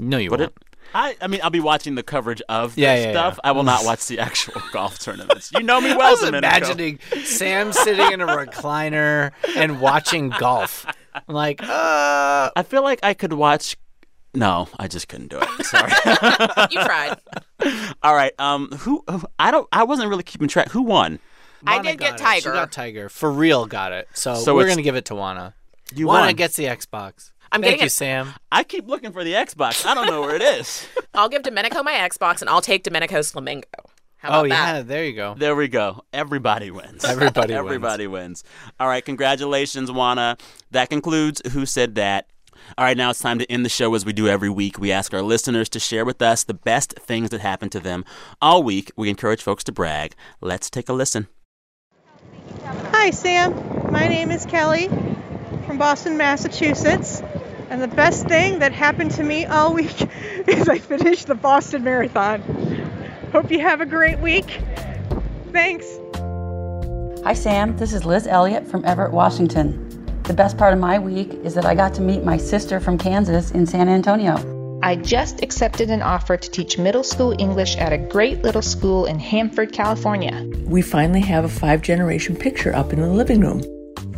No, 0.00 0.16
you 0.18 0.30
But 0.30 0.40
won't. 0.40 0.52
it, 0.52 0.62
I, 0.94 1.16
I 1.20 1.26
mean, 1.26 1.40
I'll 1.42 1.50
be 1.50 1.60
watching 1.60 1.94
the 1.96 2.02
coverage 2.02 2.40
of 2.48 2.74
the 2.74 2.82
Yeah, 2.82 2.94
yeah, 2.96 3.10
stuff. 3.12 3.34
yeah. 3.44 3.50
I 3.50 3.52
will 3.52 3.62
not 3.64 3.84
watch 3.84 4.06
the 4.06 4.18
actual 4.20 4.60
golf 4.72 4.98
tournaments. 4.98 5.50
You 5.52 5.62
know 5.62 5.80
me 5.80 5.92
I 5.92 5.96
well, 5.96 6.10
was 6.12 6.20
Domenico. 6.20 6.38
imagining 6.48 6.98
Sam 7.24 7.72
sitting 7.72 8.10
in 8.12 8.20
a 8.20 8.26
recliner 8.26 9.32
and 9.56 9.80
watching 9.80 10.30
golf. 10.30 10.86
I'm 11.14 11.34
like, 11.34 11.62
uh, 11.62 12.50
I 12.56 12.62
feel 12.64 12.82
like 12.82 13.00
I 13.02 13.12
could 13.14 13.32
watch. 13.32 13.76
No, 14.34 14.68
I 14.78 14.88
just 14.88 15.08
couldn't 15.08 15.28
do 15.28 15.38
it. 15.40 15.66
Sorry. 15.66 15.90
You 16.70 16.84
tried. 16.84 17.16
All 18.02 18.14
right. 18.14 18.32
Um, 18.38 18.68
who? 18.80 19.04
I 19.38 19.50
don't. 19.50 19.66
I 19.72 19.84
wasn't 19.84 20.08
really 20.10 20.22
keeping 20.22 20.48
track. 20.48 20.68
Who 20.70 20.82
won? 20.82 21.18
I 21.66 21.82
did 21.82 21.98
get 21.98 21.98
got 21.98 22.14
it. 22.14 22.18
She 22.18 22.24
Tiger. 22.42 22.52
got 22.52 22.72
Tiger. 22.72 23.08
For 23.08 23.30
real 23.30 23.66
got 23.66 23.92
it. 23.92 24.08
So, 24.14 24.34
So 24.36 24.54
we're 24.54 24.62
it's- 24.62 24.74
going 24.76 24.78
to 24.78 24.82
give 24.82 24.96
it 24.96 25.04
to 25.06 25.14
Juana. 25.14 25.54
You 25.94 26.06
Juana 26.06 26.26
won. 26.26 26.34
gets 26.36 26.56
the 26.56 26.64
Xbox. 26.64 27.30
I'm 27.50 27.62
Thank 27.62 27.64
getting 27.72 27.80
you, 27.80 27.86
it. 27.86 27.90
Sam. 27.92 28.34
I 28.52 28.62
keep 28.62 28.86
looking 28.86 29.10
for 29.12 29.24
the 29.24 29.32
Xbox. 29.32 29.86
I 29.86 29.94
don't 29.94 30.06
know 30.06 30.20
where 30.20 30.36
it 30.36 30.42
is. 30.42 30.86
I'll 31.14 31.30
give 31.30 31.42
Domenico 31.42 31.82
my 31.82 31.94
Xbox 31.94 32.40
and 32.42 32.50
I'll 32.50 32.60
take 32.60 32.84
Domenico's 32.84 33.30
Flamingo. 33.30 33.66
How 34.18 34.40
Oh, 34.40 34.44
yeah. 34.44 34.74
that? 34.74 34.88
There 34.88 35.04
you 35.04 35.14
go. 35.14 35.34
There 35.38 35.56
we 35.56 35.68
go. 35.68 36.02
Everybody 36.12 36.70
wins. 36.70 37.04
Everybody 37.04 37.54
wins. 37.54 37.64
Everybody 37.64 38.06
wins. 38.06 38.44
All 38.78 38.86
right. 38.88 39.02
Congratulations, 39.04 39.90
Juana. 39.90 40.36
That 40.72 40.90
concludes 40.90 41.40
Who 41.52 41.64
Said 41.64 41.94
That. 41.94 42.26
All 42.76 42.84
right, 42.84 42.96
now 42.96 43.08
it's 43.08 43.20
time 43.20 43.38
to 43.38 43.50
end 43.50 43.64
the 43.64 43.68
show 43.70 43.94
as 43.94 44.04
we 44.04 44.12
do 44.12 44.28
every 44.28 44.50
week. 44.50 44.78
We 44.78 44.92
ask 44.92 45.14
our 45.14 45.22
listeners 45.22 45.70
to 45.70 45.80
share 45.80 46.04
with 46.04 46.20
us 46.20 46.44
the 46.44 46.52
best 46.52 46.92
things 46.98 47.30
that 47.30 47.40
happened 47.40 47.72
to 47.72 47.80
them 47.80 48.04
all 48.42 48.62
week. 48.62 48.90
We 48.96 49.08
encourage 49.08 49.40
folks 49.42 49.64
to 49.64 49.72
brag. 49.72 50.14
Let's 50.42 50.68
take 50.68 50.88
a 50.90 50.92
listen. 50.92 51.28
Hi, 53.00 53.10
Sam. 53.10 53.92
My 53.92 54.08
name 54.08 54.32
is 54.32 54.44
Kelly 54.44 54.88
from 55.66 55.78
Boston, 55.78 56.16
Massachusetts. 56.16 57.22
And 57.70 57.80
the 57.80 57.86
best 57.86 58.26
thing 58.26 58.58
that 58.58 58.72
happened 58.72 59.12
to 59.12 59.22
me 59.22 59.46
all 59.46 59.72
week 59.72 60.02
is 60.48 60.68
I 60.68 60.78
finished 60.78 61.28
the 61.28 61.36
Boston 61.36 61.84
Marathon. 61.84 62.42
Hope 63.30 63.52
you 63.52 63.60
have 63.60 63.80
a 63.80 63.86
great 63.86 64.18
week. 64.18 64.60
Thanks. 65.52 65.86
Hi, 67.22 67.34
Sam. 67.34 67.76
This 67.76 67.92
is 67.92 68.04
Liz 68.04 68.26
Elliott 68.26 68.66
from 68.66 68.84
Everett, 68.84 69.12
Washington. 69.12 70.20
The 70.24 70.34
best 70.34 70.58
part 70.58 70.72
of 70.74 70.80
my 70.80 70.98
week 70.98 71.32
is 71.44 71.54
that 71.54 71.64
I 71.64 71.76
got 71.76 71.94
to 71.94 72.02
meet 72.02 72.24
my 72.24 72.36
sister 72.36 72.80
from 72.80 72.98
Kansas 72.98 73.52
in 73.52 73.64
San 73.64 73.88
Antonio. 73.88 74.57
I 74.80 74.94
just 74.94 75.42
accepted 75.42 75.90
an 75.90 76.02
offer 76.02 76.36
to 76.36 76.50
teach 76.50 76.78
middle 76.78 77.02
school 77.02 77.34
English 77.38 77.76
at 77.78 77.92
a 77.92 77.98
great 77.98 78.42
little 78.42 78.62
school 78.62 79.06
in 79.06 79.18
Hanford, 79.18 79.72
California. 79.72 80.48
We 80.66 80.82
finally 80.82 81.20
have 81.22 81.44
a 81.44 81.48
five 81.48 81.82
generation 81.82 82.36
picture 82.36 82.74
up 82.74 82.92
in 82.92 83.00
the 83.00 83.08
living 83.08 83.40
room. 83.40 83.60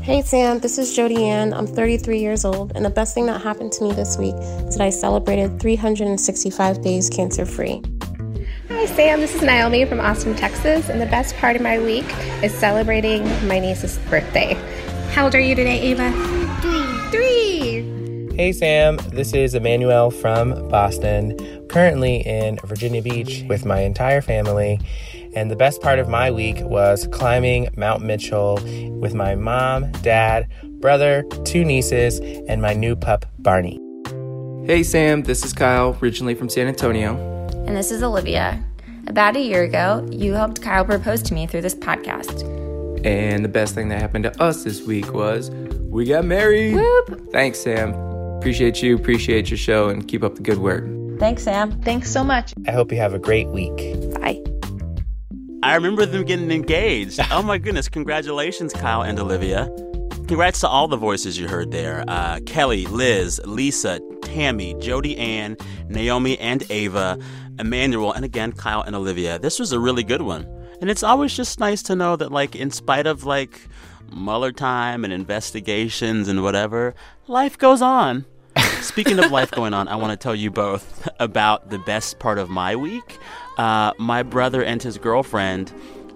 Hey 0.03 0.21
Sam, 0.21 0.59
this 0.59 0.77
is 0.77 0.95
Jody 0.95 1.25
Ann. 1.25 1.55
I'm 1.55 1.67
33 1.67 2.19
years 2.19 2.45
old, 2.45 2.73
and 2.75 2.85
the 2.85 2.91
best 2.91 3.15
thing 3.15 3.27
that 3.27 3.41
happened 3.41 3.73
to 3.73 3.85
me 3.85 3.93
this 3.93 4.19
week 4.19 4.35
is 4.35 4.77
that 4.77 4.85
I 4.85 4.91
celebrated 4.91 5.61
365 5.61 6.83
days 6.83 7.09
cancer 7.09 7.47
free. 7.47 7.83
Hi, 8.69 8.87
Sam. 8.87 9.21
This 9.21 9.35
is 9.35 9.43
Naomi 9.43 9.85
from 9.87 10.01
Austin, 10.01 10.37
Texas, 10.37 10.91
and 10.91 11.01
the 11.01 11.07
best 11.07 11.37
part 11.37 11.57
of 11.57 11.63
my 11.63 11.79
week 11.79 12.07
is 12.43 12.53
celebrating 12.53 13.25
my 13.49 13.59
niece's 13.59 13.99
birthday. 14.11 14.55
How 15.13 15.25
old 15.25 15.35
are 15.35 15.41
you 15.41 15.55
today, 15.55 15.81
Ava? 15.81 16.40
Three. 18.41 18.53
Three. 18.53 18.53
Hey 18.53 18.53
Sam, 18.53 18.97
this 19.13 19.35
is 19.35 19.55
Emmanuel 19.55 20.11
from 20.11 20.69
Boston, 20.69 21.37
currently 21.69 22.17
in 22.17 22.59
Virginia 22.65 23.03
Beach 23.03 23.45
with 23.49 23.67
my 23.67 23.81
entire 23.81 24.23
family. 24.23 24.81
And 25.37 25.51
the 25.51 25.57
best 25.57 25.83
part 25.83 25.99
of 25.99 26.09
my 26.09 26.31
week 26.31 26.57
was 26.61 27.07
climbing 27.13 27.69
Mount 27.77 28.03
Mitchell 28.03 28.59
with 28.99 29.15
my 29.15 29.35
mom, 29.35 29.93
dad, 29.93 30.49
brother, 30.65 31.23
two 31.45 31.67
nieces, 31.67 32.19
and 32.49 32.63
my 32.63 32.73
new 32.73 32.97
pup, 32.97 33.27
Barney. 33.39 33.79
Hey 34.67 34.83
Sam, 34.83 35.23
this 35.23 35.45
is 35.45 35.53
Kyle, 35.53 35.99
originally 36.03 36.35
from 36.35 36.49
San 36.49 36.67
Antonio. 36.67 37.17
And 37.67 37.77
this 37.77 37.91
is 37.91 38.03
Olivia. 38.03 38.65
About 39.07 39.37
a 39.37 39.41
year 39.41 39.65
ago, 39.65 40.09
you 40.11 40.33
helped 40.33 40.63
Kyle 40.63 40.87
propose 40.87 41.23
to 41.25 41.35
me 41.35 41.47
through 41.47 41.61
this 41.61 41.75
podcast. 41.75 42.43
And 43.05 43.45
the 43.45 43.51
best 43.51 43.75
thing 43.75 43.91
that 43.91 44.01
happened 44.01 44.25
to 44.25 44.43
us 44.43 44.65
this 44.65 44.83
week 44.83 45.13
was 45.13 45.51
we 45.91 46.07
got 46.07 46.25
married. 46.25 46.75
Whoop! 46.75 47.29
Thanks, 47.33 47.61
Sam. 47.61 48.10
Appreciate 48.41 48.83
you, 48.83 48.97
appreciate 48.97 49.51
your 49.51 49.59
show, 49.59 49.91
and 49.91 50.09
keep 50.09 50.25
up 50.25 50.35
the 50.35 50.41
good 50.41 50.57
work. 50.57 50.83
Thanks, 51.19 51.43
Sam. 51.43 51.79
Thanks 51.83 52.11
so 52.11 52.25
much. 52.25 52.55
I 52.67 52.71
hope 52.71 52.91
you 52.91 52.97
have 52.97 53.13
a 53.13 53.19
great 53.19 53.49
week. 53.49 53.77
Bye. 54.15 54.43
I 55.63 55.75
remember 55.75 56.07
them 56.07 56.25
getting 56.25 56.51
engaged. 56.51 57.21
Oh 57.31 57.43
my 57.43 57.59
goodness. 57.59 57.91
Congratulations, 57.91 58.73
Kyle 58.73 59.03
and 59.03 59.19
Olivia. 59.19 59.69
Congrats 60.27 60.61
to 60.61 60.69
all 60.69 60.89
the 60.89 60.97
voices 60.97 61.39
you 61.39 61.49
heard 61.49 61.71
there 61.71 62.03
uh, 62.09 62.41
Kelly, 62.47 62.87
Liz, 62.87 63.43
Lisa, 63.45 64.01
Tammy, 64.23 64.75
Jody 64.79 65.19
Ann, 65.19 65.59
Naomi, 65.91 66.39
and 66.39 66.65
Ava, 66.71 67.19
Emmanuel, 67.59 68.15
and 68.15 68.25
again, 68.25 68.53
Kyle 68.53 68.81
and 68.81 68.97
Olivia. 68.97 69.39
This 69.39 69.59
was 69.59 69.73
a 69.73 69.79
really 69.79 70.03
good 70.03 70.23
one. 70.23 70.47
And 70.81 70.89
it's 70.89 71.03
always 71.03 71.37
just 71.37 71.61
nice 71.61 71.83
to 71.83 71.95
know 71.95 72.17
that, 72.17 72.33
like, 72.33 72.57
in 72.57 72.71
spite 72.71 73.07
of, 73.07 73.25
like, 73.25 73.69
Mueller 74.13 74.53
time 74.53 75.05
and 75.05 75.13
investigations 75.13 76.27
and 76.29 76.43
whatever, 76.43 76.95
life 77.27 77.57
goes 77.59 77.83
on. 77.83 78.25
Speaking 78.83 79.19
of 79.19 79.31
life 79.31 79.51
going 79.51 79.75
on, 79.75 79.89
I 79.89 79.97
want 79.97 80.13
to 80.13 80.17
tell 80.17 80.35
you 80.35 80.51
both 80.51 81.09
about 81.19 81.71
the 81.71 81.79
best 81.79 82.19
part 82.19 82.39
of 82.39 82.49
my 82.49 82.77
week. 82.77 83.19
Uh, 83.59 83.93
my 83.99 84.23
brother 84.23 84.63
and 84.63 84.83
his 84.83 84.99
girlfriend 84.99 85.73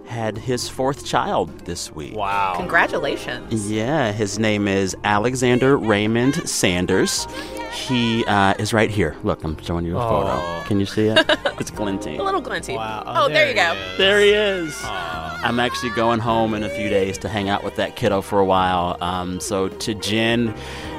had 0.06 0.36
his 0.36 0.68
fourth 0.68 1.04
child 1.04 1.50
this 1.60 1.92
week. 1.92 2.14
Wow. 2.14 2.54
Congratulations. 2.56 3.70
Yeah, 3.70 4.12
his 4.12 4.38
name 4.38 4.68
is 4.68 4.96
Alexander 5.04 5.76
Raymond 5.76 6.48
Sanders. 6.48 7.26
He 7.72 8.24
uh, 8.26 8.54
is 8.58 8.72
right 8.72 8.90
here. 8.90 9.16
Look, 9.24 9.42
I'm 9.44 9.60
showing 9.62 9.84
you 9.84 9.96
a 9.96 10.00
photo. 10.00 10.30
Oh. 10.30 10.64
Can 10.66 10.80
you 10.80 10.86
see 10.86 11.06
it? 11.06 11.18
It's 11.60 11.70
glinting. 11.70 12.20
A 12.20 12.22
little 12.22 12.42
glinty. 12.42 12.74
Wow. 12.74 13.04
Oh, 13.06 13.28
there, 13.28 13.48
you 13.48 13.54
go. 13.54 13.74
There 13.96 14.20
he 14.20 14.30
is. 14.30 14.78
I'm 14.84 15.60
actually 15.60 15.90
going 15.90 16.18
home 16.20 16.52
in 16.52 16.62
a 16.62 16.68
few 16.68 16.90
days 16.90 17.16
to 17.18 17.28
hang 17.28 17.48
out 17.48 17.62
with 17.64 17.76
that 17.76 17.96
kiddo 17.96 18.20
for 18.20 18.38
a 18.38 18.44
while. 18.44 18.98
Um, 19.00 19.40
so 19.40 19.68
to 19.68 19.94
Jen 19.94 20.48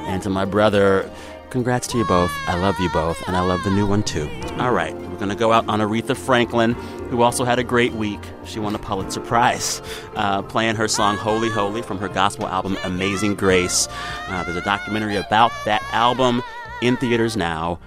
and 0.06 0.22
to 0.22 0.30
my 0.30 0.44
brother, 0.44 1.08
congrats 1.56 1.86
to 1.86 1.96
you 1.96 2.04
both. 2.04 2.30
I 2.46 2.58
love 2.58 2.78
you 2.78 2.90
both, 2.90 3.26
and 3.26 3.34
I 3.34 3.40
love 3.40 3.64
the 3.64 3.70
new 3.70 3.86
one 3.86 4.02
too. 4.02 4.28
All 4.58 4.72
right, 4.72 4.94
we're 4.94 5.16
gonna 5.16 5.34
go 5.34 5.52
out 5.52 5.66
on 5.68 5.80
Aretha 5.80 6.14
Franklin, 6.14 6.74
who 7.08 7.22
also 7.22 7.46
had 7.46 7.58
a 7.58 7.64
great 7.64 7.94
week. 7.94 8.20
She 8.44 8.58
won 8.58 8.74
a 8.74 8.78
Pulitzer 8.78 9.20
Prize, 9.20 9.80
uh, 10.16 10.42
playing 10.42 10.76
her 10.76 10.86
song 10.86 11.16
"Holy 11.16 11.48
Holy" 11.48 11.80
from 11.80 11.96
her 11.96 12.08
gospel 12.08 12.46
album 12.46 12.76
"Amazing 12.84 13.36
Grace." 13.36 13.88
Uh, 14.28 14.42
there's 14.44 14.58
a 14.58 14.60
documentary 14.60 15.16
about 15.16 15.50
that 15.64 15.82
album. 15.92 16.42
In 16.82 16.96
theaters 16.96 17.36
now. 17.36 17.78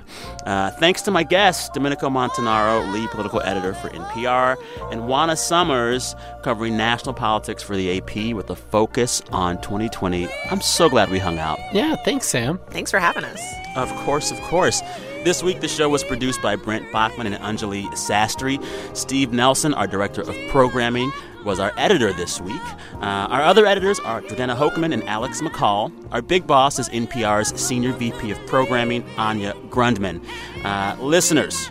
Uh, 0.46 0.72
thanks 0.72 1.02
to 1.04 1.12
my 1.12 1.24
guest, 1.24 1.74
Domenico 1.74 2.10
Montanaro, 2.10 2.92
lead 2.92 3.10
political 3.12 3.42
editor 3.42 3.74
for 3.74 3.90
NPR, 3.90 4.58
and 4.92 5.08
Juana 5.08 5.36
Summers, 5.36 6.16
covering 6.44 6.76
national 6.76 7.14
politics 7.14 7.62
for 7.62 7.76
the 7.76 7.98
AP 7.98 8.36
with 8.36 8.50
a 8.50 8.56
focus 8.56 9.22
on 9.32 9.62
2020. 9.62 10.28
I'm 10.50 10.62
so 10.62 10.90
glad 10.90 11.10
we 11.10 11.20
hung 11.20 11.38
out. 11.38 11.60
Yeah, 11.72 11.96
thanks, 11.98 12.28
Sam. 12.28 12.60
Thanks 12.72 12.90
for 12.90 13.00
having 13.00 13.26
us. 13.26 13.42
Of 13.76 13.90
course, 13.98 14.32
of 14.32 14.40
course. 14.42 14.82
This 15.24 15.44
week, 15.44 15.60
the 15.60 15.68
show 15.68 15.90
was 15.90 16.04
produced 16.04 16.42
by 16.42 16.56
Brent 16.56 16.90
Baughman 16.92 17.26
and 17.26 17.36
Anjuli 17.36 17.86
Sastry. 17.90 18.64
Steve 18.96 19.34
Nelson, 19.34 19.74
our 19.74 19.86
director 19.86 20.22
of 20.22 20.36
programming, 20.50 21.12
was 21.46 21.60
our 21.60 21.72
editor 21.78 22.14
this 22.14 22.42
week. 22.42 22.62
Uh, 22.96 23.28
our 23.30 23.42
other 23.42 23.66
editors 23.66 24.00
are 24.00 24.22
Jordana 24.22 24.56
Hochman 24.56 24.94
and 24.94 25.04
Alex 25.04 25.42
McCall. 25.42 25.92
Our 26.12 26.22
big 26.22 26.46
boss 26.46 26.80
is 26.80 26.90
NPR's 26.90 27.60
senior 27.60 27.94
VP 27.94 28.32
of 28.32 28.46
programming, 28.46 29.04
Anya 29.18 29.54
Grundmann. 29.70 30.24
Uh, 30.64 30.96
listeners, 31.00 31.70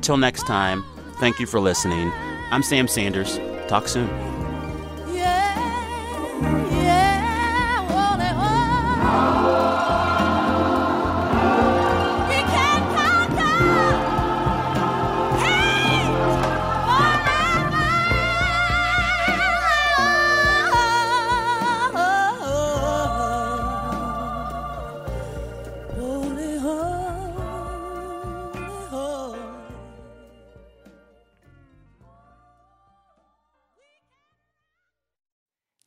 till 0.00 0.16
next 0.16 0.46
time, 0.46 0.84
thank 1.18 1.38
you 1.38 1.46
for 1.46 1.60
listening. 1.60 2.10
I'm 2.50 2.62
Sam 2.62 2.88
Sanders. 2.88 3.38
Talk 3.68 3.88
soon. 3.88 4.08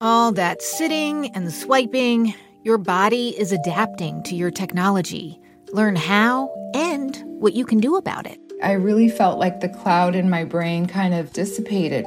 All 0.00 0.32
that 0.32 0.62
sitting 0.62 1.26
and 1.34 1.52
swiping, 1.52 2.32
your 2.62 2.78
body 2.78 3.38
is 3.38 3.52
adapting 3.52 4.22
to 4.22 4.34
your 4.34 4.50
technology. 4.50 5.38
Learn 5.74 5.96
how 5.96 6.50
and 6.72 7.22
what 7.38 7.52
you 7.52 7.66
can 7.66 7.80
do 7.80 7.96
about 7.96 8.26
it. 8.26 8.40
I 8.62 8.72
really 8.72 9.10
felt 9.10 9.38
like 9.38 9.60
the 9.60 9.68
cloud 9.68 10.14
in 10.14 10.30
my 10.30 10.44
brain 10.44 10.86
kind 10.86 11.12
of 11.12 11.34
dissipated. 11.34 12.06